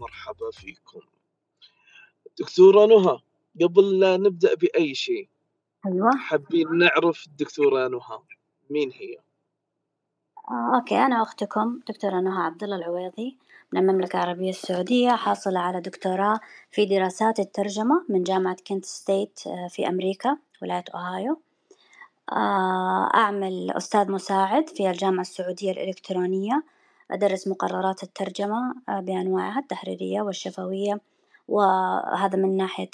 ومرحبا 0.00 0.50
فيكم. 0.50 1.00
دكتورة 2.38 2.86
نهى 2.86 3.18
قبل 3.62 4.00
لا 4.00 4.16
نبدأ 4.16 4.54
بأي 4.54 4.94
شيء 4.94 5.28
أيوة. 5.86 6.10
حابين 6.16 6.78
نعرف 6.78 7.26
الدكتورة 7.26 7.88
نهى 7.88 8.18
مين 8.70 8.92
هي؟ 8.92 9.16
آه، 10.50 10.76
okay 10.76 10.98
أنا 10.98 11.22
أختكم 11.22 11.80
دكتورة 11.88 12.20
نهى 12.20 12.42
عبد 12.42 12.64
الله 12.64 12.76
العويضي 12.76 13.38
من 13.72 13.80
المملكة 13.80 14.16
العربية 14.16 14.50
السعودية 14.50 15.10
حاصلة 15.10 15.60
على 15.60 15.80
دكتوراه 15.80 16.40
في 16.70 16.86
دراسات 16.86 17.40
الترجمة 17.40 18.04
من 18.08 18.22
جامعة 18.22 18.56
Kent 18.66 18.84
State 18.84 19.40
آه، 19.46 19.68
في 19.68 19.88
أمريكا 19.88 20.38
ولاية 20.62 20.84
أوهايو. 20.94 21.40
آه، 22.32 23.10
أعمل 23.14 23.70
أستاذ 23.70 24.10
مساعد 24.10 24.68
في 24.68 24.90
الجامعة 24.90 25.20
السعودية 25.20 25.72
الإلكترونية. 25.72 26.62
أدرس 27.10 27.48
مقررات 27.48 28.02
الترجمة 28.02 28.74
آه، 28.88 29.00
بأنواعها 29.00 29.58
التحريرية 29.58 30.22
والشفوية 30.22 31.00
وهذا 31.48 32.36
من 32.36 32.56
ناحية 32.56 32.90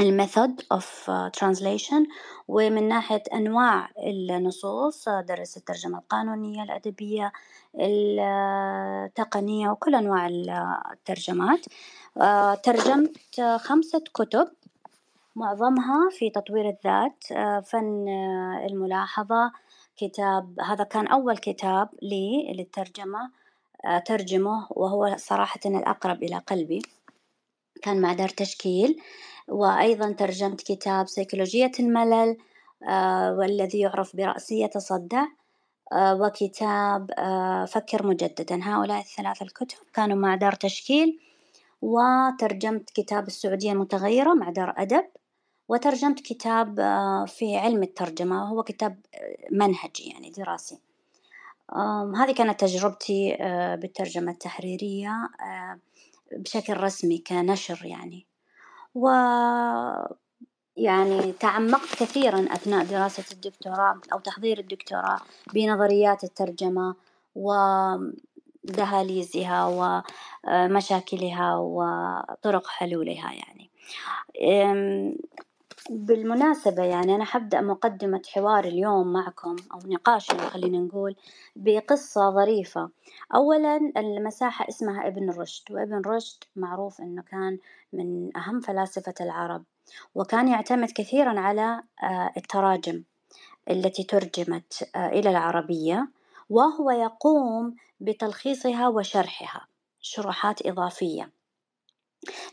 ال 0.00 0.09
method 0.09 0.62
of 0.72 1.10
translation 1.32 2.06
ومن 2.48 2.88
ناحية 2.88 3.22
أنواع 3.34 3.90
النصوص 4.06 5.08
درس 5.08 5.56
الترجمة 5.56 5.98
القانونية 5.98 6.62
الأدبية 6.62 7.32
التقنية 7.80 9.68
وكل 9.70 9.94
أنواع 9.94 10.26
الترجمات. 10.92 11.66
آه، 12.20 12.54
ترجمت 12.54 13.40
خمسة 13.60 14.02
كتب 14.14 14.48
معظمها 15.36 16.10
في 16.10 16.30
تطوير 16.30 16.68
الذات 16.68 17.24
آه، 17.32 17.60
فن 17.60 18.08
الملاحظة 18.66 19.52
كتاب 19.98 20.60
هذا 20.60 20.84
كان 20.84 21.06
أول 21.06 21.38
كتاب 21.38 21.88
لي 22.02 22.52
للترجمة 22.52 23.30
آه، 23.84 23.98
ترجمه 23.98 24.66
وهو 24.70 25.16
صراحة 25.18 25.60
الأقرب 25.66 26.22
إلى 26.22 26.38
قلبي. 26.38 26.82
كان 27.82 28.00
مع 28.00 28.12
دار 28.12 28.28
تشكيل. 28.28 29.00
وأيضا 29.48 30.12
ترجمت 30.12 30.60
كتاب 30.62 31.08
سيكولوجية 31.08 31.72
الملل 31.80 32.36
آه، 32.88 33.32
والذي 33.32 33.78
يعرف 33.78 34.16
برأسية 34.16 34.66
تصدع 34.66 35.24
آه، 35.92 36.14
وكتاب 36.14 37.10
فكر 37.68 38.06
مجددا. 38.06 38.60
هؤلاء 38.62 39.00
الثلاثة 39.00 39.44
الكتب 39.44 39.78
كانوا 39.94 40.16
مع 40.16 40.34
دار 40.34 40.52
تشكيل. 40.52 41.20
وترجمت 41.82 42.90
كتاب 42.90 43.26
السعودية 43.26 43.72
المتغيرة 43.72 44.34
مع 44.34 44.50
دار 44.50 44.74
أدب. 44.76 45.04
وترجمت 45.68 46.20
كتاب 46.20 46.74
في 47.26 47.56
علم 47.56 47.82
الترجمة 47.82 48.42
وهو 48.42 48.62
كتاب 48.62 48.98
منهجي 49.50 50.10
يعني 50.10 50.30
دراسي. 50.30 50.78
هذه 52.16 52.32
كانت 52.36 52.60
تجربتي 52.60 53.36
بالترجمة 53.80 54.32
التحريرية 54.32 55.28
بشكل 56.32 56.76
رسمي 56.76 57.18
كنشر 57.18 57.80
يعني. 57.84 58.26
و 58.94 59.08
يعني 60.76 61.32
تعمقت 61.32 61.94
كثيرا 61.94 62.38
أثناء 62.38 62.84
دراسة 62.84 63.24
الدكتوراه 63.32 64.00
أو 64.12 64.18
تحضير 64.18 64.58
الدكتوراه 64.58 65.20
بنظريات 65.54 66.24
الترجمة 66.24 66.94
ودهاليزها 68.64 69.66
ومشاكلها 70.44 71.56
وطرق 71.56 72.66
حلولها 72.66 73.32
يعني. 73.32 73.70
بالمناسبة 75.90 76.82
يعني 76.84 77.14
أنا 77.14 77.24
حبدأ 77.24 77.60
مقدمة 77.60 78.22
حوار 78.34 78.64
اليوم 78.64 79.12
معكم 79.12 79.56
أو 79.72 79.78
نقاشنا 79.86 80.48
خلينا 80.48 80.78
نقول 80.78 81.16
بقصة 81.56 82.30
ظريفة. 82.30 82.90
أولا 83.34 83.76
المساحة 83.96 84.68
اسمها 84.68 85.06
ابن 85.06 85.30
رشد 85.30 85.72
وابن 85.72 86.02
رشد 86.06 86.44
معروف 86.56 87.00
أنه 87.00 87.22
كان 87.22 87.58
من 87.92 88.36
أهم 88.36 88.60
فلاسفة 88.60 89.14
العرب 89.20 89.64
وكان 90.14 90.48
يعتمد 90.48 90.90
كثيرا 90.90 91.40
على 91.40 91.82
آه، 92.02 92.30
التراجم 92.36 93.02
التي 93.70 94.04
ترجمت 94.04 94.90
آه، 94.96 95.08
إلى 95.08 95.30
العربية 95.30 96.08
وهو 96.50 96.90
يقوم 96.90 97.74
بتلخيصها 98.00 98.88
وشرحها 98.88 99.66
شروحات 100.00 100.66
إضافية. 100.66 101.37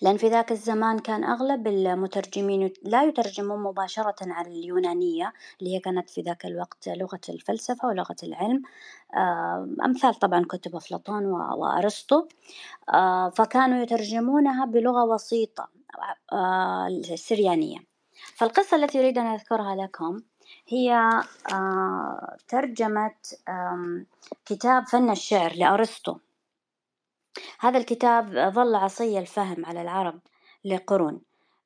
لأن 0.02 0.18
في 0.18 0.28
ذاك 0.28 0.52
الزمان 0.52 1.00
كان 1.00 1.24
أغلب 1.24 1.68
المترجمين 1.68 2.74
لا 2.84 3.04
يترجمون 3.04 3.64
مباشرة 3.64 4.16
على 4.22 4.48
اليونانية 4.48 5.34
اللي 5.60 5.76
هي 5.76 5.80
كانت 5.80 6.10
في 6.10 6.22
ذاك 6.22 6.46
الوقت 6.46 6.90
لغة 6.90 7.20
الفلسفة 7.30 7.88
ولغة 7.88 8.16
العلم. 8.24 8.62
آه، 9.16 9.70
أمثال 9.86 10.14
طبعا 10.16 10.46
كتب 10.50 10.76
أفلاطون 10.76 11.26
وأرسطو. 11.26 12.28
آه، 12.94 13.30
فكانوا 13.30 13.84
يترجمونها 13.84 14.66
بلغة 14.66 15.04
وسيطة 15.04 15.70
آه، 16.34 16.88
السريانية. 16.88 17.78
فالقصة 18.36 18.78
التي 18.78 19.00
أريد 19.00 19.18
أن 19.18 19.26
أذكرها 19.26 19.76
لكم 19.76 20.20
هي 20.68 21.10
ترجمة 22.48 23.12
كتاب 24.46 24.88
فن 24.88 25.10
الشعر 25.10 25.54
لأرسطو. 25.56 26.18
هذا 27.60 27.78
الكتاب 27.78 28.50
ظل 28.54 28.76
عصي 28.76 29.20
الفهم 29.20 29.66
على 29.66 29.82
العرب 29.82 30.20
لقرون. 30.66 31.22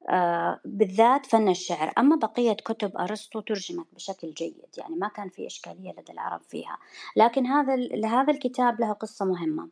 آه، 0.09 0.59
بالذات 0.66 1.25
فن 1.25 1.50
الشعر. 1.50 1.94
أما 1.97 2.16
بقية 2.16 2.53
كتب 2.53 2.97
أرسطو 2.97 3.40
ترجمت 3.40 3.85
بشكل 3.94 4.34
جيد 4.34 4.66
يعني 4.78 4.96
ما 4.96 5.07
كان 5.07 5.30
في 5.30 5.47
إشكالية 5.47 5.91
لدى 5.91 6.12
العرب 6.12 6.41
فيها. 6.41 6.78
لكن 7.16 7.46
هذا 7.46 7.75
هذا 8.06 8.34
الكتاب 8.34 8.80
له 8.81 8.94
قصة 8.94 9.25
مهمة. 9.25 9.69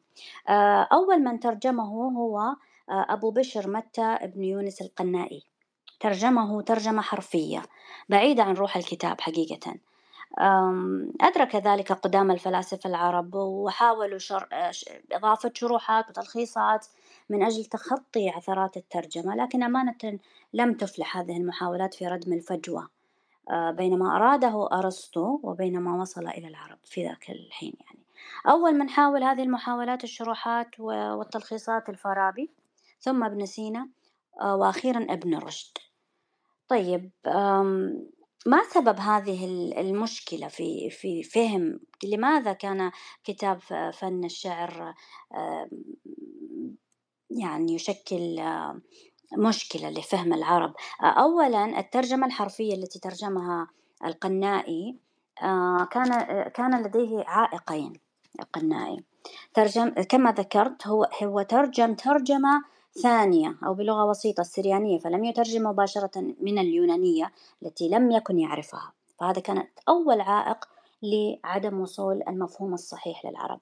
آه، 0.49 0.87
أول 0.91 1.19
من 1.23 1.39
ترجمه 1.39 1.83
هو 2.17 2.39
آه، 2.39 2.55
أبو 3.09 3.31
بشر 3.31 3.69
متى 3.69 4.17
بن 4.23 4.43
يونس 4.43 4.81
القنائي. 4.81 5.43
ترجمه 5.99 6.61
ترجمة 6.61 7.01
حرفية 7.01 7.61
بعيدة 8.09 8.43
عن 8.43 8.53
روح 8.53 8.77
الكتاب 8.77 9.21
حقيقة. 9.21 9.75
أدرك 11.21 11.55
ذلك 11.55 11.91
قدام 11.91 12.31
الفلاسفة 12.31 12.89
العرب 12.89 13.35
وحاولوا 13.35 14.17
شر... 14.17 14.47
إضافة 15.11 15.51
شروحات 15.53 16.09
وتلخيصات 16.09 16.87
من 17.29 17.43
أجل 17.43 17.65
تخطي 17.65 18.29
عثرات 18.29 18.77
الترجمة 18.77 19.35
لكن 19.35 19.63
أمانة 19.63 20.19
لم 20.53 20.73
تفلح 20.73 21.17
هذه 21.17 21.37
المحاولات 21.37 21.93
في 21.93 22.07
ردم 22.07 22.33
الفجوة 22.33 22.89
آه، 23.49 23.71
بين 23.71 23.99
ما 23.99 24.15
أراده 24.15 24.69
أرسطو 24.71 25.39
وبين 25.43 25.79
ما 25.79 26.01
وصل 26.01 26.27
إلى 26.27 26.47
العرب 26.47 26.77
في 26.83 27.07
ذاك 27.07 27.29
الحين 27.29 27.73
يعني. 27.85 27.99
أول 28.47 28.73
من 28.73 28.89
حاول 28.89 29.23
هذه 29.23 29.43
المحاولات 29.43 30.03
الشروحات 30.03 30.79
والتلخيصات 30.79 31.89
الفارابي 31.89 32.49
ثم 32.99 33.23
ابن 33.23 33.45
سينا 33.45 33.89
آه، 34.41 34.55
وأخيرا 34.55 35.07
ابن 35.09 35.37
رشد. 35.37 35.77
طيب 36.67 37.11
ما 38.47 38.63
سبب 38.63 38.99
هذه 38.99 39.45
المشكلة 39.79 40.47
في 40.47 40.89
في 40.89 41.23
فهم 41.23 41.79
لماذا 42.03 42.53
كان 42.53 42.91
كتاب 43.23 43.59
فن 43.93 44.25
الشعر 44.25 44.93
يعني 47.29 47.73
يشكل 47.73 48.41
مشكلة 49.37 49.89
لفهم 49.89 50.33
العرب؟ 50.33 50.73
أولا 51.01 51.79
الترجمة 51.79 52.27
الحرفية 52.27 52.73
التي 52.73 52.99
ترجمها 52.99 53.67
القنائي 54.05 54.97
كان 55.91 56.09
كان 56.53 56.83
لديه 56.83 57.23
عائقين 57.27 57.93
القنائي. 58.39 59.03
ترجم 59.53 59.89
كما 59.89 60.31
ذكرت 60.31 60.87
هو 60.87 61.09
هو 61.23 61.41
ترجم 61.41 61.93
ترجمة 61.93 62.63
ثانية 63.03 63.57
أو 63.65 63.73
بلغة 63.73 64.05
وسيطة 64.05 64.41
السريانية 64.41 64.99
فلم 64.99 65.25
يترجم 65.25 65.63
مباشرة 65.63 66.11
من 66.41 66.59
اليونانية 66.59 67.31
التي 67.63 67.89
لم 67.89 68.11
يكن 68.11 68.39
يعرفها. 68.39 68.93
فهذا 69.19 69.41
كانت 69.41 69.69
أول 69.89 70.21
عائق 70.21 70.65
لعدم 71.03 71.79
وصول 71.79 72.23
المفهوم 72.27 72.73
الصحيح 72.73 73.25
للعرب. 73.25 73.59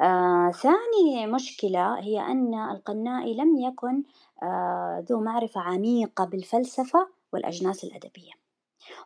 آه، 0.00 0.50
ثاني 0.50 1.26
مشكلة 1.26 1.98
هي 1.98 2.20
أن 2.20 2.54
القنائي 2.54 3.34
لم 3.34 3.56
يكن 3.56 4.02
آه، 4.42 5.04
ذو 5.08 5.20
معرفة 5.20 5.60
عميقة 5.60 6.24
بالفلسفة 6.24 7.08
والأجناس 7.32 7.84
الأدبية. 7.84 8.32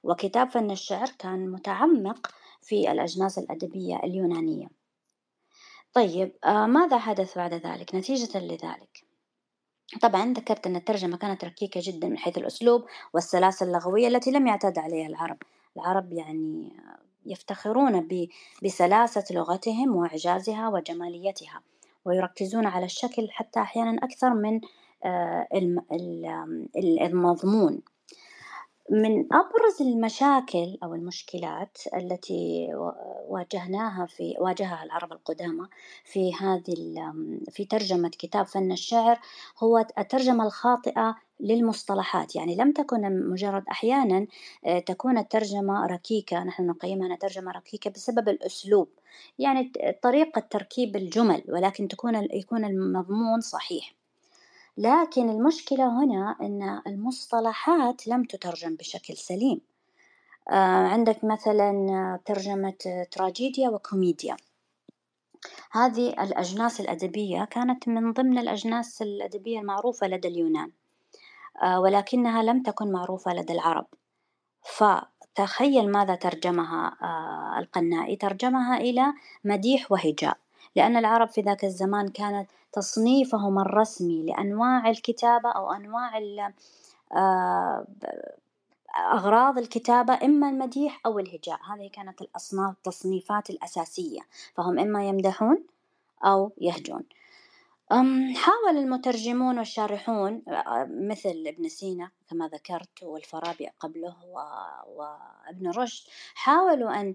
وكتاب 0.03 0.51
فن 0.51 0.71
الشعر 0.71 1.09
كان 1.19 1.49
متعمق 1.53 2.31
في 2.63 2.93
الأجناس 2.93 3.39
الأدبية 3.39 3.97
اليونانية. 3.97 4.67
طيب 5.93 6.33
آه، 6.45 6.67
ماذا 6.67 6.99
حدث 6.99 7.37
بعد 7.37 7.55
ذلك؟ 7.55 7.95
نتيجة 7.95 8.39
لذلك. 8.39 9.04
طبعا 10.03 10.33
ذكرت 10.33 10.67
أن 10.67 10.77
الترجمة 10.77 11.17
كانت 11.17 11.45
ركيكة 11.45 11.81
جدا 11.85 12.09
من 12.09 12.19
حيث 12.19 12.39
الأسلوب 12.39 12.85
والسلاسل 13.15 13.67
اللغوية 13.67 14.09
التي 14.09 14.31
لم 14.31 14.47
يعتاد 14.47 14.79
عليها 14.79 15.07
العرب. 15.07 15.37
العرب 15.77 16.13
يعني 16.13 16.73
يفتخرون 17.27 18.09
بسلاسة 18.63 19.25
لغتهم 19.31 19.97
وإعجازها 19.97 20.69
وجماليتها 20.69 21.61
ويركزون 22.05 22.67
على 22.67 22.85
الشكل 22.85 23.29
حتى 23.31 23.61
أحيانا 23.61 24.05
أكثر 24.05 24.35
من 24.35 24.61
آه، 25.05 25.47
المضمون. 26.77 27.81
من 28.91 29.27
أبرز 29.33 29.83
المشاكل 29.83 30.79
أو 30.83 30.95
المشكلات 30.95 31.79
التي 31.95 32.69
واجهناها 33.29 34.07
في 34.07 34.35
واجهها 34.39 34.85
العرب 34.85 35.13
القدامى 35.13 35.69
في 36.05 36.35
هذه 36.35 36.75
في 37.51 37.65
ترجمة 37.65 38.09
كتاب 38.09 38.47
فن 38.47 38.73
الشعر 38.73 39.21
هو 39.59 39.87
الترجمة 39.99 40.47
الخاطئة 40.47 41.17
للمصطلحات. 41.41 42.37
يعني 42.37 42.57
لم 42.57 42.73
تكن 42.73 43.31
مجرد 43.31 43.65
أحيانا 43.71 44.27
آه، 44.67 44.79
تكون 44.79 45.19
الترجمة 45.19 45.87
ركيكة. 45.87 46.45
نحن 46.45 46.67
نقيمها 46.67 47.07
أنها 47.07 47.17
ترجمة 47.17 47.53
ركيكة 47.53 47.91
بسبب 47.91 48.29
الأسلوب. 48.29 48.89
يعني 49.39 49.73
طريقة 50.03 50.41
تركيب 50.41 50.97
الجمل 50.97 51.43
ولكن 51.49 51.89
تكون 51.89 52.15
يكون 52.33 52.65
المضمون 52.65 53.41
صحيح. 53.41 53.95
لكن 54.77 55.31
المشكلة 55.31 56.05
هنا 56.05 56.37
أن 56.41 56.81
المصطلحات 56.87 58.07
لم 58.09 58.25
تترجم 58.25 58.75
بشكل 58.77 59.17
سليم. 59.17 59.61
آه، 60.51 60.87
عندك 60.89 61.25
مثلا 61.25 62.21
ترجمة 62.25 63.07
تراجيديا 63.11 63.69
وكوميديا. 63.69 64.37
هذه 65.73 66.09
الأجناس 66.09 66.81
الأدبية 66.81 67.45
كانت 67.45 67.89
من 67.89 68.13
ضمن 68.13 68.39
الأجناس 68.39 69.03
الأدبية 69.03 69.61
المعروفة 69.61 70.07
لدى 70.07 70.29
اليونان 70.29 70.71
آه، 71.63 71.81
ولكنها 71.81 72.43
لم 72.43 72.63
تكن 72.63 72.93
معروفة 72.93 73.35
لدى 73.35 73.53
العرب. 73.53 73.87
فتخيل 74.63 75.91
ماذا 75.93 76.15
ترجمها 76.15 76.97
آه، 77.03 77.59
القنائي. 77.59 78.17
ترجمها 78.17 78.77
إلى 78.77 79.05
مديح 79.45 79.93
وهجاء. 79.93 80.44
لأن 80.77 80.97
العرب 80.97 81.29
في 81.29 81.41
ذاك 81.41 81.65
الزمان 81.65 82.09
كانت 82.09 82.51
تصنيفهم 82.73 83.59
الرسمي 83.59 84.23
لأنواع 84.23 84.91
الكتابة 84.91 85.51
أو 85.51 85.73
أنواع 85.73 86.19
آه، 87.13 87.87
أغراض 89.13 89.59
الكتابة 89.59 90.19
إما 90.23 90.51
المديح 90.51 91.01
أو 91.07 91.19
الهجاء. 91.19 91.61
هذه 91.73 91.91
كانت 91.93 92.23
الأصناف 92.23 92.75
التصنيفات 92.77 93.51
الأساسية. 93.51 94.21
فهم 94.55 94.79
إما 94.79 95.09
يمدحون 95.09 95.65
أو 96.25 96.53
يهجون. 96.61 97.03
حاول 98.35 98.77
المترجمون 98.77 99.59
والشارحون 99.59 100.43
مثل 101.09 101.45
ابن 101.47 101.69
سينا 101.69 102.11
كما 102.31 102.49
ذكرت 102.49 103.03
والفارابي 103.03 103.69
قبله 103.81 104.17
وابن 104.87 105.71
رشد 105.71 106.09
حاولوا 106.35 107.01
أن 107.01 107.15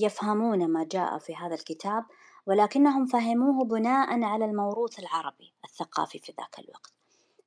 يفهمون 0.00 0.68
ما 0.68 0.84
جاء 0.92 1.18
في 1.18 1.36
هذا 1.36 1.54
الكتاب 1.54 2.04
ولكنهم 2.46 3.06
فهموه 3.06 3.64
بناء 3.64 4.22
على 4.22 4.44
الموروث 4.44 4.98
العربي 4.98 5.52
الثقافي 5.64 6.18
في 6.18 6.32
ذاك 6.38 6.58
الوقت. 6.58 6.92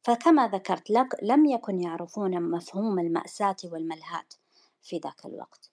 فكما 0.04 0.48
ذكرت 0.48 0.90
لك 0.90 1.16
لم 1.24 1.46
يكن 1.46 1.80
يعرفون 1.82 2.42
مفهوم 2.42 3.00
المأساة 3.00 3.56
والملهات 3.64 4.34
في 4.82 4.98
ذاك 4.98 5.26
الوقت. 5.26 5.72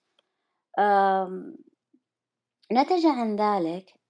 نتج 2.71 3.05
عن 3.05 3.35
ذلك 3.35 4.04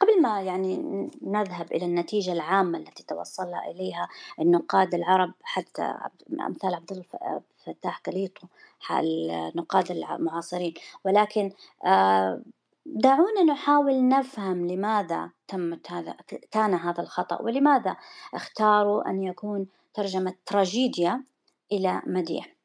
قبل 0.00 0.22
ما 0.22 0.42
يعني 0.42 0.76
نذهب 1.22 1.72
إلى 1.72 1.84
النتيجة 1.84 2.32
العامة 2.32 2.78
التي 2.78 3.02
توصل 3.02 3.54
إليها 3.54 4.08
النقاد 4.40 4.94
العرب 4.94 5.32
حتى 5.42 5.94
أمثال 6.40 6.74
عبد 6.74 7.04
الفتاح 7.68 7.98
كليطو 8.00 8.46
النقاد 8.90 9.90
المعاصرين. 9.90 10.74
ولكن 11.04 11.52
آه، 11.84 12.42
دعونا 12.86 13.42
نحاول 13.42 14.08
نفهم 14.08 14.66
لماذا 14.66 15.30
تمت 15.48 15.92
هذا 15.92 16.16
كان 16.50 16.74
هذا 16.74 17.02
الخطأ 17.02 17.42
ولماذا 17.42 17.96
اختاروا 18.34 19.10
أن 19.10 19.22
يكون 19.22 19.66
ترجمة 19.94 20.34
تراجيديا 20.46 21.24
إلى 21.72 22.02
مديح. 22.06 22.46
آه، 22.46 22.55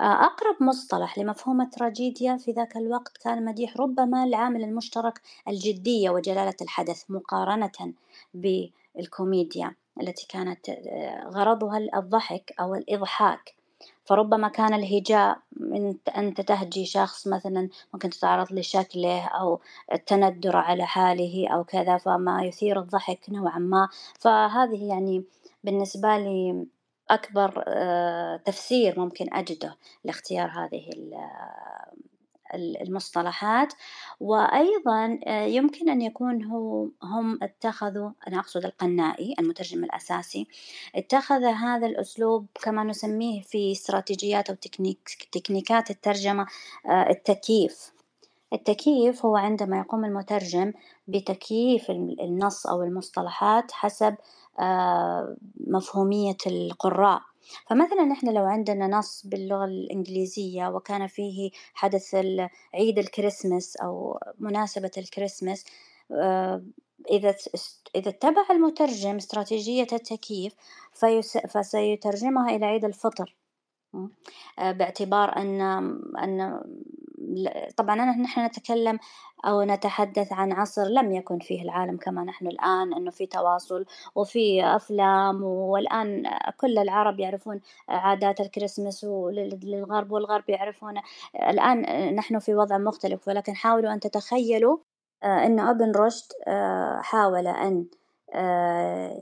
أقرب 0.00 0.62
مصطلح 0.62 1.18
لمفهوم 1.18 1.60
التراجيديا 1.60 2.36
في 2.36 2.52
ذاك 2.52 2.76
الوقت 2.76 3.16
كان 3.18 3.44
مديح 3.44 3.76
ربما 3.76 4.24
العامل 4.24 4.64
المشترك 4.64 5.20
الجدية 5.48 6.10
وجلالة 6.10 6.56
الحدث 6.62 7.04
مقارنة 7.08 7.92
بالكوميديا 8.34 9.74
التي 10.00 10.26
كانت 10.28 10.68
آه، 10.68 11.28
غرضها 11.28 11.78
الضحك 11.78 12.54
أو 12.60 12.74
الإضحاك. 12.74 13.54
فربما 14.04 14.48
كان 14.48 14.74
الهجاء 14.74 15.38
أنت 16.16 16.40
تهجي 16.40 16.86
شخص 16.86 17.26
مثلا 17.26 17.68
ممكن 17.94 18.10
تتعرض 18.10 18.52
لشكله 18.52 19.26
أو 19.26 19.60
التندر 19.92 20.56
على 20.56 20.86
حاله 20.86 21.48
أو 21.48 21.64
كذا 21.64 21.98
فما 21.98 22.44
يثير 22.44 22.80
الضحك 22.80 23.20
نوعا 23.28 23.58
ما. 23.58 23.88
فهذه 24.20 24.88
يعني 24.88 25.24
بالنسبة 25.64 26.16
لي 26.18 26.66
أكبر 27.10 27.64
آه، 27.68 28.36
تفسير 28.36 29.00
ممكن 29.00 29.34
أجده 29.34 29.76
لاختيار 30.04 30.50
هذه 30.50 30.90
المصطلحات. 32.54 33.72
وأيضا 34.20 35.18
آه، 35.26 35.44
يمكن 35.44 35.88
أن 35.90 36.02
يكون 36.02 36.44
هو 36.44 36.88
هم 37.02 37.38
اتخذوا 37.42 38.10
أنا 38.28 38.38
أقصد 38.38 38.64
القنائي 38.64 39.34
المترجم 39.40 39.84
الأساسي 39.84 40.46
اتخذ 40.94 41.44
هذا 41.44 41.86
الأسلوب 41.86 42.46
كما 42.62 42.84
نسميه 42.84 43.42
في 43.42 43.72
استراتيجيات 43.72 44.50
أو 44.50 44.56
تكنيك 44.56 45.28
تكنيكات 45.32 45.90
الترجمة 45.90 46.46
آه، 46.86 47.10
التكييف. 47.10 47.92
التكييف 48.52 49.24
هو 49.26 49.36
عندما 49.36 49.78
يقوم 49.78 50.04
المترجم 50.04 50.72
بتكييف 51.08 51.90
النص 51.90 52.66
أو 52.66 52.82
المصطلحات 52.82 53.72
حسب 53.72 54.14
آه، 54.60 55.36
مفهومية 55.66 56.36
القراء. 56.46 57.22
فمثلا 57.66 58.04
نحن 58.04 58.34
لو 58.34 58.44
عندنا 58.44 58.86
نص 58.86 59.26
باللغة 59.26 59.64
الإنجليزية 59.64 60.68
وكان 60.68 61.06
فيه 61.06 61.50
حدث 61.74 62.14
عيد 62.74 62.98
الكريسماس 62.98 63.76
أو 63.76 64.18
مناسبة 64.38 64.90
الكريسماس 64.98 65.64
آه، 66.12 66.62
إذا 67.10 67.34
إذا 67.96 68.08
اتبع 68.08 68.44
المترجم 68.50 69.16
استراتيجية 69.16 69.86
التكييف 69.92 70.54
فسيترجمها 71.48 72.56
إلى 72.56 72.66
عيد 72.66 72.84
الفطر. 72.84 73.36
آه، 74.58 74.72
باعتبار 74.72 75.36
أن 75.36 75.60
أن 76.18 76.60
طبعا 77.76 77.96
نحن 77.96 78.44
نتكلم 78.46 78.98
أو 79.44 79.62
نتحدث 79.62 80.32
عن 80.32 80.52
عصر 80.52 80.84
لم 80.84 81.12
يكن 81.12 81.38
فيه 81.38 81.62
العالم 81.62 81.96
كما 81.96 82.24
نحن 82.24 82.46
الآن 82.46 82.94
أنه 82.94 83.10
في 83.10 83.26
تواصل 83.26 83.84
وفي 84.14 84.64
أفلام 84.64 85.42
والآن 85.42 86.30
كل 86.56 86.78
العرب 86.78 87.20
يعرفون 87.20 87.60
عادات 87.88 88.40
الكريسماس 88.40 89.04
للغرب 89.04 90.12
والغرب 90.12 90.50
يعرفون. 90.50 90.94
الآن 91.34 91.80
نحن 92.14 92.38
في 92.38 92.54
وضع 92.54 92.78
مختلف 92.78 93.28
ولكن 93.28 93.56
حاولوا 93.56 93.92
أن 93.92 94.00
تتخيلوا 94.00 94.78
آه، 95.22 95.46
أن 95.46 95.60
ابن 95.60 95.92
رشد 95.92 96.32
آه، 96.46 97.00
حاول 97.00 97.46
أن 97.46 97.84
آه، 98.34 99.20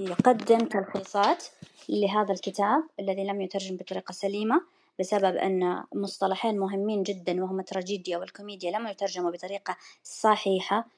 يقدم 0.00 0.58
تلخيصات 0.58 1.44
لهذا 1.88 2.32
الكتاب 2.32 2.82
الذي 3.00 3.24
لم 3.24 3.40
يترجم 3.40 3.76
بطريقة 3.76 4.12
سليمة. 4.12 4.73
بسبب 4.98 5.36
أن 5.36 5.84
مصطلحين 5.94 6.58
مهمين 6.58 7.02
جدا 7.02 7.44
وهما 7.44 7.60
التراجيديا 7.60 8.18
والكوميديا 8.18 8.78
لم 8.78 8.86
يترجموا 8.86 9.30
بطريقة 9.30 9.76
صحيحة 10.02 10.88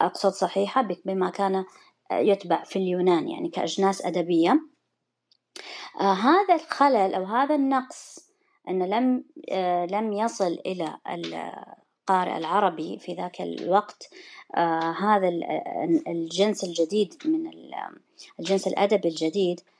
أقصد 0.00 0.32
صحيحة 0.32 0.88
بما 1.04 1.30
كان 1.30 1.64
يتبع 2.12 2.64
في 2.64 2.76
اليونان 2.76 3.28
يعني 3.28 3.48
كأجناس 3.48 4.06
أدبية. 4.06 4.60
آه 6.00 6.12
هذا 6.12 6.54
الخلل 6.54 7.14
أو 7.14 7.24
هذا 7.24 7.54
النقص 7.54 8.30
أن 8.68 8.82
لم 8.82 9.24
آه 9.50 9.86
لم 9.86 10.12
يصل 10.12 10.58
إلى 10.66 10.96
القارئ 11.08 12.36
العربي 12.36 12.98
في 12.98 13.14
ذاك 13.14 13.40
الوقت. 13.40 14.10
آه 14.56 14.90
هذا 14.90 15.28
الجنس 16.08 16.64
الجديد 16.64 17.14
من 17.24 17.50
الجنس 18.40 18.66
الأدبي 18.66 19.08
الجديد 19.08 19.60
آه، 19.60 19.79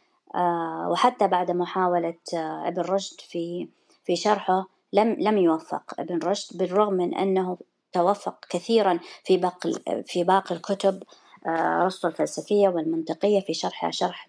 وحتى 0.91 1.29
بعد 1.29 1.51
محاولة 1.51 2.15
آه، 2.35 2.69
ابن 2.69 2.83
رشد 2.83 3.21
في 3.21 3.69
في 4.05 4.17
شرحه 4.17 4.67
لم 4.93 5.17
لم 5.19 5.39
يوفق. 5.39 6.01
ابن 6.01 6.19
رشد 6.19 6.59
بالرغم 6.59 6.95
من 6.95 7.15
أنه 7.15 7.59
توفق 7.93 8.45
كثيرا 8.51 9.01
في 9.25 9.37
باقي 9.37 9.73
في 10.07 10.25
باقي 10.25 10.55
الكتب 10.55 11.03
أرسطو 11.47 12.09
الفلسفية 12.09 12.69
والمنطقية 12.69 13.41
في 13.41 13.55
شرحها 13.55 13.91
شرح 13.91 14.29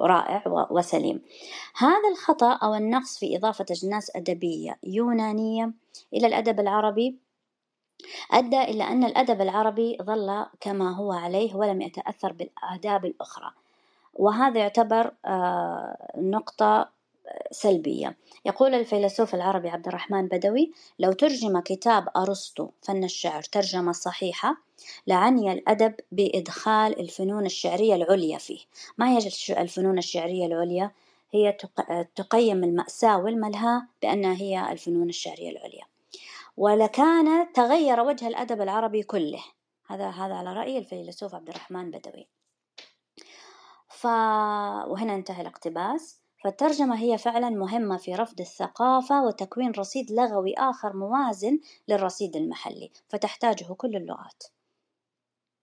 رائع 0.00 0.42
وسليم. 0.70 1.22
هذا 1.76 2.08
الخطأ 2.12 2.52
أو 2.52 2.74
النقص 2.74 3.18
في 3.18 3.36
إضافة 3.36 3.66
أجناس 3.70 4.16
أدبية 4.16 4.78
يونانية 4.82 5.72
إلى 6.14 6.26
الأدب 6.26 6.60
العربي 6.60 7.18
أدى 8.32 8.62
إلى 8.62 8.84
أن 8.84 9.04
الأدب 9.04 9.40
العربي 9.40 9.98
ظل 10.02 10.46
كما 10.60 10.96
هو 10.96 11.12
عليه 11.12 11.54
ولم 11.54 11.82
يتأثر 11.82 12.32
بالآداب 12.32 13.04
الأخرى. 13.04 13.50
وهذا 14.16 14.60
يعتبر 14.60 15.12
آه، 15.26 16.12
نقطة 16.16 16.94
سلبية. 17.50 18.16
يقول 18.44 18.74
الفيلسوف 18.74 19.34
العربي 19.34 19.68
عبد 19.68 19.88
الرحمن 19.88 20.28
بدوي 20.28 20.72
لو 20.98 21.12
ترجم 21.12 21.60
كتاب 21.60 22.08
أرسطو 22.16 22.68
فن 22.82 23.04
الشعر 23.04 23.42
ترجمة 23.42 23.92
صحيحة 23.92 24.56
لعني 25.06 25.52
الأدب 25.52 25.94
بإدخال 26.12 27.00
الفنون 27.00 27.46
الشعرية 27.46 27.94
العليا 27.94 28.38
فيه. 28.38 28.60
ما 28.98 29.08
هي 29.08 29.18
الفنون 29.50 29.98
الشعرية 29.98 30.46
العليا؟ 30.46 30.90
هي 31.30 31.56
تقيم 32.16 32.64
المأساة 32.64 33.18
والملهى 33.18 33.82
بأنها 34.02 34.34
هي 34.34 34.72
الفنون 34.72 35.08
الشعرية 35.08 35.50
العليا. 35.50 35.84
ولكان 36.56 37.52
تغير 37.52 38.00
وجه 38.00 38.28
الأدب 38.28 38.60
العربي 38.60 39.02
كله. 39.02 39.44
هذا 39.86 40.08
هذا 40.08 40.34
على 40.34 40.52
رأي 40.52 40.78
الفيلسوف 40.78 41.34
عبد 41.34 41.48
الرحمن 41.48 41.90
بدوي. 41.90 42.26
ف... 43.94 44.04
وهنا 44.90 45.14
انتهى 45.14 45.42
الاقتباس. 45.42 46.20
فالترجمة 46.44 46.98
هي 46.98 47.18
فعلا 47.18 47.50
مهمة 47.50 47.96
في 47.96 48.14
رفض 48.14 48.40
الثقافة 48.40 49.24
وتكوين 49.24 49.70
رصيد 49.70 50.12
لغوي 50.12 50.54
آخر 50.58 50.96
موازن 50.96 51.58
للرصيد 51.88 52.36
المحلي 52.36 52.90
فتحتاجه 53.08 53.64
كل 53.64 53.96
اللغات 53.96 54.44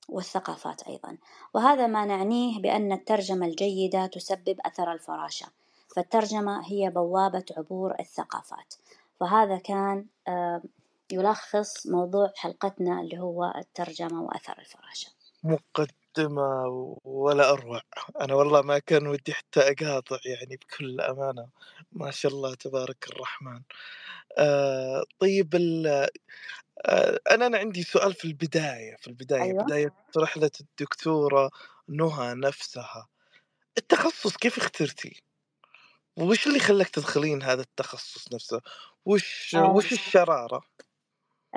والثقافات 0.10 0.84
أيضا. 0.84 1.18
وهذا 1.54 1.88
ما 1.88 2.06
نعنيه 2.06 2.62
بأن 2.62 2.92
الترجمة 2.92 3.46
الجيدة 3.46 4.06
تسبب 4.06 4.60
أثر 4.66 4.94
الفراشة 4.94 5.48
فالترجمة 5.96 6.72
هي 6.72 6.90
بوابة 6.90 7.46
عبور 7.58 7.96
الثقافات. 8.00 8.74
فهذا 9.20 9.58
كان 9.58 10.06
يلخص 11.12 11.88
موضوع 11.88 12.32
حلقتنا 12.36 13.02
اللي 13.02 13.20
هو 13.20 13.54
الترجمة 13.58 14.22
وأثر 14.22 14.60
الفراشة. 14.60 15.12
مقدمة 15.44 16.01
ولا 17.04 17.50
أروع 17.50 17.82
أنا 18.22 18.34
والله 18.34 18.62
ما 18.62 18.80
كان 18.80 19.08
ودي 19.08 19.34
حتى 19.34 19.60
أقاطع 19.60 20.18
يعني 20.26 20.56
بكل 20.56 21.02
أمانة 21.02 21.48
ما 21.92 22.12
شاء 22.12 22.32
الله 22.32 22.54
تبارك 22.56 23.08
الرحمن 23.10 23.62
آه 24.38 25.04
طيب 25.20 25.56
آه 26.86 27.20
أنا 27.32 27.46
أنا 27.46 27.58
عندي 27.58 27.84
سؤال 27.84 28.14
في 28.14 28.26
البداية 28.26 28.96
في 28.96 29.08
البداية 29.08 29.42
أيوة. 29.42 29.64
بداية 29.64 29.94
رحلة 30.18 30.52
الدكتورة 30.62 31.50
نهى 31.88 32.34
نفسها 32.34 33.08
التخصص 33.78 34.38
كيف 34.38 34.58
اخترتي؟ 34.58 35.24
وش 36.18 36.48
اللي 36.48 36.60
خلاك 36.60 36.90
تدخلين 36.90 37.44
هذا 37.44 37.62
التخصص 37.62 38.34
نفسه؟ 38.34 38.62
وش 39.06 39.56
آه. 39.56 39.72
وش 39.72 39.92
الشرارة؟ 39.92 40.62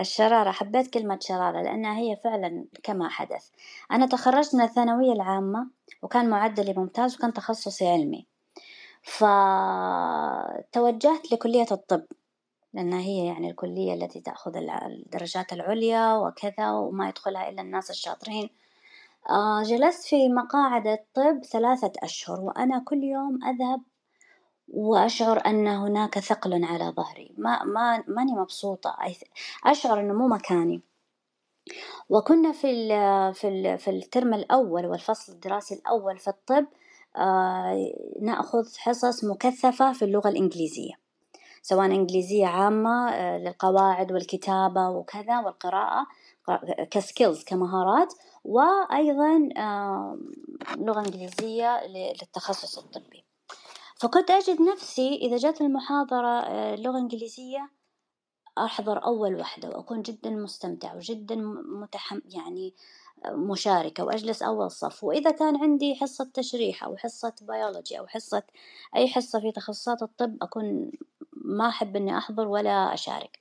الشرارة 0.01 0.51
حبيت 0.51 0.95
كلمة 0.95 1.19
شرارة 1.23 1.63
لأنها 1.63 1.99
هي 1.99 2.17
فعلا 2.17 2.65
كما 2.83 3.09
حدث. 3.09 3.49
أنا 3.93 4.07
تخرجت 4.07 4.55
من 4.55 4.61
الثانوية 4.61 5.13
العامة 5.13 5.67
وكان 6.03 6.31
معدلي 6.31 6.75
ممتاز 6.77 7.17
وكان 7.17 7.33
تخصصي 7.33 7.89
علمي. 7.89 8.27
فتوجهت 9.03 9.33
لكلية 11.33 11.67
الطب 11.73 12.05
لأنها 12.75 13.01
هي 13.01 13.27
يعني 13.27 13.51
الكلية 13.51 13.95
التي 13.95 14.21
تأخذ 14.21 14.57
الدرجات 14.57 15.53
العليا 15.53 16.15
وكذا 16.15 16.71
وما 16.71 17.09
يدخلها 17.09 17.49
إلا 17.49 17.63
الناس 17.63 17.91
الشاطرين. 17.91 18.51
آه، 19.31 19.63
جلست 19.63 20.05
في 20.05 20.29
مقاعد 20.29 20.87
الطب 20.87 21.45
ثلاثة 21.45 21.93
أشهر 22.03 22.41
وأنا 22.41 22.79
كل 22.85 23.05
يوم 23.05 23.39
أذهب 23.45 23.83
وأشعر 24.69 25.43
أن 25.47 25.67
هناك 25.67 26.19
ثقل 26.19 26.65
على 26.65 26.85
ظهري. 26.97 27.33
ما 27.39 27.65
ما 27.65 28.05
ماني 28.09 28.33
مبسوطة. 28.33 28.97
أشعر 29.67 30.01
أنه 30.01 30.15
مو 30.15 30.29
مكاني. 30.29 30.83
وكنا 32.11 32.53
في 32.53 32.71
ال 32.71 33.35
في 33.35 33.49
ال 33.49 33.79
في 33.79 33.91
الترم 33.91 34.35
الأول 34.35 34.87
والفصل 34.87 35.33
الدراسي 35.33 35.75
الأول 35.75 36.19
في 36.19 36.29
الطب 36.29 36.67
آه 37.17 37.93
نأخذ 38.23 38.77
حصص 38.79 39.25
مكثفة 39.25 39.93
في 39.93 40.05
اللغة 40.05 40.29
الإنجليزية. 40.29 40.93
سواء 41.63 41.87
إنجليزية 41.87 42.47
عامة 42.47 43.09
آه 43.11 43.39
للقواعد 43.39 44.13
والكتابة 44.13 44.89
وكذا 44.89 45.41
والقراءة 45.41 46.07
كسكيلز 46.91 47.45
كمهارات 47.45 48.15
وأيضا 48.45 49.39
لغة 50.77 51.01
إنجليزية 51.01 51.87
للتخصص 51.87 52.79
الطبي. 52.79 53.24
فكنت 53.95 54.31
أجد 54.31 54.61
نفسي 54.63 55.15
إذا 55.15 55.37
جات 55.37 55.61
المحاضرة 55.61 56.41
آه، 56.41 56.77
لغة 56.77 56.99
إنجليزية 56.99 57.71
أحضر 58.59 59.05
أول 59.05 59.41
وحدة 59.41 59.69
وأكون 59.69 60.03
جدا 60.03 60.31
مستمتع 60.31 60.95
وجدا 60.95 61.37
متحم 61.67 62.21
يعني 62.35 62.75
آه، 63.25 63.31
مشاركة 63.33 64.05
وأجلس 64.05 64.43
أول 64.43 64.71
صف. 64.71 65.05
وإذا 65.05 65.31
كان 65.31 65.57
عندي 65.57 65.95
حصة 65.95 66.31
تشريح 66.35 66.85
أو 66.85 66.97
حصة 66.97 67.35
بيولوجي 67.43 67.99
أو 67.99 68.07
حصة 68.07 68.43
أي 68.97 69.09
حصة 69.09 69.41
في 69.41 69.53
تخصصات 69.53 70.03
الطب 70.03 70.37
أكون 70.43 70.91
ما 71.33 71.69
أحب 71.69 71.97
إني 71.97 72.19
أحضر 72.19 72.49
ولا 72.49 72.95
أشارك. 72.95 73.39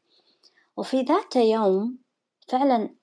وفي 0.78 1.02
ذات 1.02 1.36
يوم 1.36 1.98
فعلا 2.48 2.96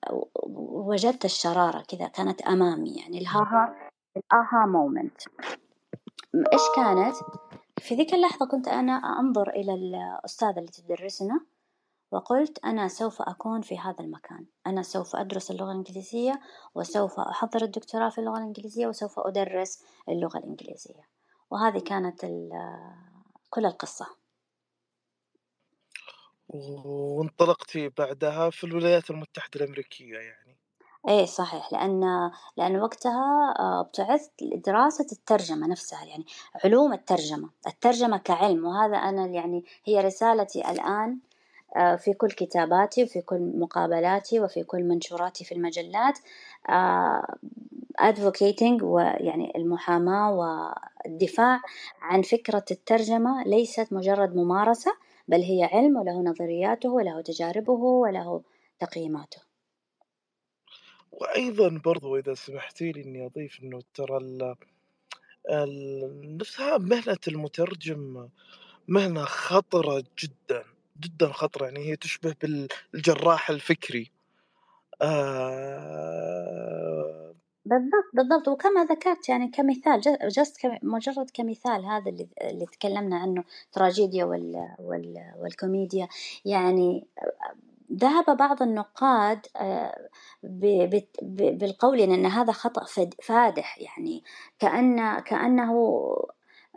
وجدت 0.59 1.25
الشرارة 1.25 1.81
كذا 1.81 2.07
كانت 2.07 2.41
أمامي 2.41 2.95
يعني 2.95 3.17
ال 3.17 3.91
aha 4.17 4.53
ال 4.53 4.65
aha 4.65 4.84
moment 4.84 5.21
إيش 6.35 6.61
كانت؟ 6.75 7.15
في 7.79 7.95
ذيك 7.95 8.13
اللحظة 8.13 8.47
كنت 8.47 8.67
أنا 8.67 8.93
أنظر 8.93 9.49
إلى 9.49 9.73
الأستاذة 9.73 10.59
التي 10.59 10.81
تدرسنا 10.81 11.45
وقلت 12.11 12.65
أنا 12.65 12.87
سوف 12.87 13.21
أكون 13.21 13.61
في 13.61 13.79
هذا 13.79 13.99
المكان. 13.99 14.45
أنا 14.67 14.81
سوف 14.81 15.15
أدرس 15.15 15.51
اللغة 15.51 15.71
الإنجليزية 15.71 16.41
وسوف 16.75 17.19
أحضر 17.19 17.61
الدكتوراه 17.63 18.09
في 18.09 18.17
اللغة 18.17 18.37
الإنجليزية 18.37 18.87
وسوف 18.87 19.19
أدرس 19.19 19.83
اللغة 20.09 20.37
الإنجليزية. 20.37 21.07
وهذه 21.51 21.79
كانت 21.79 22.25
كل 23.49 23.65
القصة. 23.65 24.07
وانطلقتي 26.49 27.89
بعدها 27.89 28.49
في 28.49 28.63
الولايات 28.63 29.09
المتحدة 29.09 29.51
الأمريكية 29.55 30.17
يعني. 30.17 30.60
إيه 31.07 31.25
صحيح 31.25 31.73
لأن 31.73 32.31
لأن 32.57 32.81
وقتها 32.81 33.53
آه، 33.59 33.81
ابتعثت 33.81 34.31
لدراسة 34.41 35.05
الترجمة 35.11 35.67
نفسها 35.67 36.03
يعني 36.05 36.25
علوم 36.65 36.93
الترجمة 36.93 37.49
الترجمة 37.67 38.17
كعلم 38.17 38.65
وهذا 38.65 38.97
أنا 38.97 39.25
يعني 39.25 39.65
هي 39.85 40.01
رسالتي 40.01 40.71
الآن 40.71 41.19
آه، 41.75 41.95
في 41.95 42.13
كل 42.13 42.31
كتاباتي 42.31 43.03
وفي 43.03 43.21
كل 43.21 43.51
مقابلاتي 43.55 44.39
وفي 44.39 44.63
كل 44.63 44.83
منشوراتي 44.83 45.45
في 45.45 45.55
المجلات 45.55 46.19
آه، 46.69 47.35
advocating 48.01 48.83
ويعني 48.83 49.53
المحاماة 49.55 50.31
والدفاع 51.05 51.61
عن 52.01 52.21
فكرة 52.21 52.65
الترجمة 52.71 53.43
ليست 53.43 53.93
مجرد 53.93 54.35
ممارسة 54.35 54.91
بل 55.27 55.41
هي 55.41 55.63
علم 55.63 55.97
وله 55.97 56.21
نظرياته 56.21 56.89
وله 56.89 57.21
تجاربه 57.21 57.73
وله 57.73 58.41
تقييماته. 58.79 59.50
وأيضا 61.21 61.81
برضو 61.85 62.17
إذا 62.17 62.33
سمحتي 62.33 62.91
لي 62.91 63.03
إني 63.03 63.25
أضيف 63.25 63.59
إنه 63.63 63.81
ترى 63.93 64.19
نفسها 66.39 66.77
مهنة 66.77 67.17
المترجم 67.27 68.29
مهنة 68.87 69.23
خطرة 69.25 70.03
جدا 70.19 70.63
جدا 70.99 71.31
خطرة 71.31 71.65
يعني 71.65 71.79
هي 71.79 71.95
تشبه 71.95 72.35
بالجراح 72.41 73.49
الفكري. 73.49 74.11
آه. 75.01 76.21
بالضبط 77.65 78.09
بالضبط. 78.13 78.47
وكما 78.47 78.85
ذكرت 78.85 79.29
يعني 79.29 79.47
كمثال 79.47 80.01
جست 80.29 80.57
مجرد 80.83 81.29
كمثال 81.33 81.85
هذا 81.85 82.09
اللي 82.09 82.27
اللي 82.41 82.65
تكلمنا 82.65 83.17
عنه 83.17 83.43
تراجيديا 83.71 84.25
وال 84.25 84.75
وال 84.79 85.33
والكوميديا 85.37 86.07
يعني 86.45 87.07
ذهب 87.93 88.37
بعض 88.37 88.61
النقاد 88.61 89.47
آه، 89.57 90.09
بالقول 91.23 91.99
أن 92.01 92.25
هذا 92.25 92.51
خطأ 92.51 92.85
فادح 93.23 93.79
يعني. 93.79 94.23
كأن 94.59 95.19
كأنه 95.19 95.73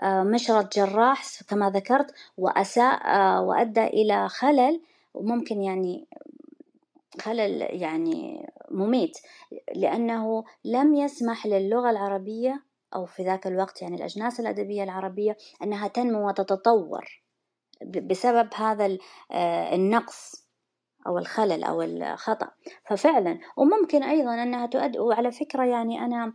آه، 0.03 0.23
مشرط 0.23 0.77
جراح 0.77 1.23
كما 1.49 1.71
ذكرت 1.71 2.15
وأساء 2.39 3.07
آه، 3.07 3.43
وأدى 3.43 3.85
إلى 3.87 4.29
خلل 4.29 4.81
وممكن 5.15 5.63
يعني 5.63 6.07
خلل 7.21 7.63
يعني 7.83 8.47
مميت. 8.71 9.19
لأنه 9.75 10.45
لم 10.65 10.95
يسمح 10.95 11.47
للغة 11.47 11.91
العربية 11.91 12.63
أو 12.95 13.07
في 13.07 13.25
ذاك 13.25 13.47
الوقت 13.47 13.83
يعني 13.83 13.97
الأجناس 13.97 14.41
الأدبية 14.41 14.83
العربية 14.83 15.37
أنها 15.63 15.89
تنمو 15.89 16.29
وتتطور. 16.29 17.23
بسبب 17.85 18.49
هذا 18.55 18.99
النقص. 19.73 20.44
أو 21.07 21.19
الخلل 21.19 21.65
أو 21.65 21.83
الخطأ. 21.83 22.49
ففعلا 22.87 23.39
وممكن 23.57 24.03
أيضا 24.03 24.43
أنها 24.43 24.67
تؤدي 24.67 24.99
وعلى 24.99 25.33
فكرة 25.33 25.65
يعني 25.65 26.01
أنا 26.05 26.35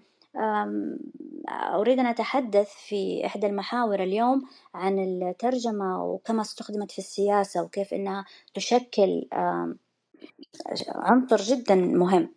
أريد 1.50 2.00
أن 2.00 2.06
أتحدث 2.06 2.70
في 2.74 3.26
إحدى 3.26 3.48
المحاور 3.48 4.04
اليوم 4.04 4.42
عن 4.76 5.00
الترجمة 5.00 6.04
وكما 6.06 6.42
استخدمت 6.42 6.92
في 6.92 7.00
السياسة 7.00 7.64
وكيف 7.64 7.94
أنها 7.94 8.26
تشكل 8.54 9.28
عنصر 10.90 11.38
جدا 11.38 11.76
مهم. 11.76 12.36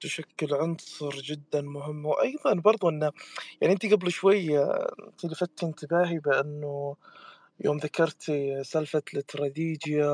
تشكل 0.00 0.54
عنصر 0.54 1.10
جدا 1.10 1.60
مهم. 1.60 2.06
وأيضا 2.06 2.54
برضو 2.54 2.88
أنه 2.88 3.12
يعني 3.60 3.72
أنت 3.74 3.86
قبل 3.86 4.10
شوي 4.12 4.58
أنت 5.08 5.24
لفتت 5.24 5.64
انتباهي 5.64 6.18
بأنه 6.18 6.96
يوم 7.64 7.76
ذكرتي 7.78 8.64
سالفة 8.64 9.02
التراديجيا 9.14 10.10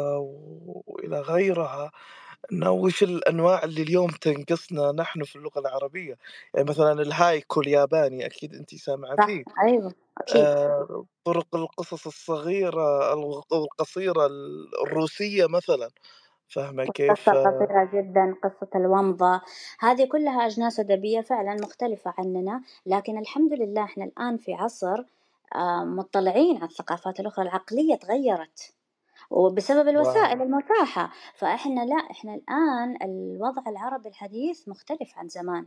وإلى 0.86 1.20
غيرها 1.20 1.92
إنه 2.52 2.70
وش 2.70 3.02
الأنواع 3.02 3.64
اللي 3.64 3.82
اليوم 3.82 4.10
تنقصنا 4.10 4.92
نحن 4.92 5.24
في 5.24 5.36
اللغة 5.36 5.60
العربية؟ 5.60 6.18
يعني 6.54 6.70
مثلا 6.70 6.92
الهايكو 7.02 7.60
الياباني 7.60 8.26
أكيد 8.26 8.54
أنت 8.54 8.74
سامعة 8.74 9.16
فيه. 9.16 9.44
أيوة 9.64 9.94
أكيد. 10.18 10.48
آه 10.48 11.06
طرق 11.24 11.56
القصص 11.56 12.06
الصغيرة 12.06 13.12
أو 13.12 13.42
القصيرة 13.52 14.28
الروسية 14.84 15.46
مثلا. 15.48 15.90
فاهمة 16.48 16.86
كيف؟ 16.86 17.30
قصة 17.30 17.34
قصيرة 17.34 17.84
جدا 17.94 18.34
قصة 18.44 18.68
الومضة. 18.74 19.40
هذه 19.80 20.04
كلها 20.08 20.46
أجناس 20.46 20.80
أدبية 20.80 21.20
فعلا 21.20 21.54
مختلفة 21.54 22.14
عننا 22.18 22.62
لكن 22.86 23.18
الحمد 23.18 23.52
لله 23.52 23.84
إحنا 23.84 24.04
الآن 24.04 24.36
في 24.36 24.54
عصر 24.54 25.04
مطلعين 25.84 26.56
على 26.56 26.66
الثقافات 26.66 27.20
الأخرى. 27.20 27.44
العقلية 27.44 27.94
تغيرت 27.94 28.74
وبسبب 29.30 29.88
الوسائل 29.88 30.42
المتاحة. 30.42 31.10
فإحنا 31.34 31.80
لا 31.80 31.96
إحنا 32.10 32.34
الآن 32.34 32.96
الوضع 33.02 33.62
العربي 33.66 34.08
الحديث 34.08 34.68
مختلف 34.68 35.18
عن 35.18 35.28
زمان. 35.28 35.66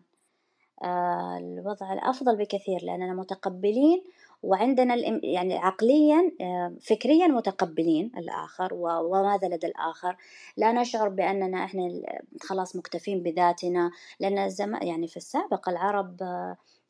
آه، 0.83 1.37
الوضع 1.37 1.93
الأفضل 1.93 2.35
بكثير 2.37 2.83
لأننا 2.83 3.13
متقبلين 3.13 4.03
وعندنا 4.43 4.95
يعني 5.23 5.57
عقليا 5.57 6.31
آه، 6.41 6.73
فكريا 6.81 7.27
متقبلين 7.27 8.11
الآخر 8.17 8.73
وماذا 8.73 9.47
لدى 9.47 9.67
الآخر. 9.67 10.17
لا 10.57 10.71
نشعر 10.71 11.09
بأننا 11.09 11.65
إحنا 11.65 12.01
خلاص 12.41 12.75
مكتفين 12.75 13.23
بذاتنا 13.23 13.91
لأن 14.19 14.37
الزمان 14.37 14.87
يعني 14.87 15.07
في 15.07 15.17
السابق 15.17 15.69
العرب 15.69 16.17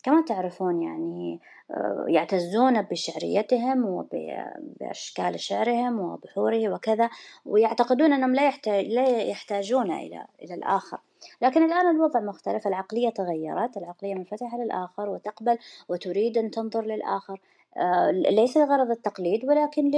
كما 0.04 0.22
تعرفون 0.22 0.82
يعني 0.82 1.39
آه، 1.72 2.06
يعتزون 2.08 2.82
بشعريتهم 2.82 3.86
وبأشكال 3.86 5.39
شعرهم 5.39 6.00
وبحوره 6.00 6.70
وكذا 6.70 7.10
ويعتقدون 7.46 8.13
أنهم 8.13 8.36
لا, 8.36 8.48
يحتاج 8.48 8.86
لا 8.86 9.08
يحتاجون 9.22 9.92
إلى 9.92 10.25
إلى 10.42 10.54
الآخر. 10.54 10.98
لكن 11.42 11.63
الآن 11.63 11.96
الوضع 11.96 12.20
مختلف 12.20 12.68
العقلية 12.68 13.10
تغيرت 13.10 13.77
العقلية 13.77 14.16
منفتحة 14.16 14.58
للآخر 14.58 15.10
وتقبل 15.10 15.58
وتريد 15.89 16.38
أن 16.38 16.51
تنظر 16.51 16.86
للآخر. 16.86 17.42
آه، 17.77 18.12
ليس 18.12 18.58
لغرض 18.58 18.92
التقليد 18.92 19.46
ولكن 19.46 19.92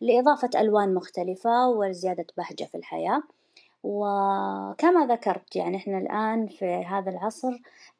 لإضافة 0.00 0.50
ألوان 0.60 0.94
مختلفة 0.94 1.68
وزيادة 1.68 2.26
بهجة 2.36 2.64
في 2.64 2.74
الحياة. 2.74 3.22
وكما 3.84 5.06
ذكرت 5.06 5.56
يعني 5.56 5.76
إحنا 5.76 5.98
الآن 5.98 6.46
في 6.46 6.66
هذا 6.66 7.10
العصر 7.10 7.52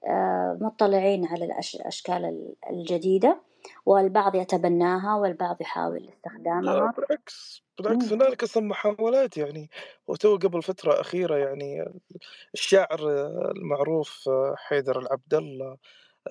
آه، 0.06 0.58
مطلعين 0.60 1.26
على 1.26 1.44
الأشكال 1.44 2.54
الجديدة 2.70 3.40
والبعض 3.86 4.34
يتبناها 4.34 5.16
والبعض 5.16 5.60
يحاول 5.60 6.08
استخدامها. 6.08 6.92
بالعكس 6.97 7.62
بالعكس 7.78 8.12
هنالك 8.12 8.42
أصلا 8.42 8.62
محاولات 8.66 9.36
يعني. 9.36 9.70
وتو 10.06 10.36
قبل 10.36 10.62
فترة 10.62 11.00
أخيرة 11.00 11.36
يعني 11.36 11.84
الشاعر 12.54 13.00
المعروف 13.56 14.28
حيدر 14.56 14.99
العبد 14.99 15.34
الله 15.34 15.76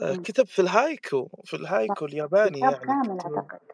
آه، 0.02 0.16
كتب 0.16 0.48
في 0.48 0.62
الهايكو 0.62 1.30
في 1.44 1.56
الهايكو 1.56 2.06
الياباني 2.06 2.60
يعني 2.60 2.76
كامل 2.76 3.10
أعتقد. 3.10 3.73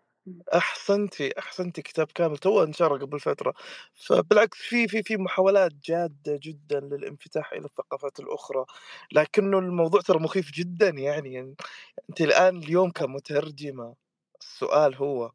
أحسنتِ، 0.54 1.22
أحسنتِ 1.22 1.80
كتاب 1.80 2.08
كامل 2.16 2.38
توه 2.38 2.64
انشر 2.64 2.98
قبل 2.98 3.20
فترة، 3.20 3.54
فبالعكس 3.96 4.58
في 4.58 4.88
في 4.88 5.04
في 5.04 5.18
محاولات 5.18 5.72
جادة 5.74 6.40
جدًا 6.44 6.80
للانفتاح 6.80 7.52
إلى 7.54 7.66
الثقافات 7.66 8.20
الأخرى، 8.20 8.66
لكنه 9.12 9.60
الموضوع 9.60 10.02
ترى 10.02 10.20
مخيف 10.20 10.52
جدًا 10.52 10.90
يعني, 10.90 11.34
يعني 11.34 11.56
أنتِ 12.10 12.22
الآن 12.22 12.58
اليوم 12.58 12.92
كمترجمة 12.92 13.96
السؤال 14.42 14.96
هو 14.96 15.32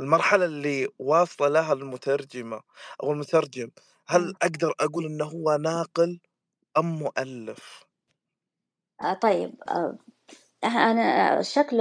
المرحلة 0.00 0.44
اللي 0.44 0.88
واصلة 0.98 1.48
لها 1.48 1.72
المترجمة 1.72 2.60
أو 3.02 3.12
المترجم، 3.12 3.70
هل 4.08 4.34
أقدر 4.42 4.72
أقول 4.80 5.06
إنه 5.06 5.24
هو 5.24 5.56
ناقل 5.56 6.20
أم 6.78 6.86
مؤلف؟ 7.00 7.84
آه 9.02 9.14
طيب 9.14 9.62
آه 9.68 9.98
أنا 10.66 11.42
شكل 11.42 11.80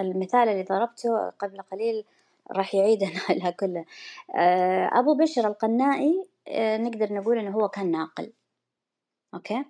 المثال 0.00 0.48
اللي 0.48 0.62
ضربته 0.62 1.30
قبل 1.30 1.62
قليل 1.62 2.04
راح 2.52 2.74
يعيدنا 2.74 3.10
لها 3.38 3.50
كله. 3.50 3.84
آه، 4.36 4.90
أبو 4.92 5.14
بشر 5.14 5.46
القنائي 5.46 6.24
آه، 6.48 6.76
نقدر 6.76 7.12
نقول 7.12 7.38
إنه 7.38 7.50
هو 7.50 7.68
كان 7.68 7.90
ناقل. 7.90 8.32
أوكي؟ 9.34 9.64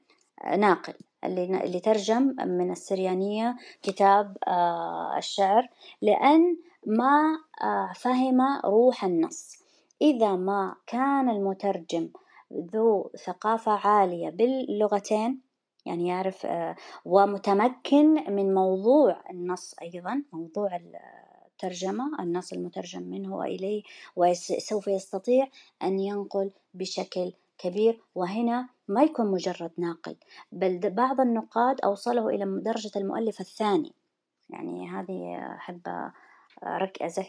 ناقل. 0.56 0.94
اللي 1.24 1.64
اللي 1.64 1.80
ترجم 1.80 2.34
من 2.46 2.70
السريانية 2.70 3.56
كتاب 3.82 4.36
آه، 4.48 5.18
الشعر 5.18 5.68
لأن 6.02 6.56
ما 6.86 7.38
فهم 7.94 8.60
روح 8.64 9.04
النص. 9.04 9.56
إذا 10.02 10.32
ما 10.36 10.74
كان 10.86 11.30
المترجم 11.30 12.08
ذو 12.52 13.10
ثقافة 13.26 13.72
عالية 13.72 14.30
باللغتين 14.30 15.47
يعني 15.88 16.08
يعرف 16.08 16.46
آه، 16.46 16.76
ومتمكن 17.04 18.34
من 18.34 18.54
موضوع 18.54 19.22
النص 19.30 19.74
أيضا 19.82 20.22
موضوع 20.32 20.80
الترجمة 21.56 22.20
النص 22.20 22.52
المترجم 22.52 23.02
منه 23.02 23.36
وإليه 23.36 23.82
وسوف 24.16 24.88
يستطيع 24.88 25.48
أن 25.82 26.00
ينقل 26.00 26.50
بشكل 26.74 27.32
كبير 27.58 28.00
وهنا 28.14 28.68
ما 28.88 29.02
يكون 29.02 29.26
مجرد 29.26 29.70
ناقل 29.78 30.16
بل 30.52 30.90
بعض 30.90 31.20
النقاد 31.20 31.80
أوصله 31.80 32.28
إلى 32.28 32.60
درجة 32.62 32.90
المؤلف 32.96 33.40
الثاني. 33.40 33.92
يعني 34.50 34.88
هذه 34.88 35.36
أحب 35.56 36.10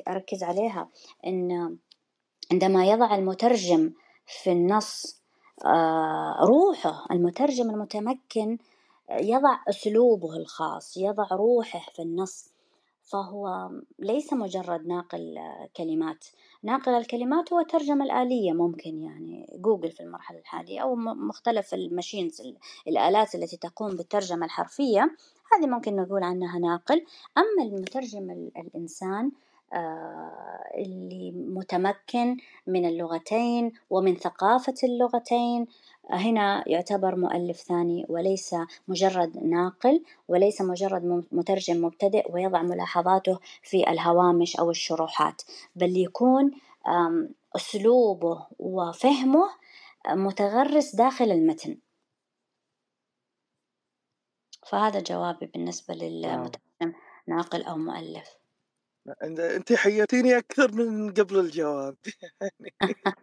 أركز 0.07 0.43
عليها 0.43 0.89
إن 1.27 1.77
عندما 2.51 2.85
يضع 2.85 3.15
المترجم 3.15 3.93
في 4.27 4.51
النص 4.51 5.18
آه، 5.18 5.18
روحه 6.41 7.05
المترجم 7.11 7.69
المتمكن 7.69 8.57
يضع 9.11 9.59
أسلوبه 9.69 10.35
الخاص 10.37 10.97
يضع 10.97 11.27
روحه 11.31 11.91
في 11.93 12.01
النص. 12.01 12.49
فهو 13.03 13.69
ليس 13.99 14.33
مجرد 14.33 14.87
ناقل 14.87 15.37
كلمات. 15.77 16.25
ناقل 16.63 16.91
الكلمات 16.91 17.53
هو 17.53 17.61
ترجمة 17.61 18.05
الآلية 18.05 18.53
ممكن 18.53 19.01
يعني 19.01 19.47
جوجل 19.55 19.91
في 19.91 20.03
المرحلة 20.03 20.39
الحالية 20.39 20.79
أو 20.79 20.95
مختلف 20.95 21.73
ال 21.73 21.81
machines 21.81 22.41
الآلات 22.87 23.35
التي 23.35 23.57
تقوم 23.57 23.89
بالترجمة 23.89 24.45
الحرفية. 24.45 25.15
هذه 25.53 25.67
ممكن 25.67 25.95
نقول 25.95 26.23
عنها 26.23 26.59
ناقل. 26.59 27.05
أما 27.37 27.63
المترجم 27.63 28.51
الإنسان 28.57 29.25
آه، 29.25 29.48
اللي 30.77 31.31
متمكن 31.31 32.37
من 32.67 32.85
اللغتين 32.85 33.73
ومن 33.89 34.15
ثقافة 34.15 34.73
اللغتين. 34.83 35.67
هنا 36.09 36.63
يعتبر 36.67 37.15
مؤلف 37.15 37.57
ثاني 37.57 38.05
وليس 38.09 38.55
مجرد 38.87 39.37
ناقل 39.37 40.03
وليس 40.27 40.61
مجرد 40.61 41.25
مترجم 41.31 41.85
مبتدئ 41.85 42.31
ويضع 42.31 42.61
ملاحظاته 42.61 43.39
في 43.63 43.89
الهوامش 43.89 44.55
أو 44.55 44.69
الشروحات 44.69 45.41
بل 45.75 45.97
يكون 45.97 46.51
أسلوبه 47.55 48.47
وفهمه 48.59 49.49
متغرس 50.09 50.95
داخل 50.95 51.31
المتن. 51.31 51.77
فهذا 54.67 54.99
جوابي 54.99 55.45
بالنسبة 55.45 55.93
للمترجم 55.93 56.93
ناقل 57.27 57.63
أو 57.63 57.77
مؤلف. 57.77 58.38
أنت 59.21 59.73
حيرتيني 59.73 60.37
أكثر 60.37 60.71
من 60.71 61.13
قبل 61.13 61.39
الجواب. 61.39 61.95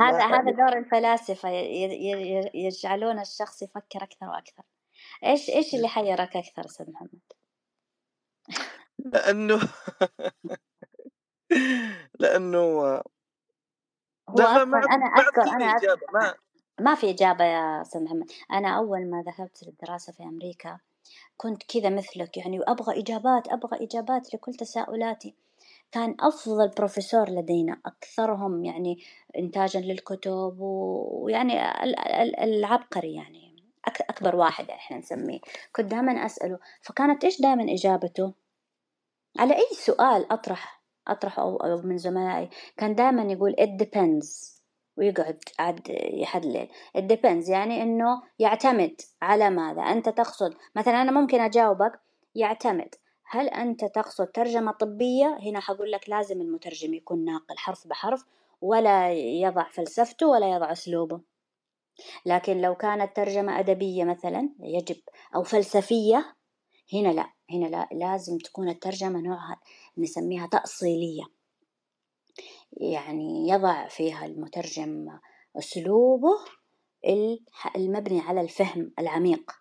هذا 0.00 0.26
هذا 0.26 0.50
دور 0.50 0.78
الفلاسفة 0.78 1.48
يجعلون 2.54 3.20
الشخص 3.20 3.62
يفكر 3.62 4.02
أكثر 4.02 4.26
وأكثر. 4.26 4.62
إيش 5.24 5.50
إيش 5.50 5.74
اللي 5.74 5.88
حيرك 5.88 6.36
أكثر 6.36 6.64
أستاذ 6.64 6.90
محمد؟ 6.90 7.20
لأنه 8.98 9.60
لأنه 12.20 12.58
هو 12.58 13.02
لا 14.38 14.44
ما 14.44 14.52
أصلا 14.52 14.64
ما 14.64 14.78
أنا 14.78 15.06
ما 15.06 15.20
أذكر 15.20 15.98
ما 16.12 16.34
ما 16.80 16.94
في 16.94 17.10
إجابة 17.10 17.44
يا 17.44 17.82
أستاذ 17.82 18.04
محمد. 18.04 18.30
أنا 18.52 18.76
أول 18.76 19.10
ما 19.10 19.22
ذهبت 19.22 19.62
للدراسة 19.62 20.12
في 20.12 20.22
أمريكا 20.22 20.78
كنت 21.36 21.62
كذا 21.62 21.88
مثلك 21.90 22.36
يعني 22.36 22.60
وأبغى 22.60 23.00
إجابات 23.00 23.48
أبغى 23.48 23.84
إجابات 23.84 24.34
لكل 24.34 24.54
تساؤلاتي. 24.54 25.34
كان 25.92 26.16
أفضل 26.20 26.68
بروفيسور 26.68 27.30
لدينا 27.30 27.80
أكثرهم 27.86 28.64
يعني 28.64 28.98
إنتاجا 29.38 29.80
للكتب 29.80 30.56
ويعني 30.60 31.84
ال- 31.84 31.98
ال- 31.98 32.36
العبقري 32.40 33.14
يعني 33.14 33.56
أك- 33.90 34.04
أكبر 34.10 34.36
واحد 34.36 34.70
إحنا 34.70 34.98
نسميه. 34.98 35.40
كنت 35.76 35.86
دائما 35.86 36.26
أسأله 36.26 36.58
فكانت 36.82 37.24
إيش 37.24 37.40
دائما 37.40 37.72
إجابته؟ 37.72 38.32
على 39.38 39.54
أي 39.56 39.66
سؤال 39.72 40.32
أطرح 40.32 40.82
أطرحه 41.08 41.42
أو 41.42 41.82
من 41.82 41.98
زملائي 41.98 42.50
كان 42.76 42.94
دائما 42.94 43.22
يقول 43.32 43.56
it 43.60 43.82
depends. 43.84 44.53
ويقعد 44.96 45.38
عاد 45.58 45.80
يحلل. 46.12 46.68
Depends. 46.98 47.50
يعني 47.50 47.82
إنه 47.82 48.22
يعتمد 48.38 49.00
على 49.22 49.50
ماذا؟ 49.50 49.82
أنت 49.82 50.08
تقصد 50.08 50.54
مثلا 50.76 51.02
أنا 51.02 51.12
ممكن 51.12 51.40
أجاوبك 51.40 52.00
يعتمد. 52.34 52.94
هل 53.26 53.48
أنت 53.48 53.84
تقصد 53.84 54.26
ترجمة 54.26 54.72
طبية؟ 54.72 55.38
هنا 55.42 55.60
حقول 55.60 55.92
لك 55.92 56.08
لازم 56.08 56.40
المترجم 56.40 56.94
يكون 56.94 57.24
ناقل 57.24 57.58
حرف 57.58 57.88
بحرف 57.88 58.24
ولا 58.60 59.12
يضع 59.12 59.68
فلسفته 59.68 60.26
ولا 60.26 60.50
يضع 60.52 60.72
أسلوبه. 60.72 61.20
لكن 62.26 62.60
لو 62.60 62.74
كانت 62.74 63.16
ترجمة 63.16 63.58
أدبية 63.58 64.04
مثلا 64.04 64.50
يجب 64.60 65.00
أو 65.34 65.42
فلسفية 65.42 66.34
هنا 66.92 67.08
لا. 67.08 67.30
هنا 67.50 67.66
لا 67.66 67.88
لازم 67.92 68.38
تكون 68.38 68.68
الترجمة 68.68 69.20
نوعها 69.20 69.60
نسميها 69.98 70.46
تأصيلية. 70.46 71.24
يعني 72.80 73.48
يضع 73.48 73.88
فيها 73.88 74.26
المترجم 74.26 75.18
أسلوبه 75.58 76.44
المبني 77.76 78.20
على 78.20 78.40
الفهم 78.40 78.92
العميق. 78.98 79.52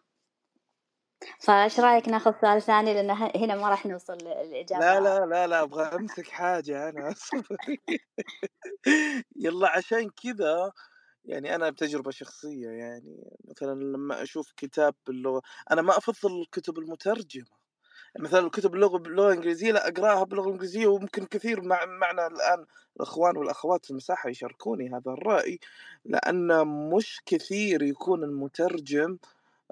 فايش 1.39 1.80
رأيك 1.80 2.10
ناخذ 2.10 2.34
سؤال 2.41 2.62
ثاني؟ 2.62 2.93
لأن 2.93 3.10
هنا 3.12 3.56
ما 3.56 3.69
راح 3.69 3.86
نوصل 3.86 4.17
للاجابه 4.17 4.80
لا 4.80 4.99
لا 4.99 5.26
لا 5.26 5.47
لا 5.47 5.62
أبغى 5.62 5.84
أمسك 5.84 6.28
حاجة 6.28 6.89
أنا. 6.89 7.10
اصبر 7.12 7.58
يلا 9.36 9.69
عشان 9.78 10.10
كذا 10.10 10.71
يعني 11.26 11.56
أنا 11.56 11.69
بتجربة 11.69 12.12
شخصية 12.12 12.69
يعني 12.69 13.32
مثلا 13.45 13.73
لما 13.84 14.23
أشوف 14.23 14.54
كتاب 14.58 14.95
باللغة 15.08 15.41
أنا 15.71 15.82
ما 15.82 15.97
أفضل 15.97 16.41
الكتب 16.41 16.80
المترجمة. 16.80 17.62
مثلا 18.19 18.39
الكتب 18.47 18.76
اللغة 18.76 18.97
باللغة 18.97 19.28
الإنجليزية 19.28 19.71
لا 19.71 19.88
أقرأها 19.88 20.23
باللغة 20.23 20.45
الإنجليزية 20.47 20.88
وممكن 20.88 21.26
كثير 21.26 21.62
مع 21.62 21.86
معنا 21.86 22.28
الآن 22.28 22.65
الأخوان 22.97 23.38
والأخوات 23.38 23.86
في 23.86 23.91
المساحة 23.91 24.30
يشاركوني 24.30 24.89
هذا 24.89 25.12
الرأي 25.12 25.60
لأن 26.06 26.67
مش 26.67 27.21
كثير 27.26 27.84
يكون 27.84 28.23
المترجم 28.23 29.17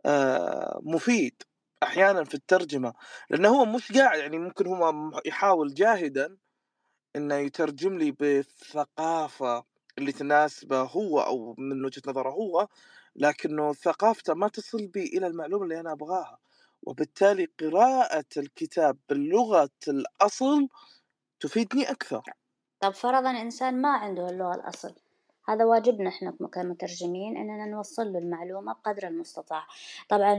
آه، 0.05 0.79
مفيد 0.83 1.43
أحيانا 1.83 2.23
في 2.23 2.33
الترجمة 2.35 2.93
لأنه 3.29 3.49
هو 3.49 3.65
مش 3.65 3.91
قاعد 3.91 4.19
يعني 4.19 4.39
ممكن 4.39 4.67
هو 4.67 5.11
يحاول 5.25 5.73
جاهدا 5.73 6.37
إنه 7.15 7.35
يترجم 7.35 7.97
لي 7.97 8.11
بالثقافه 8.11 9.63
اللي 9.97 10.11
تناسبه 10.11 10.81
هو 10.81 11.21
أو 11.21 11.55
من 11.57 11.85
وجهة 11.85 12.01
نظره 12.07 12.29
هو 12.29 12.67
لكنه 13.15 13.73
ثقافته 13.73 14.33
ما 14.33 14.47
تصل 14.47 14.87
بي 14.87 15.03
إلى 15.05 15.27
المعلومة 15.27 15.63
اللي 15.63 15.79
أنا 15.79 15.91
أبغاها. 15.91 16.39
وبالتالي 16.83 17.47
قراءة 17.59 18.25
الكتاب 18.37 18.97
باللغة 19.09 19.69
الأصل 19.87 20.67
تفيدني 21.39 21.91
أكثر. 21.91 22.21
طب 22.79 22.93
فرضا 22.93 23.31
إنسان 23.31 23.81
ما 23.81 23.89
عنده 23.89 24.29
اللغة 24.29 24.55
الأصل 24.55 24.95
هذا 25.47 25.65
واجبنا 25.65 26.09
إحنا 26.09 26.31
كمترجمين 26.53 27.37
إننا 27.37 27.65
نوصل 27.65 28.13
له 28.13 28.19
المعلومة 28.19 28.73
بقدر 28.73 29.07
المستطاع. 29.07 29.67
طبعا 30.09 30.35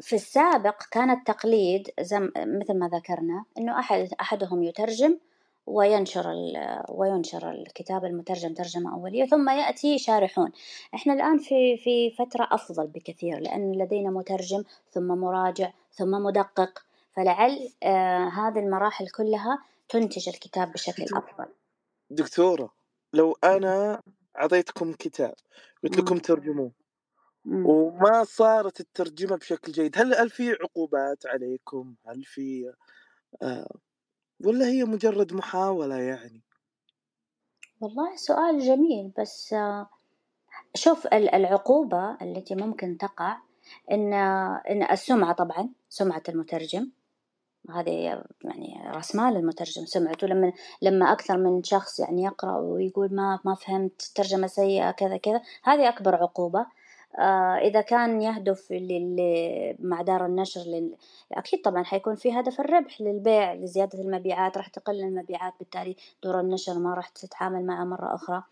في 0.00 0.16
السابق 0.16 0.82
كان 0.90 1.10
التقليد 1.10 1.90
مثل 2.36 2.78
ما 2.78 2.88
ذكرنا 2.88 3.44
إنه 3.58 3.78
أحد 3.78 4.08
أحدهم 4.20 4.62
يترجم 4.62 5.18
وينشر 5.66 6.32
ال- 6.32 6.84
وينشر 6.88 7.50
الكتاب 7.50 8.04
المترجم 8.04 8.54
ترجمة 8.54 8.94
أولية 8.94 9.26
ثم 9.26 9.48
يأتي 9.50 9.98
شارحون. 9.98 10.52
إحنا 10.94 11.12
الآن 11.12 11.38
في 11.38 11.76
في 11.76 12.10
فترة 12.10 12.48
أفضل 12.52 12.86
بكثير 12.86 13.40
لأن 13.40 13.72
لدينا 13.72 14.10
مترجم 14.10 14.64
ثم 14.90 15.08
مراجع 15.08 15.72
ثم 15.92 16.10
مدقق. 16.10 16.84
فلعل 17.16 17.70
آه 17.82 18.28
هذه 18.28 18.58
المراحل 18.58 19.08
كلها 19.08 19.58
تنتج 19.88 20.28
الكتاب 20.28 20.72
بشكل 20.72 21.04
أفضل. 21.14 21.46
دكتورة 22.10 22.74
لو 23.12 23.36
أنا 23.44 24.02
أعطيتكم 24.38 24.92
كتاب 24.92 25.34
قلت 25.84 25.98
لكم 25.98 26.18
ترجموه. 26.18 26.72
وما 27.64 28.24
صارت 28.24 28.80
الترجمة 28.80 29.36
بشكل 29.36 29.72
جيد 29.72 29.98
هل 29.98 30.14
هل 30.14 30.30
في 30.30 30.52
عقوبات 30.52 31.26
عليكم؟ 31.26 31.94
هل 32.06 32.24
في 32.24 32.72
آه 33.42 33.76
ولا 34.44 34.66
هي 34.68 34.84
مجرد 34.84 35.32
محاولة 35.32 35.96
يعني. 35.96 36.42
والله 37.80 38.16
سؤال 38.16 38.58
جميل 38.60 39.12
بس 39.18 39.52
آه، 39.52 39.88
شوف 40.74 41.06
ال- 41.06 41.34
العقوبة 41.34 42.18
التي 42.22 42.54
ممكن 42.54 42.98
تقع 42.98 43.38
إن 43.90 44.12
إن 44.70 44.82
السمعة 44.90 45.32
طبعا 45.34 45.68
سمعة 45.88 46.22
المترجم. 46.28 46.90
هذه 47.70 48.24
يعني 48.44 48.82
راس 48.94 49.16
مال 49.16 49.36
المترجم 49.36 49.86
سمعته 49.86 50.26
لما 50.26 50.52
لما 50.82 51.12
أكثر 51.12 51.36
من 51.38 51.62
شخص 51.62 52.00
يعني 52.00 52.22
يقرأ 52.22 52.56
ويقول 52.58 53.14
ما 53.14 53.40
ما 53.44 53.54
فهمت 53.54 54.12
ترجمة 54.14 54.46
سيئة 54.46 54.90
كذا 54.90 55.16
كذا. 55.16 55.42
هذه 55.64 55.88
أكبر 55.88 56.14
عقوبة. 56.14 56.66
إذا 57.62 57.80
كان 57.80 58.22
يهدف 58.22 58.68
مع 59.78 60.02
دار 60.02 60.26
النشر 60.26 60.60
لل... 60.60 60.96
أكيد 61.32 61.62
طبعا 61.62 61.82
حيكون 61.84 62.14
في 62.14 62.32
هدف 62.32 62.60
الربح 62.60 63.00
للبيع 63.00 63.54
لزيادة 63.54 63.98
المبيعات 63.98 64.56
راح 64.56 64.68
تقل 64.68 65.00
المبيعات 65.00 65.52
بالتالي 65.58 65.96
دور 66.22 66.40
النشر 66.40 66.78
ما 66.78 66.94
راح 66.94 67.08
تتعامل 67.08 67.66
معه 67.66 67.84
مرة 67.84 68.14
أخرى. 68.14 68.42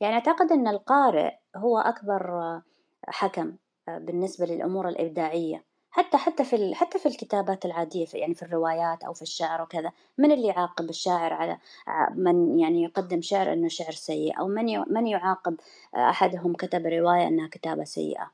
يعني 0.00 0.14
أعتقد 0.14 0.52
أن 0.52 0.68
القارئ 0.68 1.34
هو 1.56 1.78
أكبر 1.78 2.30
آه، 2.30 2.62
حكم 3.08 3.56
آه، 3.88 3.98
بالنسبة 3.98 4.46
للأمور 4.46 4.88
الإبداعية. 4.88 5.67
حتى 5.90 6.16
حتى 6.16 6.44
في 6.44 6.56
ال- 6.56 6.74
حتى 6.74 6.98
في 6.98 7.06
الكتابات 7.06 7.64
العادية 7.64 8.06
في 8.06 8.18
يعني 8.18 8.34
في 8.34 8.42
الروايات 8.42 9.04
أو 9.04 9.12
في 9.12 9.22
الشعر 9.22 9.62
وكذا 9.62 9.92
من 10.18 10.32
اللي 10.32 10.46
يعاقب 10.46 10.88
الشاعر 10.90 11.32
على 11.32 11.58
ع- 11.86 12.10
من 12.10 12.58
يعني 12.58 12.82
يقدم 12.82 13.20
شعر 13.22 13.52
أنه 13.52 13.68
شعر 13.68 13.90
سيء 13.92 14.38
أو 14.38 14.48
من 14.48 14.68
ي- 14.68 14.84
من 14.90 15.06
يعاقب 15.06 15.56
آه، 15.94 16.10
أحدهم 16.10 16.54
كتب 16.54 16.86
رواية 16.86 17.28
أنها 17.28 17.48
كتابة 17.48 17.84
سيئة 17.84 18.30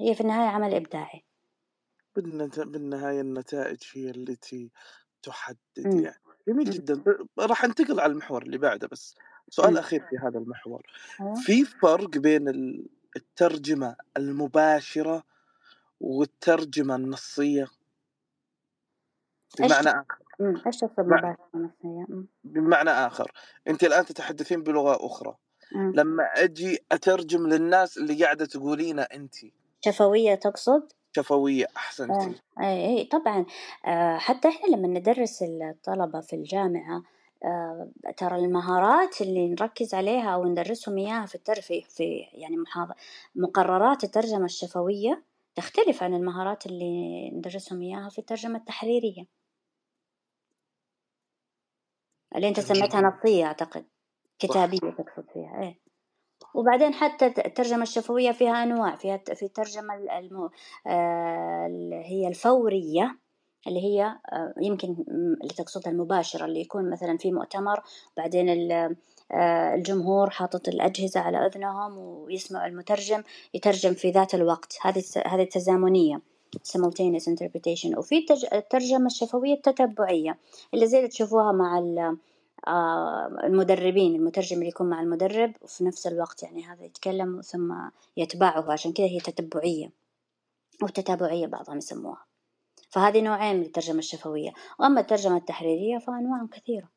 هي 0.00 0.14
في 0.14 0.20
النهاية 0.20 0.48
عمل 0.48 0.74
إبداعي 0.74 1.22
بالنت- 2.16 2.60
بالنهاية 2.60 3.20
النتائج 3.20 3.78
هي 3.94 4.10
التي 4.10 4.70
تحدد 5.22 5.58
مم. 5.78 6.00
يعني 6.04 6.16
جميل. 6.48 6.70
جدا 6.70 7.02
راح 7.38 7.64
انتقل 7.64 8.00
على 8.00 8.12
المحور 8.12 8.42
اللي 8.42 8.58
بعده 8.58 8.88
بس 8.88 9.14
سؤال 9.48 9.70
مم. 9.72 9.78
أخير 9.78 10.00
في 10.10 10.16
هذا 10.18 10.38
المحور 10.38 10.82
أيوة. 11.20 11.34
في 11.34 11.64
فرق 11.64 12.08
بين 12.18 12.48
ال- 12.48 12.86
الترجمة 13.16 13.96
المباشرة 14.16 15.24
والترجمة 16.02 16.96
النصية. 16.96 17.66
بمعنى 19.58 19.88
آخر. 19.88 20.18
مم. 20.40 20.62
إيش 20.66 20.76
تقصد 20.76 21.00
مع- 21.06 21.16
مباشرة 21.18 21.48
نفسية 21.54 22.06
مم. 22.08 22.26
بمعنى 22.44 22.90
آخر. 22.90 23.32
أنت 23.68 23.84
الآن 23.84 24.04
تتحدثين 24.04 24.62
بلغة 24.62 25.06
أخرى. 25.06 25.34
مم. 25.72 25.92
لما 25.96 26.24
أجي 26.36 26.78
أترجم 26.92 27.46
للناس 27.46 27.98
اللي 27.98 28.24
قاعدة 28.24 28.46
تقولينه 28.46 29.02
أنت. 29.02 29.34
شفوية 29.84 30.34
تقصد؟ 30.34 30.92
شفوية 31.16 31.64
آه، 31.64 31.76
أحسنتي 31.76 32.40
اي 32.60 32.86
اي 32.98 33.04
طبعا. 33.04 33.46
آه، 33.86 34.16
حتى 34.18 34.48
إحنا 34.48 34.76
لما 34.76 34.88
ندرس 34.88 35.42
الطلبة 35.42 36.20
في 36.20 36.36
الجامعة 36.36 37.02
آه، 37.44 37.90
ترى 38.16 38.36
المهارات 38.38 39.20
اللي 39.20 39.48
نركز 39.48 39.94
عليها 39.94 40.30
أو 40.34 40.44
ندرسهم 40.44 40.98
إياها 40.98 41.26
في 41.26 41.34
التر 41.34 41.60
في 41.60 42.26
يعني 42.32 42.56
مقررات 43.34 44.04
الترجمة 44.04 44.44
الشفوية 44.44 45.22
تختلف 45.54 46.02
عن 46.02 46.14
المهارات 46.14 46.66
اللي 46.66 47.30
ندرسهم 47.30 47.82
إياها 47.82 48.08
في 48.08 48.18
الترجمة 48.18 48.58
التحريرية 48.58 49.26
اللي 52.36 52.46
جميل. 52.52 52.78
سميتها 52.78 53.00
نصية 53.00 53.44
أعتقد 53.44 53.84
كتابية 54.38 54.78
تقصد 54.78 55.30
فيها 55.32 55.62
إيه 55.62 55.78
وبعدين 56.54 56.94
حتى 56.94 57.26
الترجمة 57.26 57.82
الشفوية 57.82 58.32
فيها 58.32 58.62
أنواع 58.62 58.96
فيها 58.96 59.16
في 59.16 59.42
الترجمة 59.42 59.94
الم... 59.94 60.50
آه، 60.86 62.02
هي 62.04 62.28
الفورية 62.28 63.18
اللي 63.66 63.80
هي 63.80 64.04
آه، 64.32 64.54
يمكن 64.60 64.96
اللي 65.42 65.54
تقصدها 65.56 65.92
المباشرة 65.92 66.44
اللي 66.44 66.60
يكون 66.60 66.90
مثلا 66.90 67.16
في 67.18 67.32
مؤتمر 67.32 67.82
بعدين 68.16 68.48
الجمهور 69.74 70.30
حاطط 70.30 70.68
الأجهزة 70.68 71.20
على 71.20 71.46
أذنهم 71.46 71.98
ويسمع 71.98 72.66
المترجم 72.66 73.22
يترجم 73.54 73.94
في 73.94 74.10
ذات 74.10 74.34
الوقت. 74.34 74.78
هذه 74.82 75.02
هذه 75.26 75.42
التزامنية 75.42 76.20
simultaneous 76.68 77.26
interpretation. 77.26 77.98
وفي 77.98 78.26
الترجمة 78.52 79.06
الشفوية 79.06 79.54
التتبعية 79.54 80.38
اللي 80.74 80.86
زي 80.86 80.98
اللي 80.98 81.08
تشوفوها 81.08 81.52
مع 81.52 81.78
آه، 82.66 83.26
المدربين 83.44 84.14
المترجم 84.14 84.56
اللي 84.56 84.68
يكون 84.68 84.90
مع 84.90 85.00
المدرب 85.00 85.52
وفي 85.62 85.84
نفس 85.84 86.06
الوقت 86.06 86.42
يعني 86.42 86.64
هذا 86.64 86.84
يتكلم 86.84 87.40
ثم 87.40 87.74
يتبعه 88.16 88.72
عشان 88.72 88.92
كذا 88.92 89.06
هي 89.06 89.20
تتبعية 89.20 89.90
أو 90.82 90.88
تتابعية 90.88 91.46
بعضهم 91.46 91.78
يسموها. 91.78 92.24
فهذه 92.90 93.20
نوعين 93.20 93.56
من 93.56 93.62
الترجمة 93.62 93.98
الشفوية. 93.98 94.52
وأما 94.78 95.00
الترجمة 95.00 95.36
التحريرية 95.36 95.98
فأنواع 95.98 96.46
كثيرة. 96.52 96.88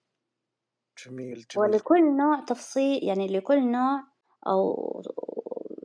جميل 0.97 1.45
جميل. 1.55 1.69
ولكل 1.69 2.17
نوع 2.17 2.39
تفصيل 2.39 3.03
يعني 3.03 3.27
لكل 3.27 3.71
نوع 3.71 4.03
أو 4.47 5.01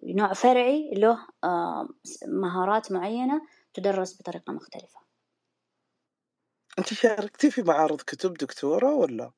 نوع 0.04 0.32
فرعي 0.32 0.90
له 0.94 1.18
آه، 1.44 1.88
مهارات 2.26 2.92
معينة 2.92 3.42
تدرس 3.74 4.20
بطريقة 4.20 4.52
مختلفة. 4.52 5.00
أنت 6.78 6.94
شاركتي 6.94 7.50
في 7.50 7.62
معارض 7.62 8.00
كتب 8.00 8.34
دكتورة 8.34 8.94
ولا؟ 8.94 9.30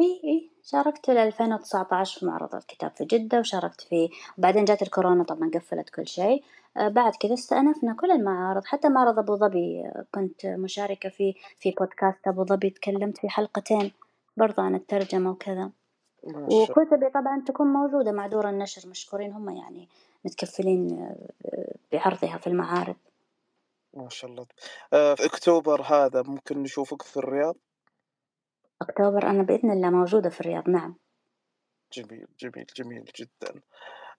إي 0.00 0.20
إي. 0.24 0.50
شاركت 0.62 1.06
في 1.06 1.12
2019 1.22 2.20
في 2.20 2.26
معرض 2.26 2.54
الكتاب 2.54 2.90
في 2.96 3.04
جدة 3.04 3.38
وشاركت 3.40 3.80
في 3.80 4.08
وبعدين 4.38 4.64
جات 4.64 4.82
الكورونا 4.82 5.24
طبعا 5.24 5.50
قفلت 5.54 5.90
كل 5.90 6.08
شيء. 6.08 6.44
آه، 6.76 6.88
بعد 6.88 7.12
كذا 7.20 7.34
استأنفنا 7.34 7.94
كل 8.00 8.10
المعارض. 8.10 8.64
حتى 8.64 8.88
معرض 8.88 9.18
أبو 9.18 9.36
ظبي 9.36 9.80
آه، 9.80 10.06
كنت 10.14 10.46
مشاركة 10.46 11.08
فيه 11.08 11.34
في 11.60 11.70
بودكاست 11.70 12.28
أبو 12.28 12.44
ظبي 12.44 12.70
تكلمت 12.70 13.18
في 13.18 13.28
حلقتين. 13.28 13.92
برضه 14.36 14.62
عن 14.62 14.74
الترجمة 14.74 15.30
وكذا. 15.30 15.70
وكتبي 16.24 17.10
طبعا 17.14 17.42
تكون 17.46 17.66
موجودة 17.66 18.12
مع 18.12 18.26
دور 18.26 18.48
النشر 18.48 18.88
مشكورين 18.88 19.32
هم 19.32 19.50
يعني 19.50 19.88
متكفلين 20.24 20.98
آه، 21.46 21.74
بعرضها 21.92 22.38
في 22.38 22.46
المعارض. 22.46 22.96
ما 23.94 24.08
شاء 24.08 24.30
الله. 24.30 24.46
آه، 24.92 25.14
في 25.14 25.26
أكتوبر 25.26 25.82
هذا 25.82 26.22
ممكن 26.22 26.62
نشوفك 26.62 27.02
في 27.02 27.16
الرياض؟ 27.16 27.56
أكتوبر 28.82 29.30
أنا 29.30 29.42
بإذن 29.42 29.70
الله 29.70 29.90
موجودة 29.90 30.30
في 30.30 30.40
الرياض 30.40 30.68
نعم. 30.68 30.96
جميل 31.92 32.26
جميل 32.40 32.66
جميل 32.76 33.04
جدا. 33.16 33.60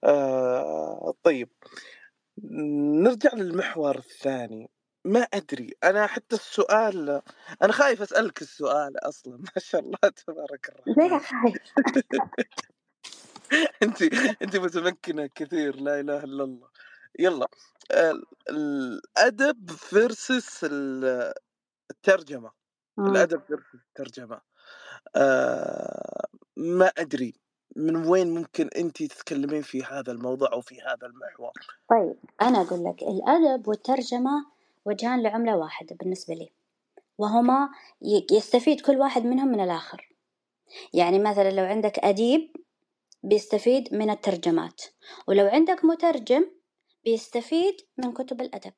آه 0.03 1.13
طيب. 1.23 1.49
نرجع 3.03 3.33
للمحور 3.33 3.95
الثاني. 3.97 4.69
ما 5.07 5.21
أدري 5.21 5.75
أنا 5.85 6.07
حتى 6.07 6.37
السؤال 6.37 7.23
أنا 7.63 7.73
خايف 7.73 8.03
أسألك 8.03 8.43
السؤال 8.43 9.09
أصلا 9.09 9.37
ما 9.47 9.51
شاء 9.59 9.81
الله 9.81 9.99
تبارك 10.27 10.69
الرحمن. 10.69 10.97
ليه 10.97 11.19
خايف؟ 11.19 11.57
أنت 13.83 14.03
أنت 14.43 14.57
متمكنة 14.57 15.27
كثير 15.35 15.77
لا 15.77 15.99
إله 16.01 16.23
إلا 16.23 16.45
الله. 16.45 16.69
يلا 17.19 17.49
الأدب 18.49 19.71
versus 19.71 20.67
الترجمة. 21.91 22.51
الأدب 23.07 23.41
versus 23.47 23.75
الترجمة. 23.75 24.41
آه 25.15 26.27
ما 26.57 26.87
أدري 26.97 27.33
من 27.75 27.95
وين 27.95 28.35
ممكن 28.35 28.69
أنت 28.77 29.03
تتكلمين 29.03 29.63
في 29.63 29.83
هذا 29.83 30.11
الموضوع 30.13 30.53
أو 30.53 30.61
في 30.61 30.81
هذا 30.81 31.07
المحور؟ 31.07 31.53
طيب 31.89 32.15
أنا 32.41 32.61
أقول 32.61 32.83
لك 32.85 33.03
الأدب 33.03 33.67
والترجمة 33.67 34.45
وجهان 34.87 35.23
لعملة 35.23 35.57
واحدة 35.57 35.95
بالنسبة 35.95 36.33
لي 36.33 36.49
وهما 37.17 37.69
يستفيد 38.31 38.81
كل 38.81 38.97
واحد 38.97 39.25
منهم 39.25 39.47
من 39.47 39.61
الآخر. 39.61 40.15
يعني 40.93 41.19
مثلا 41.19 41.51
لو 41.51 41.63
عندك 41.63 41.99
أديب 41.99 42.55
بيستفيد 43.23 43.93
من 43.93 44.09
الترجمات 44.09 44.81
ولو 45.27 45.47
عندك 45.47 45.85
مترجم 45.85 46.45
بيستفيد 47.05 47.75
من 47.97 48.13
كتب 48.13 48.41
الأدب. 48.41 48.73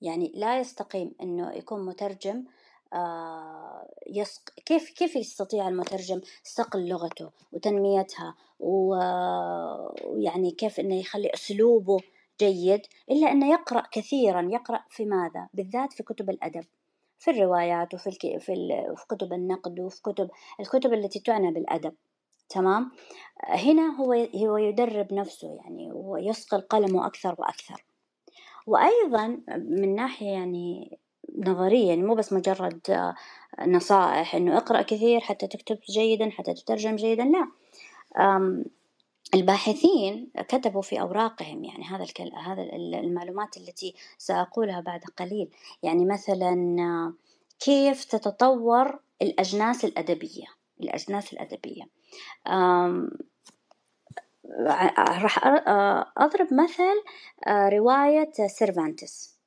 يعني 0.00 0.32
لا 0.34 0.60
يستقيم 0.60 1.14
إنه 1.22 1.52
يكون 1.52 1.86
مترجم 1.86 2.44
آه 2.92 3.88
يسق... 4.06 4.50
كيف 4.66 4.90
كيف 4.90 5.16
يستطيع 5.16 5.68
المترجم 5.68 6.20
صقل 6.44 6.88
لغته 6.88 7.30
وتنميتها 7.52 8.34
ويعني 8.60 10.50
كيف 10.50 10.80
إنه 10.80 11.00
يخلي 11.00 11.34
أسلوبه 11.34 12.00
جيد 12.40 12.80
إلا 13.10 13.32
أنه 13.32 13.50
يقرأ 13.50 13.82
كثيرا 13.92 14.48
يقرأ 14.50 14.84
في 14.88 15.04
ماذا؟ 15.04 15.48
بالذات 15.54 15.92
في 15.92 16.02
كتب 16.02 16.30
الأدب 16.30 16.64
في 17.18 17.30
الروايات 17.30 17.94
وفي 17.94 18.06
الك... 18.06 18.38
في, 18.38 18.52
ال... 18.52 18.96
في 18.96 19.06
كتب 19.06 19.32
النقد 19.32 19.80
وفي 19.80 20.02
كتب 20.02 20.30
الكتب 20.60 20.92
التي 20.92 21.20
تعنى 21.20 21.50
بالأدب 21.50 21.92
تمام؟ 22.48 22.90
هنا 23.44 23.96
هو 23.96 24.12
هو 24.36 24.56
يدرب 24.56 25.14
نفسه 25.14 25.54
يعني 25.64 25.92
ويصقل 25.92 26.60
قلمه 26.60 27.06
أكثر 27.06 27.34
وأكثر. 27.38 27.84
وأيضا 28.66 29.40
من 29.56 29.94
ناحية 29.94 30.26
يعني 30.26 30.98
نظريا 31.38 31.86
يعني 31.88 32.02
مو 32.02 32.14
بس 32.14 32.32
مجرد 32.32 32.80
نصائح 33.66 34.34
إنه 34.34 34.56
اقرأ 34.56 34.82
كثير 34.82 35.20
حتى 35.20 35.46
تكتب 35.46 35.78
جيدا 35.90 36.30
حتى 36.30 36.54
تترجم 36.54 36.96
جيدا 36.96 37.24
لا. 37.24 37.48
الباحثين 39.34 40.30
كتبوا 40.48 40.82
في 40.82 41.00
أوراقهم 41.00 41.64
يعني 41.64 41.84
هذا 41.84 42.06
هذا 42.46 42.62
المعلومات 42.72 43.56
التي 43.56 43.94
سأقولها 44.18 44.80
بعد 44.80 45.00
قليل. 45.16 45.50
يعني 45.82 46.04
مثلا 46.04 46.54
كيف 47.60 48.04
تتطور 48.04 48.98
الأجناس 49.22 49.84
الأدبية؟ 49.84 50.46
الأجناس 50.80 51.32
الأدبية. 51.32 51.82
راح 54.98 55.46
أضرب 56.18 56.48
مثل 56.52 57.02
رواية 57.50 58.32
سيرفانتس. 58.46 59.38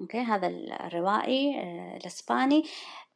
أوكي؟ 0.00 0.18
هذا 0.18 0.46
الروائي 0.46 1.60
الإسباني. 1.96 2.64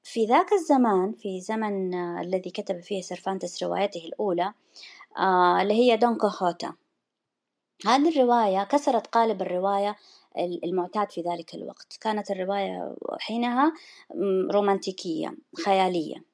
في 0.03 0.25
ذاك 0.27 0.53
الزمان 0.53 1.13
في 1.13 1.41
زمن 1.41 1.95
الذي 1.95 2.51
كتب 2.51 2.81
فيه 2.81 3.01
سيرفانتس 3.01 3.63
روايته 3.63 4.05
الأولى 4.05 4.53
اللي 5.63 5.75
هي 5.75 5.97
دون 5.97 6.15
كيخوتا 6.15 6.73
هذه 7.87 8.09
الرواية 8.09 8.65
كسرت 8.65 9.07
قالب 9.07 9.43
الرواية 9.43 9.97
المعتاد 10.65 11.11
في 11.11 11.21
ذلك 11.21 11.55
الوقت. 11.55 11.99
كانت 12.01 12.31
الرواية 12.31 12.95
حينها 13.21 13.73
رومانتيكية 14.51 15.35
خيالية. 15.65 16.25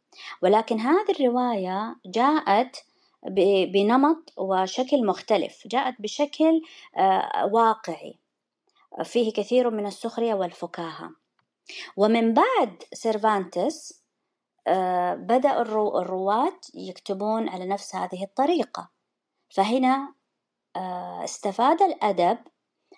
ولكن 0.43 0.81
هذه 0.81 1.11
الرواية 1.11 1.97
جاءت 2.07 2.77
بنمط 3.73 4.33
وشكل 4.37 5.07
مختلف. 5.07 5.67
جاءت 5.67 5.95
بشكل 5.99 6.63
آه، 6.97 7.47
واقعي. 7.53 8.19
فيه 9.05 9.33
كثير 9.33 9.71
من 9.71 9.87
السخرية 9.87 10.35
والفكاهة. 10.35 11.11
ومن 11.97 12.35
بعد 12.35 12.83
سيرفانتس 12.93 13.93
آه، 13.93 14.04
بدأ 15.15 15.61
الرواة 15.63 16.61
يكتبون 16.75 17.49
على 17.49 17.67
نفس 17.67 17.95
هذه 17.97 18.25
الطريقة. 18.25 18.89
فهنا 19.51 20.15
آه، 20.77 21.25
استفاد 21.25 21.83
الأدب 21.83 22.39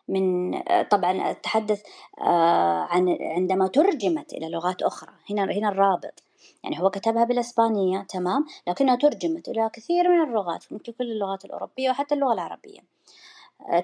من 0.09 0.59
طبعا 0.91 1.31
أتحدث 1.31 1.83
عن 2.19 3.19
عندما 3.21 3.69
ترجمت 3.69 4.33
إلى 4.33 4.49
لغات 4.49 4.83
أخرى. 4.83 5.13
هنا 5.31 5.45
هنا 5.45 5.69
الرابط. 5.69 6.23
يعني 6.65 6.83
هو 6.83 6.91
كتبها 6.91 7.25
بالإسبانية 7.25 8.03
تمام 8.03 8.47
لكنها 8.69 8.95
ترجمت 8.97 9.49
إلى 9.49 9.71
كثير 9.73 10.09
من 10.09 10.29
اللغات 10.29 10.73
ممكن 10.73 10.93
كل 10.93 11.13
اللغات 11.13 11.45
الأوروبية 11.45 11.91
وحتى 11.91 12.15
اللغة 12.15 12.33
العربية. 12.33 12.81
آه، 12.81 12.85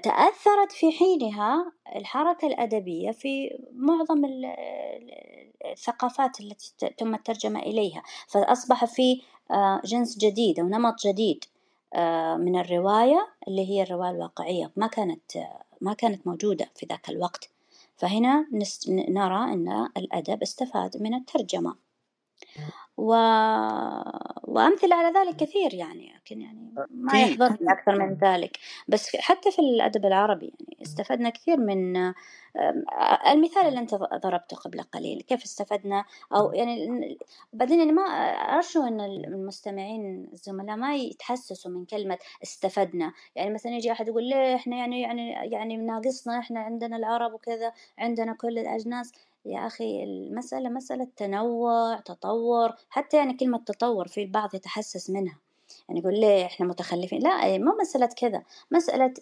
تأثرت 0.02 0.72
في 0.72 0.92
حينها 0.92 1.72
الحركة 1.96 2.46
الأدبية 2.48 3.10
في 3.10 3.58
معظم 3.74 4.24
الثقافات 5.64 6.40
التي 6.40 6.90
تم 6.96 7.14
الترجمة 7.14 7.60
إليها. 7.60 8.02
فأصبح 8.28 8.84
في 8.84 9.22
آه، 9.50 9.80
جنس 9.84 10.18
جديد 10.18 10.60
أو 10.60 10.66
نمط 10.66 11.06
جديد 11.06 11.44
آه، 11.94 12.36
من 12.36 12.58
الرواية 12.60 13.28
اللي 13.48 13.70
هي 13.70 13.82
الرواية 13.82 14.10
الواقعية. 14.10 14.70
ما 14.76 14.86
كانت 14.86 15.32
ما 15.80 15.94
كانت 15.94 16.26
موجودة 16.26 16.70
في 16.74 16.86
ذاك 16.86 17.10
الوقت. 17.10 17.50
فهنا 17.96 18.46
نرى 18.88 19.52
أن 19.52 19.88
الأدب 19.96 20.42
استفاد 20.42 21.02
من 21.02 21.14
الترجمة. 21.14 21.74
و... 22.96 23.14
وأمثلة 24.44 24.96
على 24.96 25.18
ذلك 25.18 25.36
كثير 25.36 25.74
يعني 25.74 26.12
لكن 26.16 26.40
يعني 26.40 26.74
ما 26.90 27.20
يحضرني 27.20 27.72
أكثر 27.72 27.98
من 27.98 28.14
ذلك. 28.14 28.58
بس 28.88 29.16
حتى 29.16 29.50
في 29.50 29.58
الأدب 29.58 30.06
العربي 30.06 30.52
يعني 30.60 30.82
استفدنا 30.82 31.30
كثير 31.30 31.56
من 31.56 32.12
المثال 33.32 33.68
اللي 33.68 33.78
أنت 33.80 33.94
ضربته 33.94 34.56
قبل 34.56 34.82
قليل 34.82 35.20
كيف 35.22 35.44
استفدنا؟ 35.44 36.04
أو 36.32 36.52
يعني 36.52 37.18
بعدين 37.52 37.78
يعني 37.78 37.92
ما 37.92 38.02
أرجو 38.02 38.82
أن 38.82 39.00
المستمعين 39.00 40.28
الزملاء 40.32 40.76
ما 40.76 40.94
يتحسسوا 40.94 41.70
من 41.70 41.84
كلمة 41.84 42.18
استفدنا. 42.42 43.12
يعني 43.36 43.54
مثلا 43.54 43.72
يجي 43.72 43.92
أحد 43.92 44.08
يقول 44.08 44.24
ليه 44.24 44.54
إحنا 44.54 44.76
يعني 44.76 45.02
يعني 45.02 45.30
يعني 45.30 45.76
ناقصنا 45.76 46.38
إحنا 46.38 46.60
عندنا 46.60 46.96
العرب 46.96 47.34
وكذا 47.34 47.72
عندنا 47.98 48.32
كل 48.32 48.58
الأجناس. 48.58 49.12
يا 49.44 49.66
أخي 49.66 50.04
المسألة 50.04 50.68
مسألة 50.68 51.08
تنوع 51.16 52.00
تطور 52.00 52.72
حتى 52.90 53.16
يعني 53.16 53.34
كلمة 53.34 53.58
تطور 53.58 54.08
في 54.08 54.22
البعض 54.22 54.54
يتحسس 54.54 55.10
منها. 55.10 55.38
يعني 55.88 56.00
يقول 56.00 56.20
ليه 56.20 56.46
إحنا 56.46 56.66
متخلفين؟ 56.66 57.22
لا 57.22 57.58
ما 57.58 57.74
مسألة 57.80 58.08
كذا 58.16 58.42
مسألة 58.70 59.14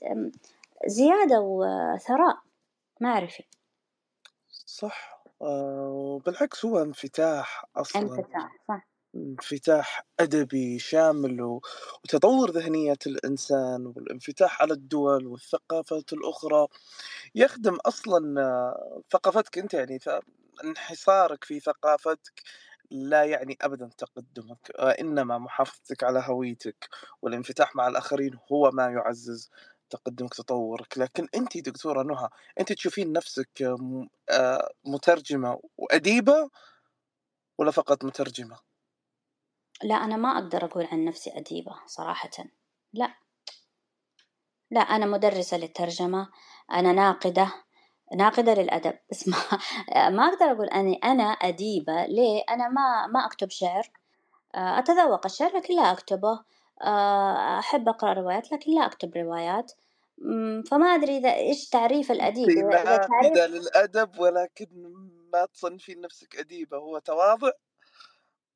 زيادة 0.86 1.40
وثراء. 1.40 2.38
معرفي 3.00 3.44
صح. 4.66 5.22
وبالعكس 5.40 6.64
هو 6.64 6.82
انفتاح 6.82 7.64
أصلا. 7.76 8.02
انفتاح 8.02 8.56
صح. 8.68 8.89
انفتاح 9.16 10.06
أدبي 10.20 10.78
شامل 10.78 11.40
وتطور 12.04 12.50
ذهنية 12.50 12.98
الإنسان 13.06 13.86
والانفتاح 13.86 14.62
على 14.62 14.72
الدول 14.72 15.26
والثقافات 15.26 16.12
الأخرى 16.12 16.66
يخدم 17.34 17.74
أصلا 17.86 18.74
ثقافتك 19.12 19.58
أنت 19.58 19.74
يعني 19.74 19.98
انحصارك 20.64 21.44
في 21.44 21.60
ثقافتك 21.60 22.42
لا 22.90 23.24
يعني 23.24 23.58
أبدا 23.62 23.90
تقدمك 23.98 24.70
وإنما 24.78 25.38
محافظتك 25.38 26.04
على 26.04 26.22
هويتك 26.26 26.88
والانفتاح 27.22 27.76
مع 27.76 27.88
الآخرين 27.88 28.38
هو 28.52 28.70
ما 28.70 28.86
يعزز 28.90 29.50
تقدمك 29.90 30.34
تطورك 30.34 30.98
لكن 30.98 31.28
أنت 31.34 31.58
دكتورة 31.58 32.02
نهى 32.02 32.28
أنت 32.60 32.72
تشوفين 32.72 33.12
نفسك 33.12 33.62
آه، 34.30 34.70
مترجمة 34.84 35.60
وأديبة 35.78 36.50
ولا 37.58 37.70
فقط 37.70 38.04
مترجمة؟ 38.04 38.69
لا 39.82 39.94
أنا 39.94 40.16
ما 40.16 40.38
أقدر 40.38 40.64
أقول 40.64 40.88
عن 40.92 41.04
نفسي 41.04 41.38
أديبة 41.38 41.72
صراحة. 41.86 42.30
لا. 42.92 43.14
لا 44.70 44.80
أنا 44.80 45.06
مدرسة 45.06 45.56
للترجمة 45.56 46.28
أنا 46.72 46.92
ناقدة 46.92 47.52
ناقدة 48.16 48.54
للأدب. 48.54 48.98
بس 49.10 49.28
ما, 49.28 49.36
ما 50.10 50.28
أقدر 50.28 50.46
أقول 50.52 50.66
أني 50.66 50.94
أنا 51.04 51.22
أديبة. 51.22 52.06
ليه؟ 52.06 52.42
أنا 52.50 52.68
ما 52.68 53.06
ما 53.06 53.26
أكتب 53.26 53.50
شعر. 53.50 53.90
آه، 54.54 54.78
أتذوق 54.78 55.26
الشعر 55.26 55.56
لكن 55.56 55.76
لا 55.76 55.92
أكتبه. 55.92 56.44
آه، 56.82 57.58
أحب 57.58 57.88
أقرأ 57.88 58.12
روايات 58.12 58.52
لكن 58.52 58.74
لا 58.74 58.86
أكتب 58.86 59.16
روايات. 59.16 59.72
فما 60.70 60.86
أدري 60.86 61.16
إذا 61.16 61.34
إيش 61.34 61.68
تعريف 61.68 62.10
الأديب 62.10 62.48
إذا 62.48 62.96
تعريف 62.96 63.38
للأدب 63.38 64.18
ولكن 64.18 64.92
ما 65.32 65.46
تصنفين 65.46 66.00
نفسك 66.00 66.36
أديبة 66.36 66.76
هو 66.76 66.98
تواضع؟ 66.98 67.50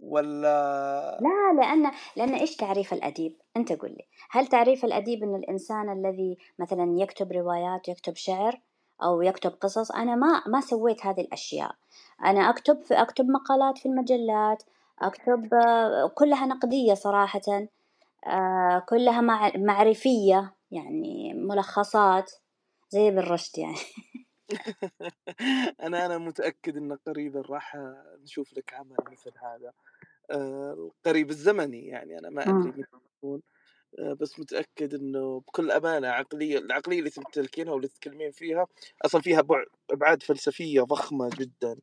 ولا 0.00 1.18
لا 1.20 1.62
لأن 1.62 1.90
لأن 2.16 2.34
إيش 2.34 2.56
تعريف 2.56 2.92
الأديب؟ 2.92 3.36
أنت 3.56 3.72
قل 3.72 3.88
لي 3.88 4.04
هل 4.30 4.46
تعريف 4.46 4.84
الأديب 4.84 5.22
أن 5.22 5.34
الإنسان 5.34 5.92
الذي 5.92 6.38
مثلا 6.58 6.94
يكتب 6.98 7.32
روايات 7.32 7.88
يكتب 7.88 8.16
شعر 8.16 8.60
أو 9.02 9.22
يكتب 9.22 9.50
قصص؟ 9.50 9.90
أنا 9.90 10.14
ما 10.14 10.42
ما 10.46 10.60
سويت 10.60 11.06
هذه 11.06 11.20
الأشياء. 11.20 11.74
أنا 12.24 12.50
أكتب 12.50 12.82
في 12.82 12.94
أكتب 12.94 13.24
مقالات 13.28 13.78
في 13.78 13.86
المجلات 13.86 14.62
أكتب 15.02 15.48
كلها 16.14 16.46
نقدية 16.46 16.94
صراحة 16.94 17.40
آه، 18.26 18.78
كلها 18.78 19.20
معرفية 19.56 20.52
يعني 20.70 21.34
ملخصات 21.34 22.32
زي 22.90 23.10
بالرشد 23.10 23.58
يعني. 23.58 23.76
أنا 25.82 26.06
أنا 26.06 26.18
متأكد 26.18 26.76
إن 26.76 26.92
قريبا 27.06 27.40
راح 27.40 27.76
نشوف 28.22 28.52
لك 28.52 28.74
عمل 28.74 28.96
مثل 29.12 29.32
هذا. 29.42 29.72
آه، 30.30 30.90
قريب 31.06 31.30
الزمني 31.30 31.86
يعني 31.88 32.18
أنا 32.18 32.30
ما 32.30 32.50
أدري 32.50 32.70
متى 32.70 32.88
يكون. 33.18 33.42
آه، 34.00 34.14
بس 34.14 34.40
متأكد 34.40 34.94
إنه 34.94 35.40
بكل 35.40 35.70
أمانة 35.72 36.08
عقلية 36.08 36.58
العقلية 36.58 36.98
اللي 36.98 37.10
تمتلكينها 37.10 37.72
واللي 37.74 37.88
تتكلمين 37.88 38.32
فيها 38.32 38.66
أصلا 39.06 39.20
فيها 39.22 39.44
أبعاد 39.92 40.24
فلسفية 40.24 40.82
ضخمة 40.82 41.30
جدا. 41.40 41.76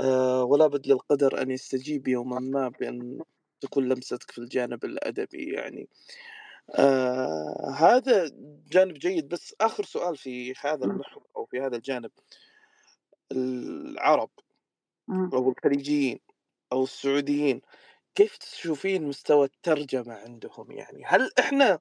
آه، 0.00 0.44
ولا 0.44 0.66
بد 0.66 0.86
للقدر 0.88 1.42
أن 1.42 1.50
يستجيب 1.52 2.08
يوما 2.08 2.40
ما 2.40 2.68
بأن 2.68 3.20
تكون 3.60 3.88
لمستك 3.88 4.30
في 4.30 4.38
الجانب 4.38 4.84
الأدبي 4.86 5.52
يعني. 5.54 5.88
آه 6.74 7.70
هذا 7.78 8.30
جانب 8.70 8.94
جيد 8.94 9.28
بس 9.28 9.54
آخر 9.60 9.84
سؤال 9.84 10.16
في 10.16 10.54
هذا 10.60 10.84
المحور 10.84 11.26
أو 11.36 11.44
في 11.46 11.60
هذا 11.60 11.76
الجانب 11.76 12.10
العرب 13.32 14.30
أو 15.34 15.50
الخليجيين 15.50 16.20
أو 16.72 16.84
السعوديين 16.84 17.62
كيف 18.14 18.36
تشوفين 18.36 19.04
مستوى 19.04 19.46
الترجمة 19.46 20.14
عندهم؟ 20.14 20.72
يعني 20.72 21.02
هل 21.06 21.30
إحنا 21.38 21.78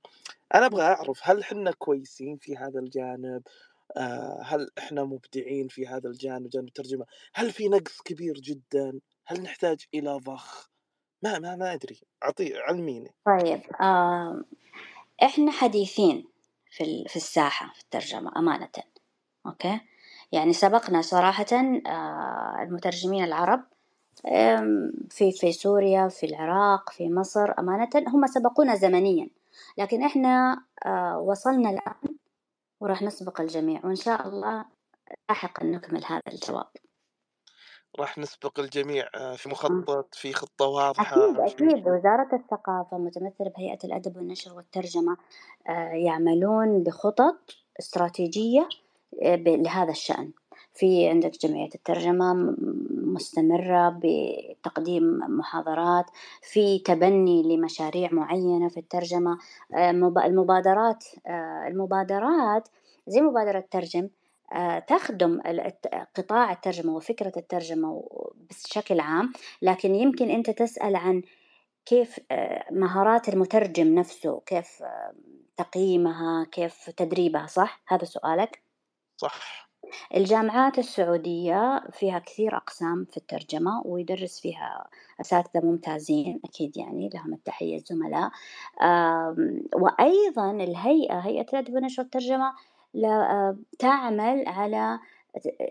أنا 0.56 0.66
أبغى 0.66 0.84
أعرف 0.84 1.20
هل 1.24 1.40
إحنا 1.40 1.72
كويسين 1.72 2.38
في 2.38 2.58
هذا 2.58 2.80
الجانب؟ 2.80 3.44
آه 3.98 4.42
هل 4.46 4.70
إحنا 4.78 5.04
مبدعين 5.04 5.68
في 5.68 5.88
هذا 5.88 6.10
الجانب 6.10 6.50
جانب 6.50 6.68
الترجمة؟ 6.68 7.06
هل 7.34 7.52
في 7.52 7.68
نقص 7.70 8.02
كبير 8.02 8.34
جدا؟ 8.34 9.00
هل 9.26 9.42
نحتاج 9.42 9.86
إلى 9.94 10.12
ضخ؟ 10.18 10.70
ما 11.24 11.40
ما 11.40 11.56
ما 11.56 11.74
أدري 11.74 12.02
أعطي 12.24 12.58
علميني. 12.58 13.12
طيب 13.26 13.62
آه 13.82 14.42
إحنا 15.24 15.52
حديثين 15.52 16.28
في 16.72 17.06
في 17.08 17.16
الساحة 17.16 17.74
في 17.74 17.82
الترجمة 17.82 18.32
أمانة 18.38 18.70
أوكي؟ 19.46 19.80
يعني 20.32 20.54
سبقنا 20.54 21.02
صراحة 21.02 21.46
آه 21.88 22.64
المترجمين 22.64 23.24
العرب 23.24 23.64
في 25.10 25.32
في 25.32 25.52
سوريا 25.52 26.08
في 26.08 26.26
العراق 26.26 26.90
في 26.90 27.10
مصر 27.10 27.54
أمانة 27.60 27.90
هم 27.96 28.28
سبقونا 28.28 28.76
زمنيا. 28.76 29.30
لكن 29.78 30.04
إحنا 30.04 30.64
آه، 30.86 31.20
وصلنا 31.20 31.70
الآن 31.70 32.16
وراح 32.80 33.02
نسبق 33.02 33.42
الجميع 33.42 33.86
وإن 33.86 33.96
شاء 33.96 34.28
الله 34.28 34.66
لاحقا 35.30 35.66
نكمل 35.66 36.06
هذا 36.06 36.22
الجواب. 36.28 36.68
راح 38.00 38.18
نسبق 38.18 38.60
الجميع 38.60 39.08
آه، 39.16 39.36
في 39.36 39.50
مخطط 39.50 40.16
في 40.16 40.34
خطة 40.34 40.66
واضحة 40.66 41.30
أكيد 41.30 41.40
أكيد. 41.40 41.88
وزارة 41.88 42.30
الثقافة 42.34 42.98
متمثلة 42.98 43.50
بهيئة 43.58 43.80
الأدب 43.84 44.18
والنشر 44.18 44.54
والترجمة 44.54 45.18
آه، 45.70 45.92
يعملون 45.92 46.84
بخطط 46.84 47.36
استراتيجية 47.80 48.70
لهذا 49.22 49.92
الشأن. 49.92 50.32
في 50.78 51.10
عندك 51.10 51.32
جمعية 51.32 51.70
الترجمة 51.76 52.56
مستمرة 52.92 54.00
بتقديم 54.04 55.20
محاضرات 55.28 56.06
في 56.42 56.80
تبني 56.80 57.44
لمشاريع 57.44 58.10
معينة 58.12 58.70
في 58.70 58.80
الترجمة 58.80 59.38
آه، 59.74 59.92
المبادرات 60.26 61.06
آه، 61.28 61.68
المبادرات 61.68 62.68
زي 63.08 63.22
مبادرة 63.22 63.64
ترجم 63.72 64.00
آه، 64.04 64.10
تخدم 64.88 65.42
قطاع 66.16 66.52
الترجمة 66.52 66.96
وفكرة 66.96 67.32
الترجمة 67.38 68.04
بشكل 68.50 69.00
عام 69.00 69.34
لكن 69.62 69.96
يمكن 69.96 70.30
أنت 70.30 70.50
تسأل 70.50 70.96
عن 70.96 71.22
كيف 71.86 72.20
مهارات 72.72 73.30
المترجم 73.30 73.96
نفسه 73.96 74.42
كيف 74.46 74.84
تقييمها 75.58 76.46
كيف 76.52 76.90
تدريبها 76.90 77.48
صح؟ 77.48 77.82
هذا 77.88 78.06
سؤالك؟ 78.06 78.62
صح. 79.18 79.68
الجامعات 80.16 80.80
السعودية 80.80 81.84
فيها 81.92 82.20
كثير 82.20 82.58
أقسام 82.58 83.06
في 83.12 83.18
الترجمة 83.18 83.82
ويدرس 83.86 84.40
فيها 84.40 84.90
أساتذة 85.22 85.66
ممتازين 85.66 86.40
أكيد 86.46 86.78
يعني 86.78 87.10
لهم 87.14 87.34
التحية 87.34 87.78
الزملاء. 87.78 88.32
وأيضا 89.76 90.52
الهيئة 90.52 91.20
هيئة 91.20 91.46
الأدب 91.54 91.74
والنشر 91.74 92.02
والترجمة 92.04 92.54
تعمل 93.80 94.48
على 94.48 95.00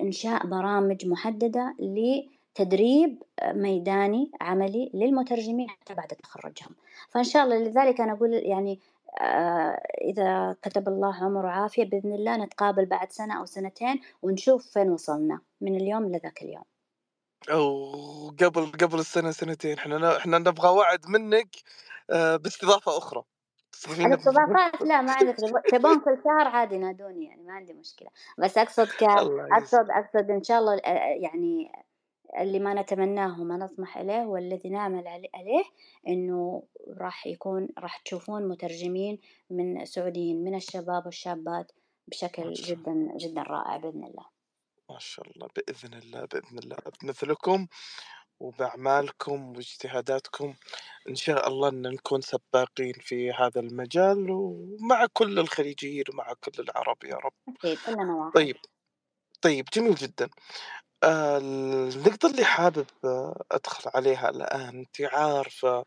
إنشاء 0.00 0.46
برامج 0.46 1.06
محددة 1.06 1.74
لتدريب 1.78 3.22
ميداني 3.44 4.30
عملي 4.40 4.90
للمترجمين 4.94 5.70
حتى 5.70 5.94
بعد 5.94 6.08
تخرجهم. 6.08 6.74
فإن 7.10 7.24
شاء 7.24 7.44
الله 7.44 7.58
لذلك 7.58 8.00
أنا 8.00 8.12
أقول 8.12 8.32
يعني 8.32 8.80
آه، 9.20 9.82
إذا 10.00 10.56
كتب 10.62 10.88
الله 10.88 11.14
عمر 11.14 11.46
وعافية 11.46 11.84
بإذن 11.84 12.12
الله 12.12 12.36
نتقابل 12.36 12.86
بعد 12.86 13.12
سنة 13.12 13.38
أو 13.38 13.46
سنتين 13.46 14.00
ونشوف 14.22 14.66
فين 14.66 14.90
وصلنا 14.90 15.40
من 15.60 15.76
اليوم 15.76 16.08
لذاك 16.08 16.42
اليوم. 16.42 16.64
أو 17.50 17.90
قبل 18.40 18.72
قبل 18.72 18.98
السنة 18.98 19.30
سنتين 19.30 19.78
إحنا 19.78 20.16
إحنا 20.16 20.38
نبغى 20.38 20.68
وعد 20.68 21.06
منك 21.08 21.56
آه، 22.10 22.36
باستضافة 22.36 22.98
أخرى. 22.98 23.22
الاستضافات 24.06 24.82
لا 24.82 25.00
ما 25.00 25.12
عندك 25.12 25.36
تبون 25.72 26.00
كل 26.00 26.18
شهر 26.24 26.48
عادي 26.48 26.78
نادوني 26.78 27.24
يعني 27.24 27.42
ما 27.42 27.52
عندي 27.52 27.72
مشكلة. 27.72 28.08
بس 28.38 28.58
أقصد 28.58 28.86
ك 28.86 29.02
أقصد 29.02 29.90
أقصد 29.90 30.30
إن 30.30 30.42
شاء 30.42 30.58
الله 30.58 30.74
آه، 30.74 31.16
يعني 31.22 31.72
اللي 32.38 32.58
ما 32.58 32.74
نتمناه 32.74 33.40
وما 33.40 33.56
نطمح 33.56 33.98
إليه 33.98 34.26
والذي 34.26 34.68
نعمل 34.68 35.08
عليه 35.08 35.64
إنه 36.08 36.62
راح 37.00 37.26
يكون 37.26 37.68
راح 37.78 37.96
تشوفون 37.98 38.48
مترجمين 38.48 39.18
من 39.50 39.84
سعوديين 39.84 40.44
من 40.44 40.54
الشباب 40.54 41.06
والشابات 41.06 41.72
بشكل 42.08 42.52
جدا 42.52 43.12
جدا 43.16 43.42
رائع 43.42 43.76
بإذن 43.76 44.04
الله. 44.04 44.26
ما 44.90 44.98
شاء 44.98 45.26
الله 45.30 45.48
بإذن 45.56 45.94
الله 45.98 46.24
بإذن 46.24 46.58
الله. 46.58 46.76
بمثلكم 47.02 47.66
وبأعمالكم 48.40 49.56
واجتهاداتكم. 49.56 50.54
إن 51.08 51.14
شاء 51.14 51.48
الله 51.48 51.68
أن 51.68 51.82
نكون 51.82 52.20
سباقين 52.20 52.92
في 53.00 53.32
هذا 53.32 53.60
المجال 53.60 54.30
ومع 54.30 55.06
كل 55.12 55.38
الخليجيين 55.38 56.04
ومع 56.12 56.32
كل 56.32 56.62
العرب 56.62 57.04
يا 57.04 57.16
رب. 57.16 57.32
أكيد 57.48 57.78
كلنا 57.86 58.14
واحد. 58.14 58.32
طيب 58.34 58.56
طيب 59.42 59.64
جميل 59.74 59.94
جدا. 59.94 60.28
آه، 61.04 61.38
النقطة 61.38 62.26
اللي 62.30 62.44
حابب 62.44 62.86
آه، 63.04 63.44
أدخل 63.52 63.90
عليها 63.94 64.30
الآن 64.30 64.78
أنتِ 64.78 65.00
عارفة 65.00 65.84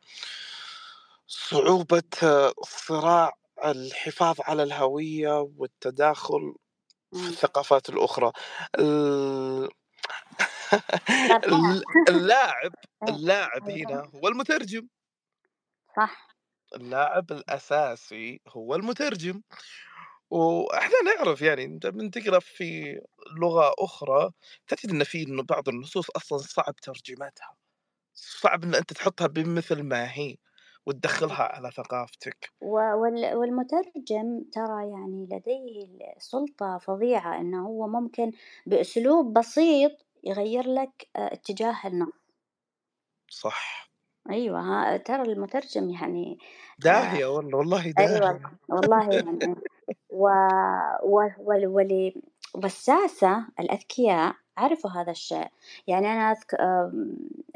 صعوبة 1.27 2.03
آه، 2.23 2.53
صراع 2.63 3.33
الحفاظ 3.65 4.35
على 4.41 4.63
الهوية 4.63 5.49
والتداخل 5.57 6.55
في 7.13 7.27
الثقافات 7.29 7.89
الأخرى. 7.89 8.31
اللاعب 12.09 12.73
إيه، 13.03 13.09
اللاعب 13.09 13.69
أيوة. 13.69 13.69
هنا 13.69 14.11
هو 14.15 14.27
المترجم. 14.27 14.89
صح. 15.95 16.29
اللاعب 16.75 17.31
الأساسي 17.31 18.41
هو 18.47 18.75
المترجم. 18.75 19.41
وإحنا 20.31 20.95
نعرف 21.05 21.41
يعني 21.41 21.65
أنت 21.65 21.87
من 21.87 22.11
تقرأ 22.11 22.39
في 22.39 22.99
لغة 23.41 23.73
أخرى 23.79 24.31
تجد 24.67 24.89
إن 24.91 25.03
في 25.03 25.25
بعض 25.49 25.69
النصوص 25.69 26.09
أصلًا 26.17 26.37
صعب 26.37 26.75
ترجمتها، 26.75 27.55
صعب 28.15 28.63
إن 28.65 28.75
أنت 28.75 28.93
تحطها 28.93 29.27
بمثل 29.27 29.83
ما 29.83 30.13
هي 30.13 30.37
وتدخّلها 30.87 31.43
على 31.43 31.71
ثقافتك. 31.71 32.51
والمترجم 32.61 34.43
ترى 34.51 34.91
يعني 34.91 35.27
لديه 35.31 36.13
سلطة 36.17 36.77
فظيعة 36.77 37.39
إنه 37.41 37.67
هو 37.67 37.87
ممكن 37.87 38.31
بأسلوب 38.65 39.33
بسيط 39.39 39.91
يغيّر 40.23 40.63
لك 40.67 41.07
آه، 41.15 41.33
اتجاه 41.33 41.87
النص. 41.87 42.13
صح. 43.29 43.89
أيوه 44.29 44.59
ها 44.61 44.97
ترى 44.97 45.21
المترجم 45.21 45.89
يعني 45.89 46.39
آه 46.87 47.19
داهية 47.19 47.25
والله، 47.25 47.57
والله 47.57 47.91
أيوه 47.99 48.39
داهية. 48.39 48.41
والله 48.69 49.09
يعني 49.25 49.55
و 50.09 50.29
و 51.03 51.29
ول 51.39 51.67
ول 51.67 52.13
والساسة 52.55 53.45
الأذكياء 53.59 54.35
عرفوا 54.57 54.89
هذا 54.91 55.11
الشيء، 55.11 55.47
يعني 55.87 56.07
أنا 56.13 56.31
أذك 56.31 56.57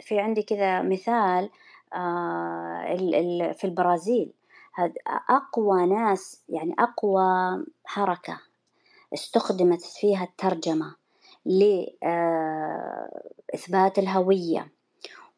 في 0.02 0.20
عندي 0.20 0.44
كذا 0.44 0.82
مثال 0.82 1.50
آه، 1.94 2.96
في 3.54 3.64
البرازيل 3.66 4.34
أقوى 5.30 5.86
ناس 5.86 6.44
يعني 6.50 6.76
أقوى 6.80 7.24
حركة 7.86 8.40
استخدمت 9.14 9.82
فيها 9.82 10.24
الترجمة 10.24 10.96
لإثبات 11.46 11.98
آه، 13.98 14.02
الهوية 14.02 14.72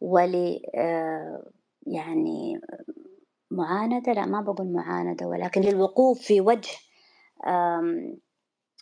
ول 0.01 0.61
آه، 0.75 1.43
يعني 1.87 2.61
معاندة 3.51 4.13
لا 4.13 4.25
ما 4.25 4.41
بقول 4.41 4.73
معاندة 4.73 5.27
ولكن 5.27 5.61
للوقوف 5.61 6.21
في 6.21 6.41
وجه 6.41 6.77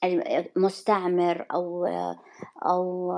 المستعمر 0.03 1.45
أو 1.53 1.85
أو 2.65 3.11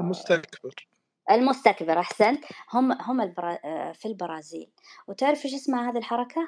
المستكبر. 0.00 0.88
المستكبر 1.30 1.98
أحسنت. 1.98 2.44
هم 2.72 2.92
هم 2.92 3.20
البرا 3.20 3.58
في 3.92 4.08
البرازيل. 4.08 4.70
وتعرف 5.08 5.44
إيش 5.44 5.54
اسمها 5.54 5.90
هذه 5.90 5.98
الحركة؟ 5.98 6.40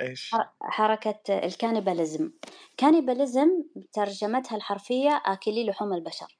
إيش؟ 0.00 0.30
حركة 0.62 1.20
الكانيباليزم. 1.28 2.32
كانيباليزم 2.76 3.64
ترجمتها 3.92 4.56
الحرفية 4.56 5.22
آكلي 5.26 5.66
لحوم 5.66 5.92
البشر. 5.92 6.38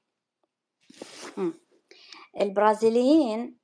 البرازيليين 2.41 3.59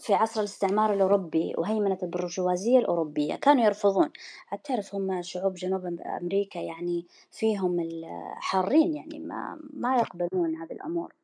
في 0.00 0.14
عصر 0.14 0.40
الاستعمار 0.40 0.92
الأوروبي 0.94 1.54
وهيمنة 1.58 1.98
البرجوازية 2.02 2.78
الأوروبية 2.78 3.34
كانوا 3.34 3.64
يرفضون. 3.64 4.10
تعرف 4.64 4.94
هم 4.94 5.22
شعوب 5.22 5.54
جنوب 5.54 5.86
أمريكا 6.22 6.58
يعني 6.58 7.06
فيهم 7.30 7.80
الحارين 7.80 8.94
يعني 8.94 9.18
ما 9.18 9.60
ما 9.72 9.96
يقبلون 9.96 10.56
هذه 10.56 10.72
الأمور. 10.72 11.19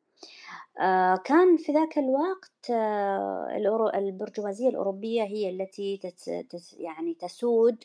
كان 1.25 1.57
في 1.57 1.71
ذاك 1.71 1.97
الوقت 1.97 2.69
آه، 2.71 3.91
البرجوازية 3.95 4.69
الأوروبية 4.69 5.23
هي 5.23 5.49
التي 5.49 5.99
يعني 6.77 7.13
تسود 7.13 7.83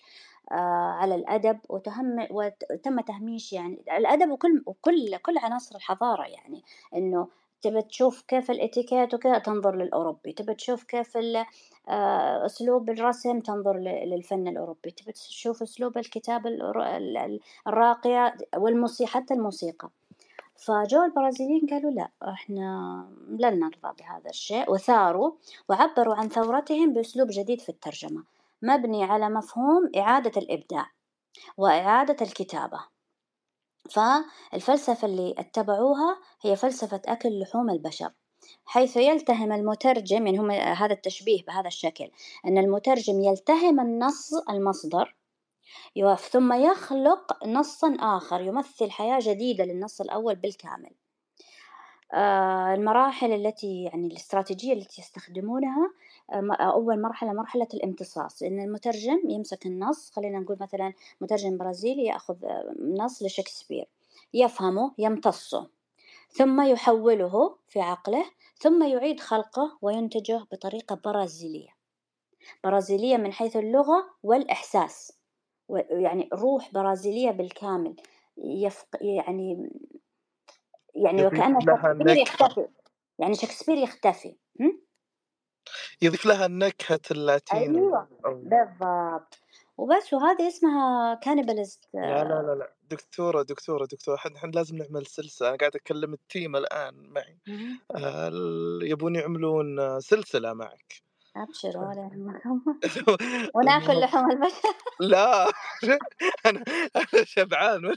آه، 0.53 0.55
على 1.01 1.14
الأدب 1.14 1.59
وتهم 1.68 2.26
وتم 2.30 3.01
تهميش 3.01 3.53
يعني 3.53 3.78
الأدب 3.99 4.30
وكل 4.30 4.62
وكل 4.66 5.16
كل 5.16 5.39
عناصر 5.39 5.76
الحضارة 5.76 6.22
يعني 6.26 6.62
إنه 6.95 7.28
تبى 7.62 7.83
تشوف 7.83 8.22
كيف 8.22 8.51
الإتيكيت 8.51 9.14
وكذا 9.14 9.39
تنظر 9.39 9.76
للأوروبي 9.76 10.33
تبى 10.33 10.55
تشوف 10.55 10.85
كيف 10.85 11.18
أسلوب 11.89 12.91
الرسم 12.91 13.41
تنظر 13.41 13.78
للفن 13.78 14.49
الأوروبي 14.49 14.91
تبى 14.91 15.12
تشوف 15.12 15.62
أسلوب 15.62 15.99
الكتابة 15.99 16.51
الراقية 17.66 18.37
والموسيقى 18.57 19.11
حتى 19.11 19.35
الموسيقى. 19.35 19.91
فجو 20.57 21.05
البرازيليين 21.05 21.66
قالوا 21.70 21.90
لا 21.90 22.11
إحنا 22.22 23.09
لن 23.28 23.61
نرضى 23.61 23.94
بهذا 23.98 24.30
الشيء 24.30 24.72
وثاروا 24.72 25.32
وعبروا 25.68 26.14
عن 26.14 26.28
ثورتهم 26.28 26.92
بأسلوب 26.92 27.28
جديد 27.30 27.61
في 27.61 27.68
الترجمة 27.68 28.24
مبني 28.62 29.05
على 29.05 29.28
مفهوم 29.28 29.90
إعادة 29.96 30.40
الإبداع 30.40 30.90
وإعادة 31.57 32.16
الكتابة. 32.26 32.80
فالفلسفة 33.90 35.09
اللي 35.09 35.34
اتبعوها 35.38 36.18
هي 36.42 36.57
فلسفة 36.57 37.00
أكل 37.07 37.40
لحوم 37.40 37.70
البشر 37.70 38.12
حيث 38.64 38.96
يلتهم 38.96 39.53
المترجم 39.53 40.26
يعني 40.26 40.38
هم 40.38 40.50
هذا 40.50 40.92
التشبيه 40.92 41.44
بهذا 41.44 41.66
الشكل 41.66 42.11
أن 42.46 42.59
المترجم 42.59 43.20
يلتهم 43.20 43.80
النص 43.80 44.34
المصدر 44.50 45.16
ثم 46.31 46.53
يخلق 46.53 47.47
نصا 47.47 47.97
آخر 48.01 48.41
يمثل 48.41 48.91
حياة 48.91 49.18
جديدة 49.23 49.64
للنص 49.64 50.01
الأول 50.01 50.35
بالكامل. 50.35 50.91
آه، 52.14 52.75
المراحل 52.75 53.33
التي 53.33 53.83
يعني 53.83 54.07
الاستراتيجية 54.07 54.73
التي 54.73 55.01
يستخدمونها 55.01 55.93
آه، 56.33 56.53
أول 56.61 57.03
مرحلة 57.03 57.33
مرحلة 57.33 57.68
الامتصاص. 57.75 58.43
إن 58.43 58.61
المترجم 58.61 59.20
يمسك 59.29 59.66
النص 59.66 60.11
خلينا 60.11 60.39
نقول 60.39 60.57
مثلا 60.61 60.93
مترجم 61.20 61.59
برازيلي 61.59 62.05
يأخذ 62.05 62.45
آه، 62.45 62.75
نص 62.81 63.23
لشكسبير. 63.23 63.87
يفهمه 64.35 64.93
يمتصه. 64.99 65.66
ثم 66.31 66.61
يحوله 66.61 67.57
في 67.68 67.81
عقله 67.81 68.25
ثم 68.59 68.83
يعيد 68.83 69.20
خلقه 69.20 69.79
وينتجه 69.83 70.47
بطريقة 70.53 71.01
برازيلية. 71.05 71.68
برازيلية 72.64 73.16
من 73.16 73.33
حيث 73.33 73.57
اللغة 73.57 74.05
والإحساس. 74.23 75.22
يعني 75.91 76.29
روح 76.33 76.73
برازيلية 76.73 77.31
بالكامل 77.31 77.97
يفق 78.39 78.89
يعني 79.01 79.70
يعني 80.95 81.27
وكأن 81.27 81.61
شكسبير 81.61 82.16
يختفي 82.16 82.68
يعني 83.18 83.35
شكسبير 83.35 83.77
يختفي. 83.77 84.37
يضيف 86.03 86.27
لها 86.27 86.47
النكهة 86.47 87.01
اللاتينية 87.11 87.79
أيوة 87.79 88.09
بالضبط. 88.25 89.39
وبس 89.77 90.12
وهذه 90.12 90.49
اسمها 90.49 91.14
كانيبالست 91.14 91.89
لا 91.95 92.25
لا 92.25 92.43
لا 92.43 92.55
لا. 92.55 92.75
دكتورة 92.91 93.43
دكتورة 93.43 93.87
دكتورة 93.87 94.16
إحنا 94.16 94.51
لازم 94.51 94.77
نعمل 94.77 95.07
سلسلة. 95.07 95.49
أنا 95.49 95.57
قاعد 95.57 95.77
أكلم 95.77 96.12
التيم 96.12 96.57
الآن 96.57 96.95
معي. 96.95 97.39
آه 97.97 98.31
يبون 98.83 99.16
يعملون 99.16 100.01
سلسلة 100.01 100.53
معك. 100.53 101.03
أبشر 101.37 101.78
ولا 101.78 102.11
ونأكل 103.55 104.01
لحوم 104.01 104.30
البشر 104.30 104.74
لا 105.01 105.45
أنا 106.47 106.64
أنا 106.97 107.24
شبعان 107.24 107.95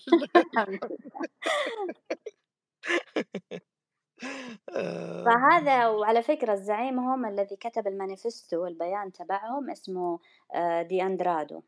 فهذا 5.26 5.88
وعلى 5.88 6.24
فكرة 6.24 6.56
زعيمهم 6.56 7.26
الذي 7.26 7.56
كتب 7.56 7.88
المانيفستو 7.88 8.64
والبيان 8.64 9.12
تبعهم 9.12 9.70
اسمه 9.70 10.20
آه، 10.56 10.82
دي 10.82 11.04
أندرادو 11.04 11.62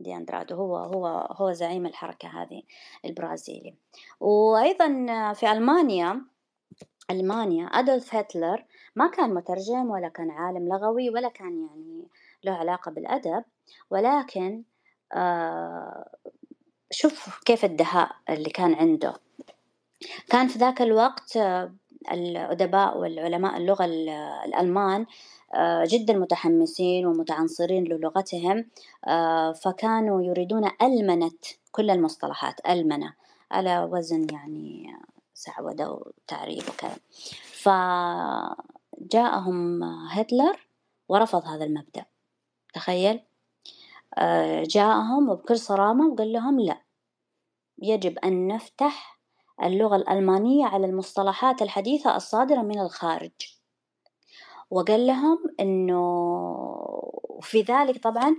دي 0.00 0.16
أندرادو 0.16 0.54
هو 0.54 0.76
هو 0.76 1.06
هو 1.30 1.52
زعيم 1.52 1.86
الحركة 1.86 2.28
هذه 2.28 2.62
البرازيلي. 3.04 3.74
وأيضا 4.20 5.06
في 5.32 5.52
ألمانيا 5.52 6.24
ألمانيا 7.10 7.66
أدولف 7.66 8.14
هتلر 8.14 8.64
ما 8.96 9.08
كان 9.08 9.34
مترجم 9.34 9.90
ولا 9.90 10.08
كان 10.08 10.30
عالم 10.30 10.68
لغوي 10.68 11.10
ولا 11.10 11.28
كان 11.28 11.66
يعني 11.66 12.08
له 12.44 12.52
علاقة 12.52 12.90
بالأدب 12.90 13.44
ولكن 13.90 14.62
آه 15.12 16.08
شوف 16.90 17.40
كيف 17.44 17.64
الدهاء 17.64 18.10
اللي 18.28 18.50
كان 18.50 18.74
عنده. 18.74 19.14
كان 20.28 20.48
في 20.48 20.58
ذاك 20.58 20.82
الوقت 20.82 21.36
آه، 21.36 21.72
الأدباء 22.12 22.98
والعلماء 22.98 23.56
اللغة 23.56 23.84
الألمان 24.44 25.06
آه، 25.54 25.84
جدا 25.88 26.14
متحمسين 26.14 27.06
ومتعنصرين 27.06 27.84
للغتهم 27.84 28.66
فكانوا 29.52 30.22
يريدون 30.22 30.70
ألمنة 30.82 31.30
كل 31.72 31.90
المصطلحات 31.90 32.54
ألمنة 32.68 33.14
على 33.50 33.88
وزن 33.92 34.26
يعني 34.32 34.96
سعودة 35.34 35.90
وتعريب 35.90 36.62
وكذا. 36.68 36.96
فجاءهم 39.02 39.84
هتلر 39.84 40.68
ورفض 41.08 41.44
هذا 41.44 41.64
المبدأ. 41.64 42.04
تخيل. 42.74 43.20
جاءهم 44.62 45.28
وبكل 45.28 45.58
صرامة 45.58 46.06
وقال 46.06 46.32
لهم 46.32 46.60
لا. 46.60 46.82
يجب 47.82 48.18
أن 48.18 48.46
نفتح 48.48 49.20
اللغة 49.62 49.96
الألمانية 49.96 50.66
على 50.66 50.86
المصطلحات 50.86 51.62
الحديثة 51.62 52.16
الصادرة 52.16 52.62
من 52.62 52.80
الخارج. 52.80 53.30
وقال 54.70 55.06
لهم 55.06 55.38
إنه 55.60 56.02
في 57.40 57.62
ذلك 57.62 58.02
طبعا 58.02 58.36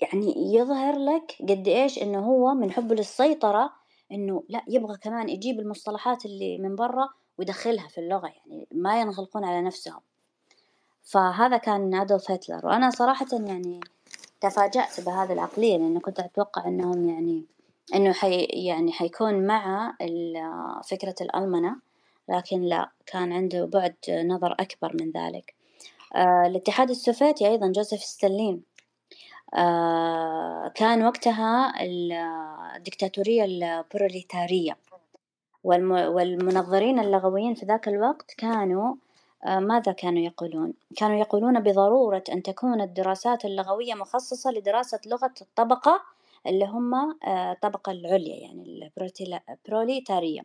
يعني 0.00 0.54
يظهر 0.54 0.98
لك 0.98 1.36
قد 1.40 1.68
إيش 1.68 1.98
إنه 2.02 2.18
هو 2.18 2.54
من 2.54 2.72
حبه 2.72 2.94
للسيطرة 2.94 3.72
إنه 4.12 4.42
لأ 4.48 4.62
يبغى 4.68 4.96
كمان 4.96 5.28
يجيب 5.28 5.60
المصطلحات 5.60 6.26
اللي 6.26 6.58
من 6.58 6.76
برا 6.76 7.08
ويدخلها 7.38 7.88
في 7.88 7.98
اللغة 7.98 8.26
يعني 8.26 8.66
ما 8.72 9.00
ينغلقون 9.00 9.44
على 9.44 9.62
نفسهم. 9.62 10.00
فهذا 11.02 11.56
كان 11.56 11.94
أدولف 11.94 12.30
هتلر. 12.30 12.66
وأنا 12.66 12.90
صراحة 12.90 13.26
يعني 13.32 13.80
تفاجأت 14.40 15.00
بهذه 15.00 15.32
العقلية 15.32 15.76
لأنه 15.76 16.00
كنت 16.00 16.20
أتوقع 16.20 16.68
إنهم 16.68 17.08
يعني 17.08 17.44
إنه 17.94 18.12
حي 18.12 18.44
يعني 18.44 18.92
حيكون 18.92 19.46
مع 19.46 19.96
فكرة 20.84 21.14
الألمنة 21.20 21.76
لكن 22.28 22.62
لا 22.62 22.90
كان 23.06 23.32
عنده 23.32 23.64
بعد 23.64 23.94
نظر 24.10 24.52
أكبر 24.52 24.96
من 25.00 25.10
ذلك. 25.10 25.54
آه 26.14 26.46
الاتحاد 26.46 26.90
السوفيتي 26.90 27.48
أيضا 27.48 27.72
جوزيف 27.72 28.00
ستالين 28.04 28.62
كان 30.74 31.04
وقتها 31.06 31.74
الدكتاتورية 32.76 33.44
البروليتارية. 33.44 34.76
والمنظرين 35.64 36.98
اللغويين 36.98 37.54
في 37.54 37.66
ذاك 37.66 37.88
الوقت 37.88 38.34
كانوا 38.38 38.94
آه 39.44 39.58
ماذا 39.58 39.92
كانوا 39.92 40.22
يقولون؟ 40.22 40.74
كانوا 40.96 41.16
يقولون 41.16 41.60
بضرورة 41.60 42.24
أن 42.32 42.42
تكون 42.42 42.80
الدراسات 42.80 43.44
اللغوية 43.44 43.94
مخصصة 43.94 44.50
لدراسة 44.50 45.00
لغة 45.06 45.34
الطبقة 45.40 46.00
اللي 46.46 46.64
هم 46.64 46.94
آه، 46.94 47.52
الطبقة 47.52 47.92
العليا 47.92 48.36
يعني 48.36 48.90
البروليتارية. 49.50 50.40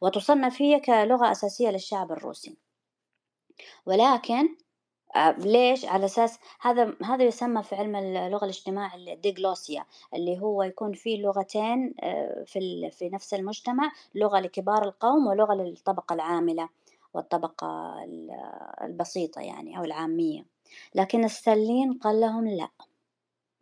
وتصنف 0.00 0.62
هي 0.62 0.80
كلغة 0.80 1.30
أساسية 1.30 1.68
للشعب 1.70 2.12
الروسي. 2.12 2.56
ولكن 3.86 4.42
آه، 4.44 4.71
ليش؟ 5.38 5.84
على 5.84 6.04
أساس 6.04 6.38
هذا 6.60 6.94
هذا 7.04 7.24
يسمى 7.24 7.62
في 7.62 7.74
علم 7.74 7.96
اللغة 7.96 8.44
الاجتماع 8.44 8.94
الديغلوسيا 8.94 9.84
اللي 10.14 10.40
هو 10.40 10.62
يكون 10.62 10.92
فيه 10.92 11.22
لغتين 11.22 11.94
آه، 12.00 12.44
في 12.46 12.90
في 12.90 13.08
نفس 13.08 13.34
المجتمع 13.34 13.92
لغة 14.14 14.40
لكبار 14.40 14.84
القوم 14.84 15.26
ولغة 15.26 15.54
للطبقة 15.54 16.14
العاملة 16.14 16.68
والطبقة 17.14 17.96
البسيطة 18.82 19.40
يعني 19.40 19.78
أو 19.78 19.84
العامية 19.84 20.46
لكن 20.94 21.28
ستالين 21.28 21.92
قال 21.92 22.20
لهم 22.20 22.48
لأ 22.48 22.68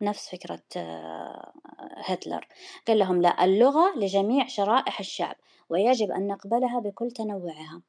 نفس 0.01 0.29
فكرة 0.29 0.61
آه، 0.77 1.51
هتلر. 1.97 2.47
قال 2.87 2.99
لهم 2.99 3.21
لا 3.21 3.45
اللغة 3.45 3.93
لجميع 3.97 4.47
شرائح 4.47 4.99
الشعب 4.99 5.35
ويجب 5.69 6.11
أن 6.11 6.27
نقبلها 6.27 6.79
بكل 6.79 7.11
تنوعها. 7.11 7.81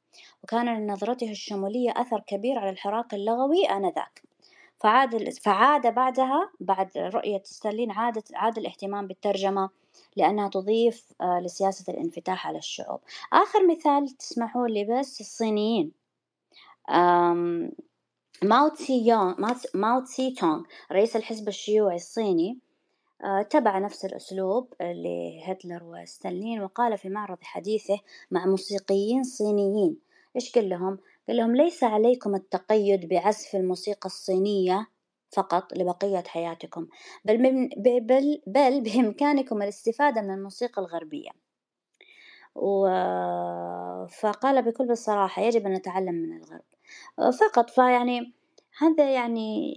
وكان 0.43 0.65
لنظرته 0.77 1.31
الشمولية 1.31 1.93
أثر 1.97 2.19
كبير 2.19 2.59
على 2.59 2.69
الحراك 2.69 3.13
اللغوي 3.13 3.65
آنذاك. 3.65 4.21
فعاد 4.79 5.29
فعاد 5.29 5.93
بعدها 5.95 6.49
بعد 6.59 6.91
رؤية 6.97 7.41
ستالين 7.45 7.91
عاد 7.91 8.23
عاد 8.35 8.57
الاهتمام 8.57 9.07
بالترجمة 9.07 9.69
لأنها 10.17 10.49
تضيف 10.49 11.13
آه، 11.21 11.39
لسياسة 11.39 11.93
الانفتاح 11.93 12.47
على 12.47 12.57
الشعوب. 12.57 12.99
آخر 13.33 13.67
مثال 13.67 14.09
تسمحوا 14.09 14.67
لي 14.67 14.83
بس 14.85 15.21
الصينيين. 15.21 15.91
ماو 18.41 18.67
تسي 18.67 19.07
يونغ 19.07 19.35
ماو 19.73 19.99
تسي 19.99 20.31
تونغ 20.31 20.63
رئيس 20.91 21.15
الحزب 21.15 21.47
الشيوعي 21.47 21.95
الصيني 21.95 22.59
اتبع 23.21 23.79
نفس 23.79 24.05
الأسلوب 24.05 24.73
لهتلر 24.81 25.83
وستالين 25.83 26.61
وقال 26.61 26.97
في 26.97 27.09
معرض 27.09 27.37
حديثه 27.41 27.99
مع 28.31 28.45
موسيقيين 28.45 29.23
صينيين. 29.23 29.97
إيش 30.35 30.51
قال 30.51 30.69
لهم؟ 30.69 30.99
قال 31.27 31.37
لهم 31.37 31.55
ليس 31.55 31.83
عليكم 31.83 32.35
التقيد 32.35 33.09
بعزف 33.09 33.55
الموسيقى 33.55 34.05
الصينية 34.05 34.87
فقط 35.31 35.73
لبقية 35.77 36.23
حياتكم 36.27 36.87
بل, 37.25 37.69
بل, 37.77 38.41
بل 38.47 38.81
بإمكانكم 38.81 39.61
الاستفادة 39.61 40.21
من 40.21 40.33
الموسيقى 40.33 40.81
الغربية. 40.81 41.29
و... 42.55 42.87
فقال 44.07 44.61
بكل 44.61 44.91
بصراحة 44.91 45.41
يجب 45.41 45.65
أن 45.65 45.73
نتعلم 45.73 46.15
من 46.15 46.37
الغرب. 46.37 46.72
فقط. 47.17 47.69
فيعني 47.69 48.33
هذا 48.77 49.13
يعني 49.13 49.73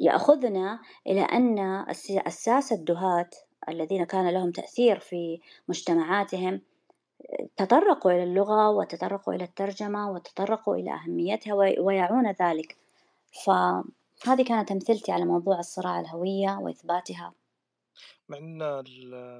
يأخذنا 0.00 0.80
إلى 1.06 1.20
أن 1.20 1.58
الساسة 2.26 2.76
الدهاة 2.76 3.30
الذين 3.68 4.04
كان 4.04 4.28
لهم 4.28 4.50
تأثير 4.50 4.98
في 4.98 5.40
مجتمعاتهم 5.68 6.60
تطرقوا 7.56 8.12
إلى 8.12 8.22
اللغة 8.22 8.70
وتطرقوا 8.70 9.34
إلى 9.34 9.44
الترجمة 9.44 10.10
وتطرقوا 10.10 10.76
إلى 10.76 10.94
أهميتها 10.94 11.54
ويعون 11.54 12.30
ذلك. 12.30 12.76
فهذه 13.44 14.44
كانت 14.48 14.70
أمثلتي 14.70 15.12
على 15.12 15.24
موضوع 15.24 15.58
الصراع 15.58 16.00
الهوية 16.00 16.58
وإثباتها. 16.58 17.34
مع 18.28 18.38
أن 18.38 18.58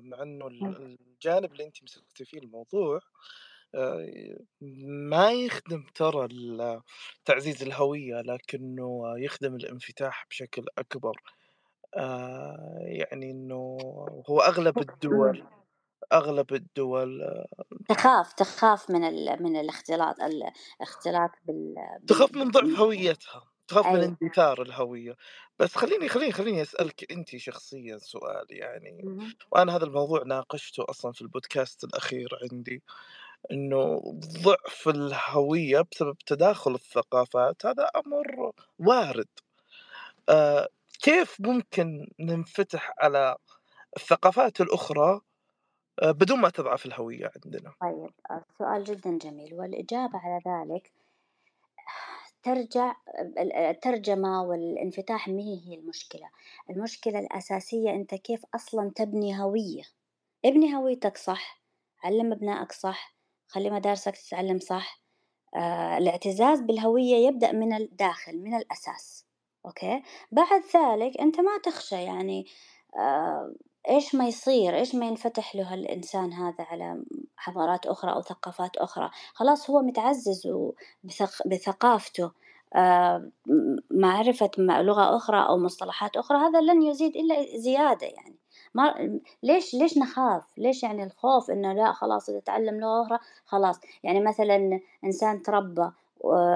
مع 0.03 0.23
أنه 0.23 0.47
الجانب 0.47 1.53
اللي 1.53 1.67
أنت 1.67 1.83
مسكتي 1.83 2.25
فيه 2.25 2.39
الموضوع 2.39 3.01
ما 5.11 5.33
يخدم 5.33 5.85
ترى 5.95 6.29
تعزيز 7.25 7.63
الهوية 7.63 8.21
لكنه 8.21 9.15
يخدم 9.17 9.55
الانفتاح 9.55 10.27
بشكل 10.31 10.65
أكبر. 10.79 11.23
آه، 11.97 12.79
يعني 12.81 13.31
إنه 13.31 13.79
هو 14.31 14.41
أغلب 14.41 14.79
الدول 14.79 15.45
أغلب 16.13 16.53
الدول 16.53 17.23
آه، 17.23 17.47
تخاف 17.89 18.33
تخاف 18.33 18.91
من 18.91 19.01
من 19.43 19.57
الاختلاط 19.57 20.17
الاختلاط 20.21 21.31
بال 21.45 21.75
تخاف 22.07 22.35
من 22.35 22.51
ضعف 22.51 22.79
هويتها 22.79 23.53
تخاف 23.69 23.87
من 23.87 24.17
اندثار 24.23 24.63
الهوية. 24.63 25.17
بس 25.59 25.77
خليني 25.77 26.09
خليني 26.09 26.33
خليني 26.33 26.63
أسألك 26.63 27.13
أنت 27.13 27.37
شخصيا 27.37 27.99
سؤال 27.99 28.47
يعني 28.51 29.05
وأنا 29.53 29.77
هذا 29.77 29.85
الموضوع 29.85 30.23
ناقشته 30.23 30.85
أصلا 30.89 31.13
في 31.13 31.23
البودكاست 31.23 31.85
الأخير 31.85 32.29
عندي. 32.43 32.83
إنه 33.51 34.03
ضعف 34.45 34.89
الهوية 34.89 35.81
بسبب 35.93 36.19
تداخل 36.27 36.75
الثقافات 36.75 37.67
هذا 37.67 37.91
أمر 37.97 38.53
وارد. 38.79 39.29
آه 40.29 40.69
كيف 41.03 41.37
ممكن 41.41 42.07
ننفتح 42.21 42.95
على 42.99 43.37
الثقافات 43.97 44.61
الأخرى 44.61 45.21
آه 46.03 46.11
بدون 46.11 46.41
ما 46.41 46.51
تضعف 46.51 46.87
الهوية 46.87 47.31
عندنا؟ 47.45 47.73
طيب 47.81 48.11
السؤال 48.31 48.85
جدا 48.85 49.19
جميل. 49.19 49.55
والإجابة 49.55 50.19
على 50.19 50.41
ذلك 50.47 50.93
ترجع 52.43 52.97
الترجمة 53.71 54.43
والانفتاح 54.43 55.29
ما 55.29 55.43
هي 55.43 55.75
المشكلة. 55.75 56.29
المشكلة 56.71 57.19
الأساسية 57.19 57.91
أنت 57.91 58.15
كيف 58.15 58.43
أصلا 58.55 58.91
تبني 58.97 59.43
هوية؟ 59.43 59.83
ابني 60.45 60.77
هويتك 60.77 61.17
صح 61.17 61.63
علم 62.05 62.33
ابنائك 62.33 62.73
صح 62.73 63.15
خلي 63.53 63.71
مدارسك 63.71 64.17
تتعلم 64.17 64.59
صح. 64.59 65.01
آه 65.57 65.99
الاعتزاز 65.99 66.61
بالهوية 66.61 67.27
يبدأ 67.29 67.53
من 67.53 67.75
الداخل 67.75 68.39
من 68.39 68.55
الأساس. 68.55 69.27
أوكي؟ 69.67 70.03
بعد 70.33 70.63
ذلك 70.77 71.21
أنت 71.21 71.41
ما 71.41 71.59
تخشى 71.65 71.97
يعني 72.03 72.47
آه 72.99 73.55
إيش 73.91 74.15
ما 74.15 74.29
يصير 74.29 74.77
إيش 74.77 74.95
ما 74.95 75.07
ينفتح 75.07 75.57
له 75.57 75.75
الإنسان 75.75 76.33
هذا 76.33 76.65
على 76.65 77.05
حضارات 77.37 77.87
أخرى 77.87 78.13
أو 78.13 78.23
ثقافات 78.23 78.77
أخرى. 78.77 79.11
خلاص 79.35 79.71
هو 79.71 79.83
متعزز 79.83 80.49
بثقافته. 81.47 82.33
آه 82.77 83.31
معرفة 83.91 84.51
لغة 84.59 85.17
أخرى 85.17 85.47
أو 85.49 85.59
مصطلحات 85.59 86.17
أخرى 86.17 86.39
هذا 86.39 86.61
لن 86.61 86.83
يزيد 86.83 87.17
إلا 87.17 87.59
زيادة 87.59 88.07
يعني. 88.07 88.42
ما 88.75 89.19
ليش 89.43 89.75
ليش 89.75 89.99
نخاف؟ 89.99 90.59
ليش 90.59 90.83
يعني 90.83 91.05
الخوف 91.05 91.51
إنه 91.51 91.73
لا 91.73 91.93
خلاص 91.93 92.29
إذا 92.29 92.41
تعلم 92.41 92.81
لغة 92.81 93.03
أخرى 93.03 93.19
خلاص 93.47 93.81
يعني 94.03 94.21
مثلا 94.21 94.81
إنسان 95.05 95.43
تربى 95.43 95.91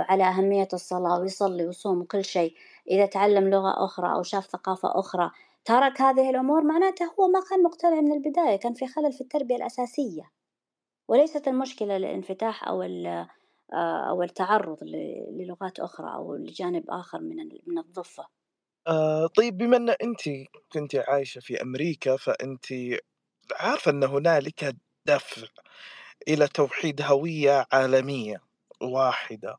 على 0.09 0.25
أهمية 0.25 0.69
الصلاة 0.73 1.21
ويصلي 1.21 1.67
ويصوم 1.67 2.01
وكل 2.01 2.25
شيء 2.25 2.55
إذا 2.91 3.07
تعلم 3.07 3.49
لغة 3.49 3.85
أخرى 3.85 4.15
أو 4.15 4.23
شاف 4.23 4.47
ثقافة 4.47 5.01
أخرى 5.01 5.31
ترك 5.65 6.01
هذه 6.01 6.31
الأمور 6.31 6.63
معناته 6.65 7.07
هو 7.21 7.29
ما 7.29 7.41
كان 7.51 7.63
مقتنع 7.63 8.01
من 8.01 8.13
البداية 8.13 8.57
كان 8.57 8.75
في 8.75 8.87
خلل 8.87 9.13
في 9.13 9.21
التربية 9.21 9.57
الأساسية 9.57 10.31
وليست 11.09 11.49
المشكلة 11.49 11.97
الانفتاح 11.97 12.69
أو 12.69 12.83
أو 13.73 14.23
التعرض 14.23 14.79
للغات 15.33 15.81
أخرى 15.81 16.15
أو 16.15 16.37
لجانب 16.37 16.85
آخر 16.91 17.21
من 17.21 17.37
من 17.67 17.79
الضفة. 17.79 18.27
آه 18.89 19.27
طيب 19.27 19.59
بما 19.59 19.77
إن 19.77 19.91
انت 19.91 20.21
كنت 20.73 20.97
عايشة 20.97 21.41
في 21.41 21.63
أمريكا 21.63 22.17
فانت 22.17 22.67
عارفة 23.55 23.91
إن 23.91 24.05
هنالك 24.05 24.77
دفع 25.07 25.47
إلى 26.29 26.49
توحيد 26.49 27.03
هوية 27.03 27.67
عالمية 27.73 28.41
واحدة. 28.83 29.57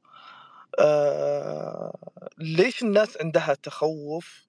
آه 0.79 1.93
ليش 2.37 2.83
الناس 2.83 3.17
عندها 3.21 3.53
تخوف 3.53 4.47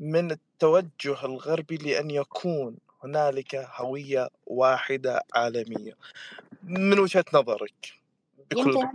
من 0.00 0.30
التوجه 0.30 1.24
الغربي 1.24 1.76
لأن 1.76 2.10
يكون 2.10 2.76
هنالك 3.04 3.54
هوية 3.54 4.28
واحدة 4.46 5.22
عالمية؟ 5.34 5.92
من 6.62 6.98
وجهة 6.98 7.24
نظرك 7.34 7.74
يمكن 8.56 8.88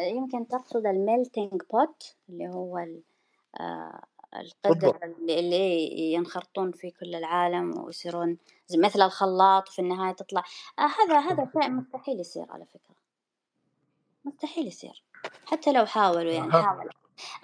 يمكن 0.00 0.48
تقصد 0.48 0.86
ال 0.86 0.95
melting 0.95 1.62
pot 1.72 2.16
اللي 2.28 2.48
هو 2.48 2.78
آه 3.60 4.04
القدر 4.36 4.98
اللي, 5.02 5.40
اللي 5.40 6.12
ينخرطون 6.12 6.72
في 6.72 6.90
كل 6.90 7.14
العالم 7.14 7.78
ويصيرون 7.78 8.38
مثل 8.76 9.02
الخلاط 9.02 9.68
وفي 9.68 9.78
النهاية 9.78 10.12
تطلع. 10.12 10.42
آه 10.78 10.82
هذا 10.82 11.18
هذا 11.18 11.48
شيء 11.52 11.70
مستحيل 11.70 12.20
يصير 12.20 12.46
على 12.50 12.66
فكرة. 12.66 12.94
مستحيل 14.24 14.66
يصير. 14.66 15.02
حتى 15.46 15.72
لو 15.72 15.86
حاولوا 15.86 16.32
يعني 16.32 16.52
حاولوا. 16.52 16.92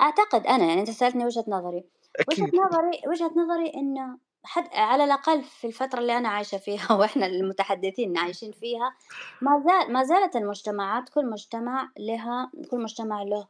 أعتقد 0.01 0.47
أنا 0.47 0.65
يعني 0.65 0.81
أنت 0.81 0.91
سألتني 0.91 1.25
وجهة 1.25 1.45
نظري. 1.49 1.85
وجهة 2.29 2.51
نظري 2.55 3.01
وجهة 3.07 3.33
نظري 3.37 3.75
إنه 3.75 4.19
حد 4.45 4.69
على 4.75 5.05
الأقل 5.05 5.43
في 5.43 5.67
الفترة 5.67 5.99
اللي 5.99 6.19
أنا 6.19 6.29
عايشة 6.29 6.59
فيها 6.59 6.93
وإحنا 6.99 7.27
المتحدثين 7.27 8.19
عايشين 8.19 8.53
فيها 8.53 8.95
ما 9.41 9.65
زال 9.67 9.93
ما 9.93 10.05
زالت 10.05 10.37
المجتمعات 10.37 11.09
كل 11.09 11.31
مجتمع 11.31 11.89
لها 11.99 12.51
كل 12.71 12.83
مجتمع 12.83 13.23
له 13.23 13.47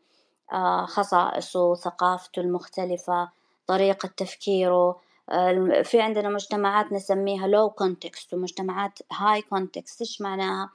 خصائصه 0.86 1.74
ثقافته 1.74 2.40
المختلفة 2.40 3.30
طريقة 3.66 4.11
تفكيره. 4.16 5.01
في 5.82 6.01
عندنا 6.01 6.28
مجتمعات 6.28 6.92
نسميها 6.92 7.46
low 7.48 7.70
context 7.84 8.32
ومجتمعات 8.32 8.98
high 8.98 9.42
context. 9.55 9.96
إيش 10.01 10.20
معناها؟ 10.20 10.70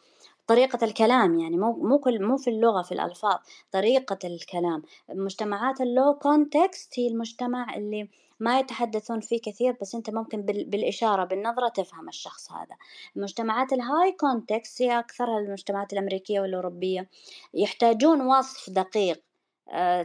طريقة 0.47 0.85
الكلام 0.85 1.39
يعني 1.39 1.57
مو 1.57 1.73
مو 1.73 1.99
كل 1.99 2.23
مو 2.23 2.37
في 2.37 2.49
اللغة 2.49 2.81
في 2.81 2.91
الألفاظ. 2.91 3.35
طريقة 3.71 4.19
الكلام. 4.23 4.83
مجتمعات 5.09 5.81
ال 5.81 5.89
low 5.89 6.13
context 6.13 6.99
هي 6.99 7.07
المجتمع 7.07 7.75
اللي 7.75 8.09
ما 8.39 8.59
يتحدثون 8.59 9.19
فيه 9.19 9.41
كثير 9.41 9.77
بس 9.81 9.95
أنت 9.95 10.09
ممكن 10.09 10.41
بالإشارة 10.41 11.23
بالنظرة 11.23 11.69
تفهم 11.69 12.09
الشخص 12.09 12.51
هذا. 12.51 12.75
المجتمعات 13.17 13.73
ال 13.73 14.11
high 14.11 14.37
context 14.37 14.81
هي 14.81 14.99
أكثرها 14.99 15.39
المجتمعات 15.39 15.93
الأمريكية 15.93 16.39
والأوروبية. 16.39 17.09
يحتاجون 17.53 18.21
وصف 18.21 18.69
دقيق. 18.69 19.17
آه، 19.17 19.34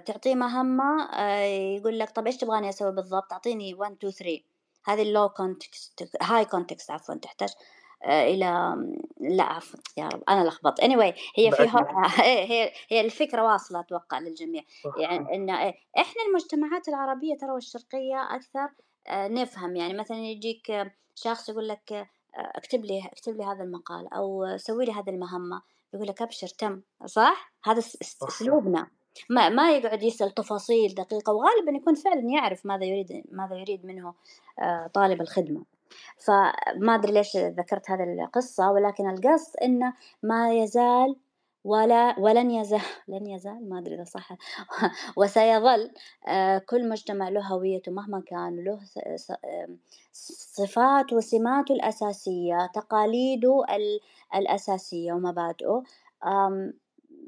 تعطيه 0.06 0.34
مهمة 0.34 1.02
آه، 1.12 1.44
يقول 1.76 1.98
لك 1.98 2.10
طب 2.10 2.26
إيش 2.26 2.36
تبغاني 2.36 2.68
أسوي 2.68 2.92
بالضبط؟ 2.92 3.32
أعطيني 3.32 3.74
1 3.74 3.92
2 3.92 4.12
3 4.12 4.40
هذه 4.84 5.02
ال 5.02 5.09
low 5.09 5.28
context 5.28 6.10
high 6.22 6.44
context 6.44 6.90
عفوا 6.90 7.14
تحتاج 7.14 7.48
آه، 8.04 8.22
إلى 8.22 8.76
لا 9.20 9.44
عفوا 9.44 9.80
يا 9.96 10.08
رب 10.08 10.22
أنا 10.28 10.48
لخبطت. 10.48 10.80
اني 10.80 10.96
anyway 10.96 11.18
هي 11.36 11.52
في 11.52 11.62
هي 12.52 12.72
هي 12.88 13.00
الفكرة 13.00 13.42
واصلة 13.42 13.80
أتوقع 13.80 14.18
للجميع. 14.18 14.62
يعني 14.98 15.34
إن 15.34 15.50
إحنا 15.98 16.22
المجتمعات 16.28 16.88
العربية 16.88 17.36
ترى 17.36 17.50
والشرقية 17.50 18.34
أكثر 18.34 18.68
نفهم. 19.10 19.76
يعني 19.76 19.94
مثلا 19.94 20.18
يجيك 20.18 20.92
شخص 21.14 21.48
يقول 21.48 21.68
لك 21.68 22.08
اكتب 22.34 22.84
لي 22.84 23.08
اكتب 23.12 23.36
لي 23.36 23.44
هذا 23.44 23.64
المقال 23.64 24.14
أو 24.14 24.56
سوي 24.56 24.84
لي 24.84 24.92
هذه 24.92 25.10
المهمة 25.10 25.62
يقول 25.94 26.08
لك 26.08 26.22
أبشر 26.22 26.48
تم 26.48 26.80
صح؟ 27.06 27.52
هذا 27.64 27.78
اسلوبنا 28.02 28.86
ما 29.28 29.48
ما 29.48 29.72
يقعد 29.76 30.02
يسأل 30.02 30.30
تفاصيل 30.30 30.94
دقيقة 30.94 31.32
وغالبا 31.32 31.72
يكون 31.76 31.94
فعلا 31.94 32.20
يعرف 32.30 32.66
ماذا 32.66 32.84
يريد 32.84 33.24
ماذا 33.32 33.56
يريد 33.56 33.86
منه 33.86 34.14
آه، 34.58 34.86
طالب 34.94 35.20
الخدمة. 35.20 35.62
فما 36.18 36.94
أدري 36.94 37.12
ليش 37.12 37.36
ذكرت 37.36 37.90
هذه 37.90 38.02
القصة 38.02 38.70
ولكن 38.70 39.10
القصد 39.10 39.56
إنه 39.62 39.92
ما 40.22 40.52
يزال 40.54 41.16
ولا 41.64 42.18
ولن 42.18 42.50
يزال 42.50 42.80
لن 43.08 43.26
يزال 43.26 43.68
ما 43.68 43.78
أدري 43.78 43.94
إذا 43.94 44.04
صح. 44.04 44.28
وسيظل 45.18 45.90
آه، 46.26 46.58
كل 46.58 46.88
مجتمع 46.88 47.28
له 47.28 47.40
هويته 47.46 47.92
مهما 47.92 48.22
كان 48.26 48.64
له 48.64 48.80
صفات 50.12 51.12
وسماته 51.12 51.72
الأساسية 51.72 52.70
تقاليده 52.74 53.64
الأساسية 54.34 55.12
ومبادئه. 55.12 55.82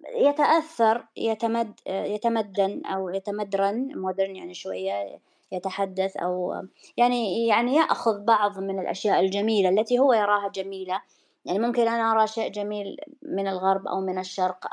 يتأثر 0.08 1.04
يتمد 1.16 1.80
يتمدن 1.86 2.82
أو 2.86 3.08
يتمدرن 3.08 3.98
مودرن 3.98 4.36
يعني 4.36 4.54
شوية 4.54 5.18
يتحدث 5.52 6.16
أو 6.16 6.54
يعني 6.96 7.46
يعني 7.46 7.74
يأخذ 7.74 8.24
بعض 8.24 8.58
من 8.58 8.78
الأشياء 8.78 9.20
الجميلة 9.20 9.68
التي 9.68 9.98
هو 9.98 10.12
يراها 10.12 10.48
جميلة. 10.48 11.00
يعني 11.44 11.58
ممكن 11.58 11.88
أنا 11.88 12.12
أرى 12.12 12.26
شيء 12.26 12.50
جميل 12.50 12.96
من 13.22 13.48
الغرب 13.48 13.86
أو 13.86 14.00
من 14.00 14.18
الشرق 14.18 14.66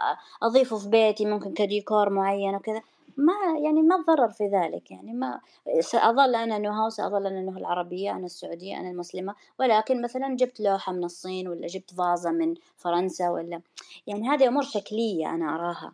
أضيفه 0.44 0.78
في 0.78 0.90
بيتي 0.90 1.26
ممكن 1.26 1.54
كديكور 1.54 2.10
معين 2.10 2.56
وكذا. 2.56 2.82
ما 3.20 3.60
يعني 3.64 3.82
ما 3.82 4.04
تضرر 4.04 4.30
في 4.30 4.48
ذلك 4.48 4.92
يعني 4.92 5.14
ما 5.14 5.40
سأظل 5.80 6.36
أنا 6.36 6.58
نهى 6.58 6.90
سأظل 6.90 7.28
أنا 7.28 7.42
نهى 7.42 7.60
العربية 7.60 8.12
أنا 8.12 8.26
السعودية 8.26 8.80
أنا 8.80 8.90
المسلمة 8.90 9.36
ولكن 9.60 10.02
مثلا 10.02 10.36
جبت 10.36 10.60
لوحة 10.60 10.92
من 10.92 11.04
الصين 11.04 11.48
ولا 11.48 11.68
جبت 11.68 11.94
فازة 11.94 12.32
من 12.32 12.56
فرنسا 12.78 13.30
ولا 13.30 13.62
يعني 14.08 14.30
هذه 14.30 14.48
أمور 14.48 14.64
شكلية 14.64 15.30
أنا 15.30 15.56
أراها. 15.56 15.94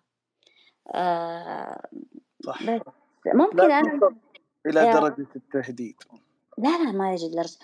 آه 0.94 1.88
صح. 2.46 2.62
ممكن 3.26 3.72
أنا 3.72 4.00
إلى 4.66 4.94
درجة 4.94 5.28
التهديد. 5.36 5.96
لا 6.58 6.84
لا 6.84 6.92
ما 6.92 7.14
يجي 7.14 7.30
درجة 7.30 7.58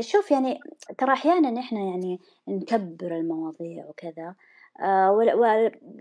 شوف 0.00 0.30
يعني 0.30 0.60
ترى 0.98 1.12
أحيانا 1.12 1.60
إحنا 1.60 1.80
يعني 1.80 2.20
نكبر 2.48 3.16
المواضيع 3.16 3.86
وكذا 3.86 4.34
آه 4.80 5.12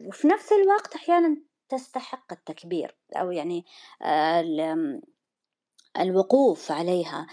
وفي 0.08 0.28
نفس 0.28 0.52
الوقت 0.52 0.96
أحيانا 0.96 1.38
تستحق 1.72 2.34
التكبير 2.34 2.96
أو 3.16 3.32
يعني 3.32 3.66
الوقوف 6.00 6.72
عليها 6.72 7.28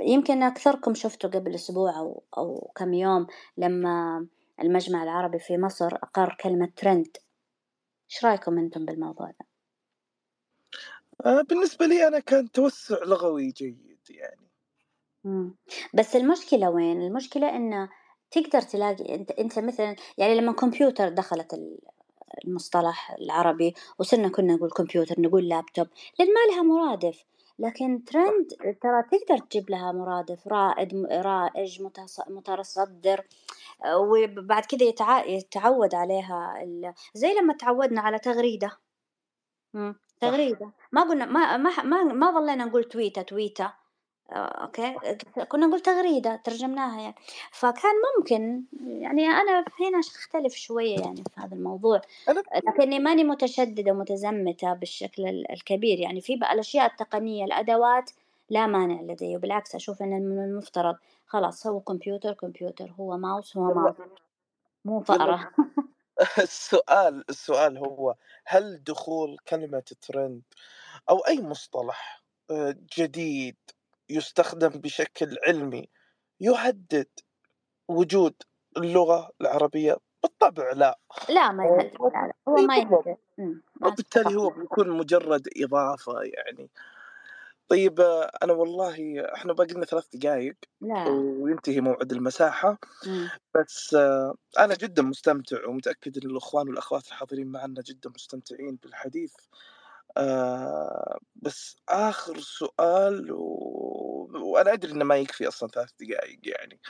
يمكن 0.00 0.42
أكثركم 0.42 0.94
شفتوا 0.94 1.30
قبل 1.30 1.54
أسبوع 1.54 1.98
أو, 1.98 2.22
أو 2.38 2.72
كم 2.76 2.94
يوم 2.94 3.26
لما 3.56 4.26
المجمع 4.60 5.02
العربي 5.02 5.38
في 5.38 5.58
مصر 5.58 5.86
أقر 5.86 6.36
كلمة 6.40 6.68
ترند 6.76 7.16
إيش 8.10 8.24
رأيكم 8.24 8.58
أنتم 8.58 8.84
بالموضوع 8.84 9.30
ده؟ 9.30 9.46
آه، 11.26 11.42
بالنسبة 11.42 11.86
لي 11.86 12.08
أنا 12.08 12.18
كان 12.18 12.50
توسع 12.52 13.04
لغوي 13.04 13.50
جيد 13.50 13.98
يعني 14.10 14.48
مم. 15.24 15.54
بس 15.94 16.16
المشكلة 16.16 16.70
وين؟ 16.70 17.02
المشكلة 17.02 17.56
إنه 17.56 17.88
تقدر 18.30 18.60
تلاقي 18.62 19.14
أنت 19.14 19.30
أنت 19.30 19.58
مثلا 19.58 19.96
يعني 20.18 20.34
لما 20.34 20.52
كمبيوتر 20.52 21.08
دخلت 21.08 21.54
المصطلح 22.44 23.16
العربي 23.20 23.74
وصرنا 23.98 24.28
كنا 24.28 24.54
نقول 24.54 24.70
كمبيوتر 24.70 25.20
نقول 25.20 25.48
لابتوب 25.48 25.86
لأن 26.18 26.28
ما 26.28 26.52
لها 26.54 26.62
مرادف. 26.62 27.24
لكن 27.58 28.04
ترند 28.04 28.48
ترى 28.82 29.02
تقدر 29.02 29.38
تجيب 29.38 29.70
لها 29.70 29.92
مرادف 29.92 30.48
رائد 30.48 31.06
رائج 31.12 31.82
متصدر 32.28 33.24
وبعد 33.96 34.64
كذا 34.64 35.24
يتعود 35.26 35.94
عليها 35.94 36.54
زي 37.14 37.34
لما 37.34 37.54
تعودنا 37.54 38.00
على 38.00 38.18
تغريدة. 38.18 38.78
تغريدة. 40.20 40.72
ما 40.92 41.02
قلنا 41.02 41.26
ما 41.26 41.56
ما 41.56 41.82
ما, 41.82 42.04
ما 42.04 42.30
ظلينا 42.40 42.64
نقول 42.64 42.84
تويتة 42.84 43.22
آه، 43.64 43.77
أوكي. 44.30 44.94
كنا 45.48 45.66
نقول 45.66 45.80
تغريدة 45.80 46.36
ترجمناها 46.44 47.00
يعني. 47.00 47.14
فكان 47.52 47.94
ممكن 48.18 48.62
يعني 48.86 49.26
أنا 49.26 49.64
هنا 49.80 50.00
أختلف 50.00 50.54
شوية 50.54 50.98
يعني 51.00 51.16
في 51.34 51.40
هذا 51.40 51.54
الموضوع 51.54 52.00
لكني 52.66 52.98
ماني 52.98 53.24
متشددة 53.24 53.92
ومتزمتة 53.92 54.72
بالشكل 54.72 55.44
الكبير. 55.50 55.98
يعني 55.98 56.20
في 56.20 56.36
بقى 56.36 56.52
الأشياء 56.52 56.86
التقنية 56.86 57.44
الأدوات 57.44 58.10
لا 58.50 58.66
مانع 58.66 59.02
لدي 59.02 59.36
وبالعكس 59.36 59.74
أشوف 59.74 60.02
أن 60.02 60.22
من 60.22 60.44
المفترض. 60.44 60.96
خلاص 61.26 61.66
هو 61.66 61.80
كمبيوتر 61.80 62.32
كمبيوتر 62.32 62.92
هو 63.00 63.16
ماوس 63.16 63.56
هو 63.56 63.74
ماوس. 63.74 63.94
مو 64.84 65.00
فأرة 65.00 65.50
السؤال 66.38 67.24
السؤال 67.30 67.78
هو 67.78 68.14
هل 68.44 68.84
دخول 68.84 69.38
كلمة 69.48 69.82
ترند 70.00 70.42
أو 71.10 71.18
أي 71.18 71.42
مصطلح 71.42 72.22
آه، 72.50 72.76
جديد 72.98 73.56
يستخدم 74.10 74.68
بشكل 74.68 75.36
علمي 75.46 75.88
يهدد 76.40 77.08
وجود 77.88 78.34
اللغة 78.76 79.30
العربية؟ 79.40 79.96
بالطبع 80.22 80.72
لا. 80.72 80.98
لا 81.28 81.52
ما 81.52 81.64
يهدد 81.64 81.92
لا 82.00 82.08
لا. 82.26 82.32
هو 82.48 82.54
ما 82.54 82.76
يهدد 82.76 83.16
وبالتالي 83.82 84.36
هو 84.36 84.50
بيكون 84.50 84.90
مجرد 84.90 85.48
إضافة 85.56 86.12
يعني. 86.22 86.70
طيب 87.68 88.00
أنا 88.42 88.52
والله 88.52 89.24
إحنا 89.34 89.52
باقي 89.52 89.74
لنا 89.74 89.84
ثلاث 89.84 90.16
دقائق 90.16 90.54
وينتهي 91.40 91.80
موعد 91.80 92.12
المساحة. 92.12 92.78
مم. 93.06 93.28
بس 93.54 93.94
أنا 94.58 94.74
جدا 94.74 95.02
مستمتع 95.02 95.66
ومتأكد 95.66 96.24
إن 96.24 96.30
الأخوان 96.30 96.68
والأخوات 96.68 97.06
الحاضرين 97.06 97.46
معنا 97.46 97.82
جدا 97.86 98.10
مستمتعين 98.10 98.78
بالحديث. 98.82 99.34
آه 100.16 101.18
بس 101.36 101.76
آخر 101.88 102.40
سؤال 102.40 103.32
و... 103.32 103.44
وأنا 104.34 104.72
أدري 104.72 104.92
إنه 104.92 105.04
ما 105.04 105.16
يكفي 105.16 105.48
أصلا 105.48 105.68
ثلاث 105.68 105.90
دقائق 106.00 106.40
يعني. 106.42 106.80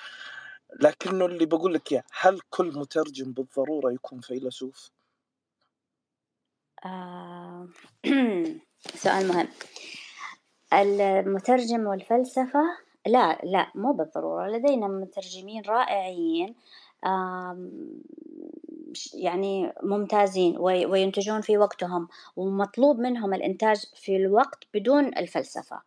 لكنه 0.81 1.27
اللي 1.27 1.47
بقول 1.47 1.75
لك 1.75 1.93
إياه 1.93 2.03
هل 2.13 2.41
كل 2.51 2.79
مترجم 2.79 3.33
بالضرورة 3.33 3.93
يكون 3.93 4.21
فيلسوف؟ 4.21 4.91
آه... 6.85 7.69
سؤال 9.03 9.29
مهم. 9.29 9.49
المترجم 10.73 11.87
والفلسفة؟ 11.87 12.61
لا 13.07 13.39
لا 13.45 13.73
مو 13.75 13.93
بالضرورة. 13.93 14.49
لدينا 14.49 14.89
مترجمين 14.89 15.63
رائعين. 15.69 16.55
يعني 19.15 19.73
ممتازين 19.83 20.59
وينتجون 20.59 21.41
في 21.41 21.59
وقتهم 21.59 22.09
ومطلوب 22.37 22.99
منهم 22.99 23.35
الإنتاج 23.35 23.85
في 23.95 24.17
الوقت 24.17 24.65
بدون 24.75 25.07
الفلسفة. 25.07 25.81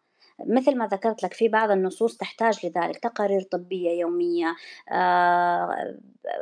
مثل 0.47 0.77
ما 0.77 0.87
ذكرت 0.87 1.23
لك 1.23 1.33
في 1.33 1.47
بعض 1.47 1.71
النصوص 1.71 2.17
تحتاج 2.17 2.65
لذلك 2.65 2.97
تقارير 2.97 3.41
طبية 3.41 3.99
يومية 3.99 4.55
آه، 4.91 5.95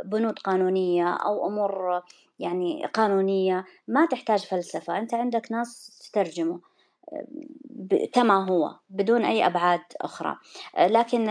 بنود 0.05 0.39
قانونية 0.39 1.13
أو 1.13 1.47
أمور 1.47 2.01
يعني 2.39 2.85
قانونية. 2.85 3.65
ما 3.87 4.05
تحتاج 4.05 4.39
فلسفة 4.39 4.97
أنت 4.97 5.13
عندك 5.13 5.51
ناس 5.51 5.99
تترجمه 6.11 6.59
كما 8.13 8.49
هو 8.49 8.75
بدون 8.89 9.25
أي 9.25 9.45
أبعاد 9.45 9.81
أخرى. 10.01 10.37
لكن 10.79 11.29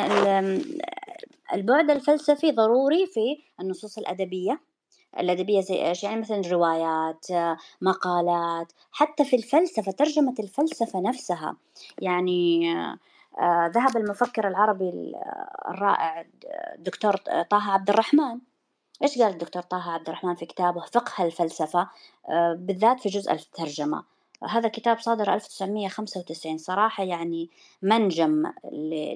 البعد 1.55 1.91
الفلسفي 1.91 2.53
ضروري 2.53 3.07
في 3.07 3.39
النصوص 3.61 3.99
الأدبية. 3.99 4.61
الأدبية 5.19 5.61
زي 5.61 5.89
إيش 5.89 6.05
يعني 6.05 6.21
مثلا 6.21 6.43
روايات 6.51 7.27
مقالات 7.81 8.73
حتى 8.93 9.25
في 9.25 9.37
الفلسفة 9.37 9.93
ترجمة 9.93 10.35
الفلسفة 10.39 11.01
نفسها. 11.01 11.57
يعني 11.99 12.73
آه، 13.41 13.67
ذهب 13.67 13.97
المفكر 13.97 14.49
العربي 14.49 15.13
الرائع 15.69 16.27
الدكتور 16.79 17.17
طه 17.51 17.71
عبد 17.71 17.91
الرحمن. 17.91 18.39
إيش 19.03 19.19
قال 19.19 19.33
الدكتور 19.33 19.63
طه 19.63 19.91
عبد 19.93 20.09
الرحمن 20.09 20.35
في 20.35 20.47
كتابه 20.47 20.81
فقه 20.81 21.25
الفلسفة؟ 21.25 21.89
آه، 22.29 22.55
بالذات 22.59 23.01
في 23.01 23.09
جزء 23.09 23.33
الترجمة. 23.33 24.05
هذا 24.45 24.69
كتاب 24.69 24.99
صادر 24.99 25.35
1995 25.35 26.59
صراحة 26.59 27.05
يعني 27.05 27.51
منجم 27.83 28.53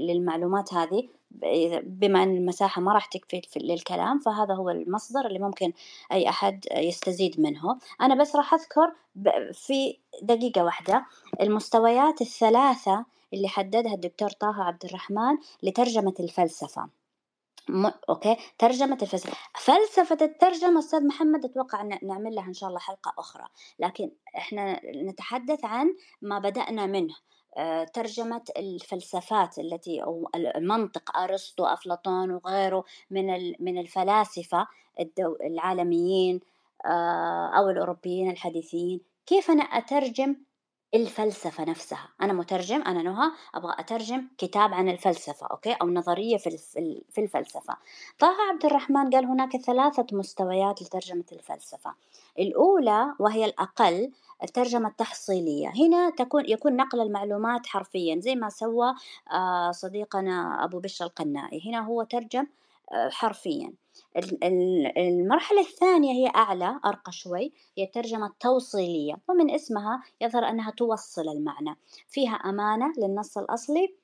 للمعلومات 0.00 0.74
هذه. 0.74 1.08
بما 1.82 2.22
أن 2.22 2.36
المساحة 2.36 2.82
ما 2.82 2.92
راح 2.92 3.06
تكفي 3.06 3.42
للكلام 3.56 4.18
فهذا 4.18 4.54
هو 4.54 4.70
المصدر 4.70 5.26
اللي 5.26 5.38
ممكن 5.38 5.72
أي 6.12 6.28
أحد 6.28 6.66
يستزيد 6.76 7.40
منه. 7.40 7.78
أنا 8.00 8.14
بس 8.14 8.36
راح 8.36 8.54
أذكر 8.54 8.92
في 9.52 9.98
دقيقة 10.22 10.64
واحدة 10.64 11.06
المستويات 11.40 12.20
الثلاثة 12.20 13.04
اللي 13.34 13.48
حددها 13.48 13.94
الدكتور 13.94 14.30
طه 14.30 14.62
عبد 14.62 14.84
الرحمن 14.84 15.38
لترجمة 15.62 16.14
الفلسفة. 16.20 17.01
م... 17.68 17.90
أوكي؟ 18.08 18.36
ترجمة 18.58 18.98
الفلسفة 19.02 19.36
فلسفة 19.54 20.18
الترجمة 20.22 20.78
أستاذ 20.78 21.06
محمد 21.06 21.44
أتوقع 21.44 21.82
نعمل 21.82 22.34
لها 22.34 22.46
إن 22.46 22.54
شاء 22.54 22.68
الله 22.68 22.80
حلقة 22.80 23.12
أخرى. 23.18 23.44
لكن 23.78 24.10
إحنا 24.36 24.80
نتحدث 24.84 25.64
عن 25.64 25.94
ما 26.22 26.38
بدأنا 26.38 26.86
منه. 26.86 27.14
آه، 27.56 27.84
ترجمة 27.84 28.44
الفلسفات 28.56 29.58
التي 29.58 30.02
أو 30.02 30.30
المنطق 30.34 31.16
أرسطو 31.16 31.64
أفلاطون 31.64 32.30
وغيره 32.30 32.84
من 33.10 33.54
من 33.60 33.78
الفلاسفة 33.78 34.66
العالميين 35.44 36.40
آه، 36.86 37.46
أو 37.58 37.70
الأوروبيين 37.70 38.30
الحديثين 38.30 39.00
كيف 39.26 39.50
أنا 39.50 39.62
أترجم 39.62 40.36
الفلسفة 40.94 41.64
نفسها. 41.64 42.08
أنا 42.22 42.32
مترجم 42.32 42.82
أنا 42.82 43.02
نهى 43.02 43.30
أبغى 43.54 43.74
أترجم 43.78 44.26
كتاب 44.38 44.74
عن 44.74 44.88
الفلسفة 44.88 45.46
أوكي؟ 45.46 45.72
أو 45.72 45.90
نظرية 45.90 46.36
في 46.36 47.18
الفلسفة. 47.18 47.76
طه 48.18 48.34
عبد 48.50 48.64
الرحمن 48.64 49.10
قال 49.10 49.24
هناك 49.24 49.56
ثلاثة 49.56 50.06
مستويات 50.12 50.82
لترجمة 50.82 51.24
الفلسفة. 51.32 51.94
الأولى 52.38 53.14
وهي 53.18 53.44
الأقل 53.44 54.10
الترجمة 54.42 54.88
التحصيلية. 54.88 55.68
هنا 55.68 56.10
تكون 56.10 56.48
يكون 56.48 56.76
نقل 56.76 57.00
المعلومات 57.00 57.66
حرفيا 57.66 58.20
زي 58.20 58.34
ما 58.34 58.48
سوى 58.48 58.94
آه، 59.32 59.70
صديقنا 59.70 60.64
أبو 60.64 60.78
بشر 60.80 61.04
القنائي 61.04 61.70
هنا 61.70 61.80
هو 61.86 62.02
ترجم 62.02 62.46
آه، 62.92 63.08
حرفيا. 63.08 63.72
المرحلة 64.96 65.60
الثانية 65.60 66.12
هي 66.12 66.32
أعلى 66.36 66.80
أرقى 66.84 67.12
شوي 67.12 67.52
هي 67.78 67.84
الترجمة 67.84 68.26
التوصيلية 68.26 69.14
ومن 69.28 69.50
اسمها 69.50 70.02
يظهر 70.20 70.48
أنها 70.48 70.70
توصل 70.70 71.28
المعنى 71.28 71.76
فيها 72.08 72.34
أمانة 72.34 72.92
للنص 72.98 73.38
الأصلي 73.38 73.94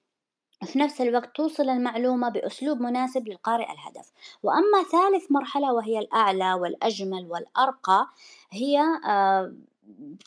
في 0.65 0.79
نفس 0.79 1.01
الوقت 1.01 1.37
توصل 1.37 1.69
المعلومة 1.69 2.29
بأسلوب 2.29 2.81
مناسب 2.81 3.29
للقارئ 3.29 3.73
الهدف. 3.73 4.13
وأما 4.43 4.83
ثالث 4.93 5.33
مرحلة 5.33 5.73
وهي 5.73 5.99
الأعلى 5.99 6.55
والأجمل 6.55 7.27
والأرقى 7.27 8.07
هي 8.51 8.81
آه، 9.09 9.55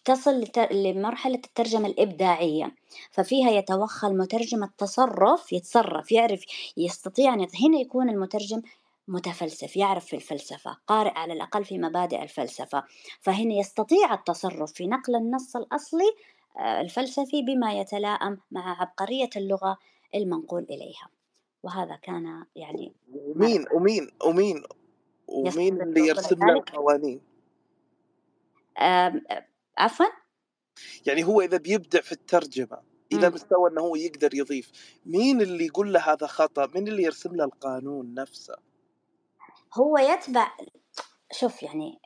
تصل 0.06 0.48
لمرحلة 0.72 1.36
الترجمة 1.36 1.88
الإبداعية. 1.88 2.76
ففيها 3.12 3.50
يتوخى 3.52 4.08
المترجم 4.08 4.64
التصرف 4.64 5.54
يتصرف 5.54 6.12
يعرف 6.12 6.46
يستطيع 6.78 7.34
أن 7.34 7.40
هنا 7.40 7.78
يكون 7.78 8.10
المترجم 8.10 8.62
متفلسف 9.08 9.78
يعرف 9.78 10.06
في 10.06 10.16
الفلسفة 10.16 10.78
قارئ 10.88 11.12
على 11.12 11.34
الأقل 11.34 11.66
في 11.66 11.78
مبادئ 11.78 12.24
الفلسفة. 12.24 12.84
فهنا 13.20 13.54
يستطيع 13.54 14.14
التصرف 14.14 14.74
في 14.74 14.88
نقل 14.88 15.16
النص 15.16 15.56
الأصلي 15.56 16.12
آه، 16.58 16.82
الفلسفي 16.82 17.42
بما 17.42 17.74
يتلائم 17.74 18.38
مع 18.52 18.82
عبقرية 18.82 19.30
اللغة 19.36 19.78
المنقول 20.16 20.64
إليها. 20.64 21.10
وهذا 21.64 21.96
كان 21.96 22.46
يعني 22.56 22.94
ومين 23.14 23.66
ومين 23.74 24.08
ومين 24.26 24.64
ومين 25.28 25.82
اللي 25.82 26.08
يرسم 26.08 26.36
له 26.48 26.54
القوانين 26.54 27.22
عفوا؟ 29.78 30.06
يعني 31.06 31.24
هو 31.24 31.42
إذا 31.42 31.58
بيبدع 31.58 32.02
في 32.02 32.12
الترجمة 32.12 32.82
إلى 33.14 33.30
مستوى 33.30 33.70
أنه 33.70 33.82
هو 33.82 33.96
يقدر 33.96 34.30
يضيف 34.34 34.72
مين 35.06 35.42
اللي 35.42 35.66
يقول 35.66 35.94
له 35.94 36.00
هذا 36.00 36.28
خطأ؟ 36.28 36.68
مين 36.76 36.88
اللي 36.88 37.04
يرسم 37.04 37.36
له 37.36 37.44
القانون 37.44 38.14
نفسه؟ 38.14 38.56
هو 39.74 39.98
يتبع 39.98 40.52
شوف 41.32 41.64
يعني 41.64 42.00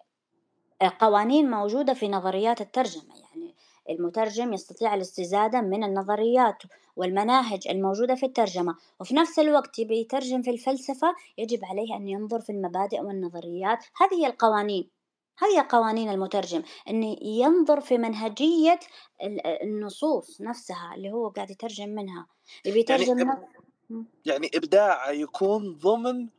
قوانين 0.99 1.51
موجودة 1.51 1.93
في 1.93 2.07
نظريات 2.07 2.61
الترجمة 2.61 3.16
يعني 3.20 3.55
المترجم 3.89 4.53
يستطيع 4.53 4.93
الاستزادة 4.95 5.61
من 5.61 5.84
النظريات 5.84 6.63
والمناهج 6.95 7.68
الموجودة 7.68 8.16
في 8.16 8.26
الترجمة 8.26 8.76
وفي 8.99 9.16
نفس 9.16 9.39
الوقت 9.39 9.80
يبي 9.80 9.99
يترجم 9.99 10.41
في 10.41 10.49
الفلسفة 10.49 11.16
يجب 11.38 11.59
عليه 11.66 11.95
أن 11.95 12.07
ينظر 12.07 12.41
في 12.41 12.51
المبادئ 12.51 13.01
والنظريات. 13.01 13.86
هذه 14.01 14.13
هي 14.22 14.28
القوانين 14.28 14.89
هذه 15.38 15.66
قوانين 15.70 16.09
المترجم 16.09 16.63
أن 16.89 17.03
ينظر 17.22 17.82
في 17.82 17.97
منهجية 17.97 18.80
النصوص 19.63 20.41
نفسها 20.41 20.93
اللي 20.95 21.11
هو 21.11 21.30
قاعد 21.30 21.51
يترجم 21.51 21.89
منها. 21.89 22.28
يبي 22.66 22.80
يترجم 22.80 23.18
يعني, 23.18 24.05
يعني 24.26 24.51
إبداعه 24.55 25.09
يكون 25.09 25.78
ضمن 25.78 26.30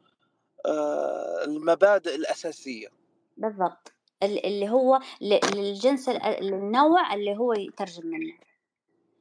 المبادئ 1.44 2.14
الأساسية. 2.14 2.88
بالضبط. 3.36 3.92
اللي 4.22 4.70
هو 4.70 5.00
للجنس 5.20 6.08
النوع 6.08 7.14
اللي 7.14 7.36
هو 7.36 7.52
يترجم 7.52 8.06
منه. 8.06 8.34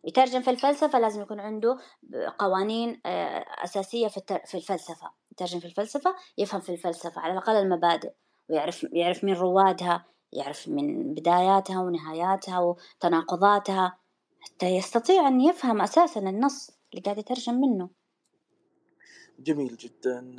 يترجم 0.03 0.41
في 0.41 0.49
الفلسفة 0.49 0.99
لازم 0.99 1.21
يكون 1.21 1.39
عنده 1.39 1.77
قوانين 2.39 3.01
آه، 3.05 3.45
أساسية 3.63 4.07
في 4.45 4.55
الفلسفة. 4.55 5.11
يترجم 5.31 5.59
في 5.59 5.65
الفلسفة 5.65 6.15
يفهم 6.37 6.61
في 6.61 6.71
الفلسفة 6.71 7.21
على 7.21 7.33
الأقل 7.33 7.53
المبادئ. 7.53 8.11
ويعرف 8.49 8.87
يعرف 8.93 9.23
مين 9.23 9.35
روادها 9.35 10.05
يعرف 10.33 10.67
من 10.67 11.13
بداياتها 11.13 11.81
ونهاياتها 11.81 12.59
وتناقضاتها 12.59 13.97
حتى 14.39 14.65
يستطيع 14.65 15.27
أن 15.27 15.41
يفهم 15.41 15.81
أساسا 15.81 16.19
النص 16.19 16.71
اللي 16.91 17.01
قاعد 17.03 17.17
يترجم 17.17 17.53
منه. 17.53 17.89
جميل 19.39 19.77
جدا. 19.77 20.35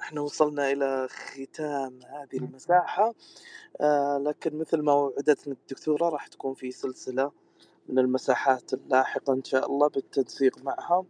إحنا 0.00 0.20
وصلنا 0.20 0.70
إلى 0.72 1.08
ختام 1.10 2.00
هذه 2.02 2.36
المساحة. 2.38 3.14
آه، 3.80 4.18
لكن 4.18 4.58
مثل 4.58 4.82
ما 4.82 4.92
وعدتنا 4.92 5.54
الدكتورة 5.54 6.08
راح 6.08 6.26
تكون 6.26 6.54
في 6.54 6.70
سلسلة 6.70 7.32
من 7.88 7.98
المساحات 7.98 8.74
اللاحقة 8.74 9.32
إن 9.32 9.44
شاء 9.44 9.66
الله 9.66 9.88
بالتنسيق 9.88 10.64
معها. 10.64 11.04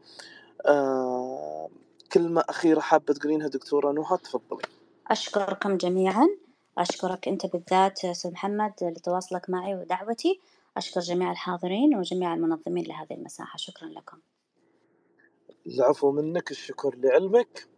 آه، 0.67 1.69
كلمة 2.13 2.45
أخيرة 2.49 2.81
حابة 2.81 3.15
تقولينها 3.15 3.49
دكتورة 3.49 3.93
نهى 3.93 4.19
تفضلي. 4.25 4.63
أشكركم 5.09 5.77
جميعا. 5.77 6.29
أشكرك 6.79 7.29
أنت 7.29 7.47
بالذات 7.47 8.05
أستاذ 8.05 8.33
محمد 8.33 8.73
لتواصلك 8.83 9.51
معي 9.51 9.75
ودعوتي. 9.75 10.41
أشكر 10.77 11.01
جميع 11.01 11.31
الحاضرين 11.31 11.97
وجميع 11.97 12.35
المنظمين 12.35 12.85
لهذه 12.85 13.13
المساحة. 13.13 13.57
شكرا 13.57 13.89
لكم. 13.89 14.19
العفو 15.67 16.13
منك 16.13 16.51
الشكر 16.51 16.97
لعلمك 16.97 17.69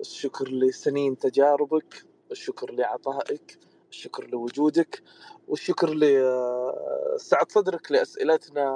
الشكر 0.00 0.48
لسنين 0.48 1.18
تجاربك 1.18 2.04
الشكر 2.30 2.72
لعطائك 2.72 3.58
الشكر 3.90 4.26
لوجودك 4.26 5.02
والشكر 5.48 5.94
لسعة 5.94 7.46
صدرك 7.50 7.92
لأسئلتنا 7.92 8.74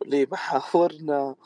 ولمحاورنا 0.00 1.36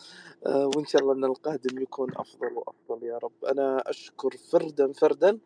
آه، 0.46 0.70
وإن 0.76 0.86
شاء 0.86 1.02
الله 1.02 1.12
أن 1.14 1.24
القادم 1.24 1.82
يكون 1.82 2.10
أفضل 2.16 2.52
وأفضل 2.52 3.06
يا 3.06 3.18
رب. 3.18 3.44
أنا 3.44 3.90
أشكر 3.90 4.30
فردا 4.52 4.92
فردا 4.92 5.38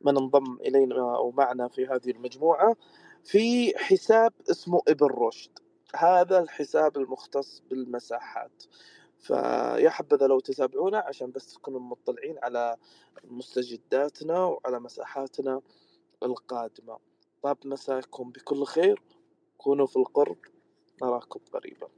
من 0.00 0.16
انضم 0.18 0.58
إلينا 0.60 1.16
أو 1.16 1.30
معنا 1.30 1.68
في 1.68 1.86
هذه 1.86 2.10
المجموعة 2.10 2.76
في 3.24 3.72
حساب 3.78 4.32
اسمه 4.50 4.82
إبن 4.88 5.06
رشد. 5.06 5.50
هذا 5.96 6.38
الحساب 6.38 6.96
المختص 6.96 7.62
بالمساحات. 7.70 8.64
فيا 9.18 9.90
حبذا 9.90 10.26
لو 10.26 10.40
تتابعونا 10.40 10.98
عشان 10.98 11.30
بس 11.30 11.54
تكونوا 11.54 11.80
مطلعين 11.80 12.38
على 12.42 12.76
مستجداتنا 13.24 14.44
وعلى 14.44 14.80
مساحاتنا 14.80 15.60
القادمة. 16.22 16.98
طاب 17.42 17.58
مساكم 17.64 18.30
بكل 18.30 18.64
خير. 18.64 19.02
كونوا 19.58 19.86
في 19.86 19.96
القرب. 19.96 20.38
نراكم 21.02 21.40
قريبا. 21.52 21.88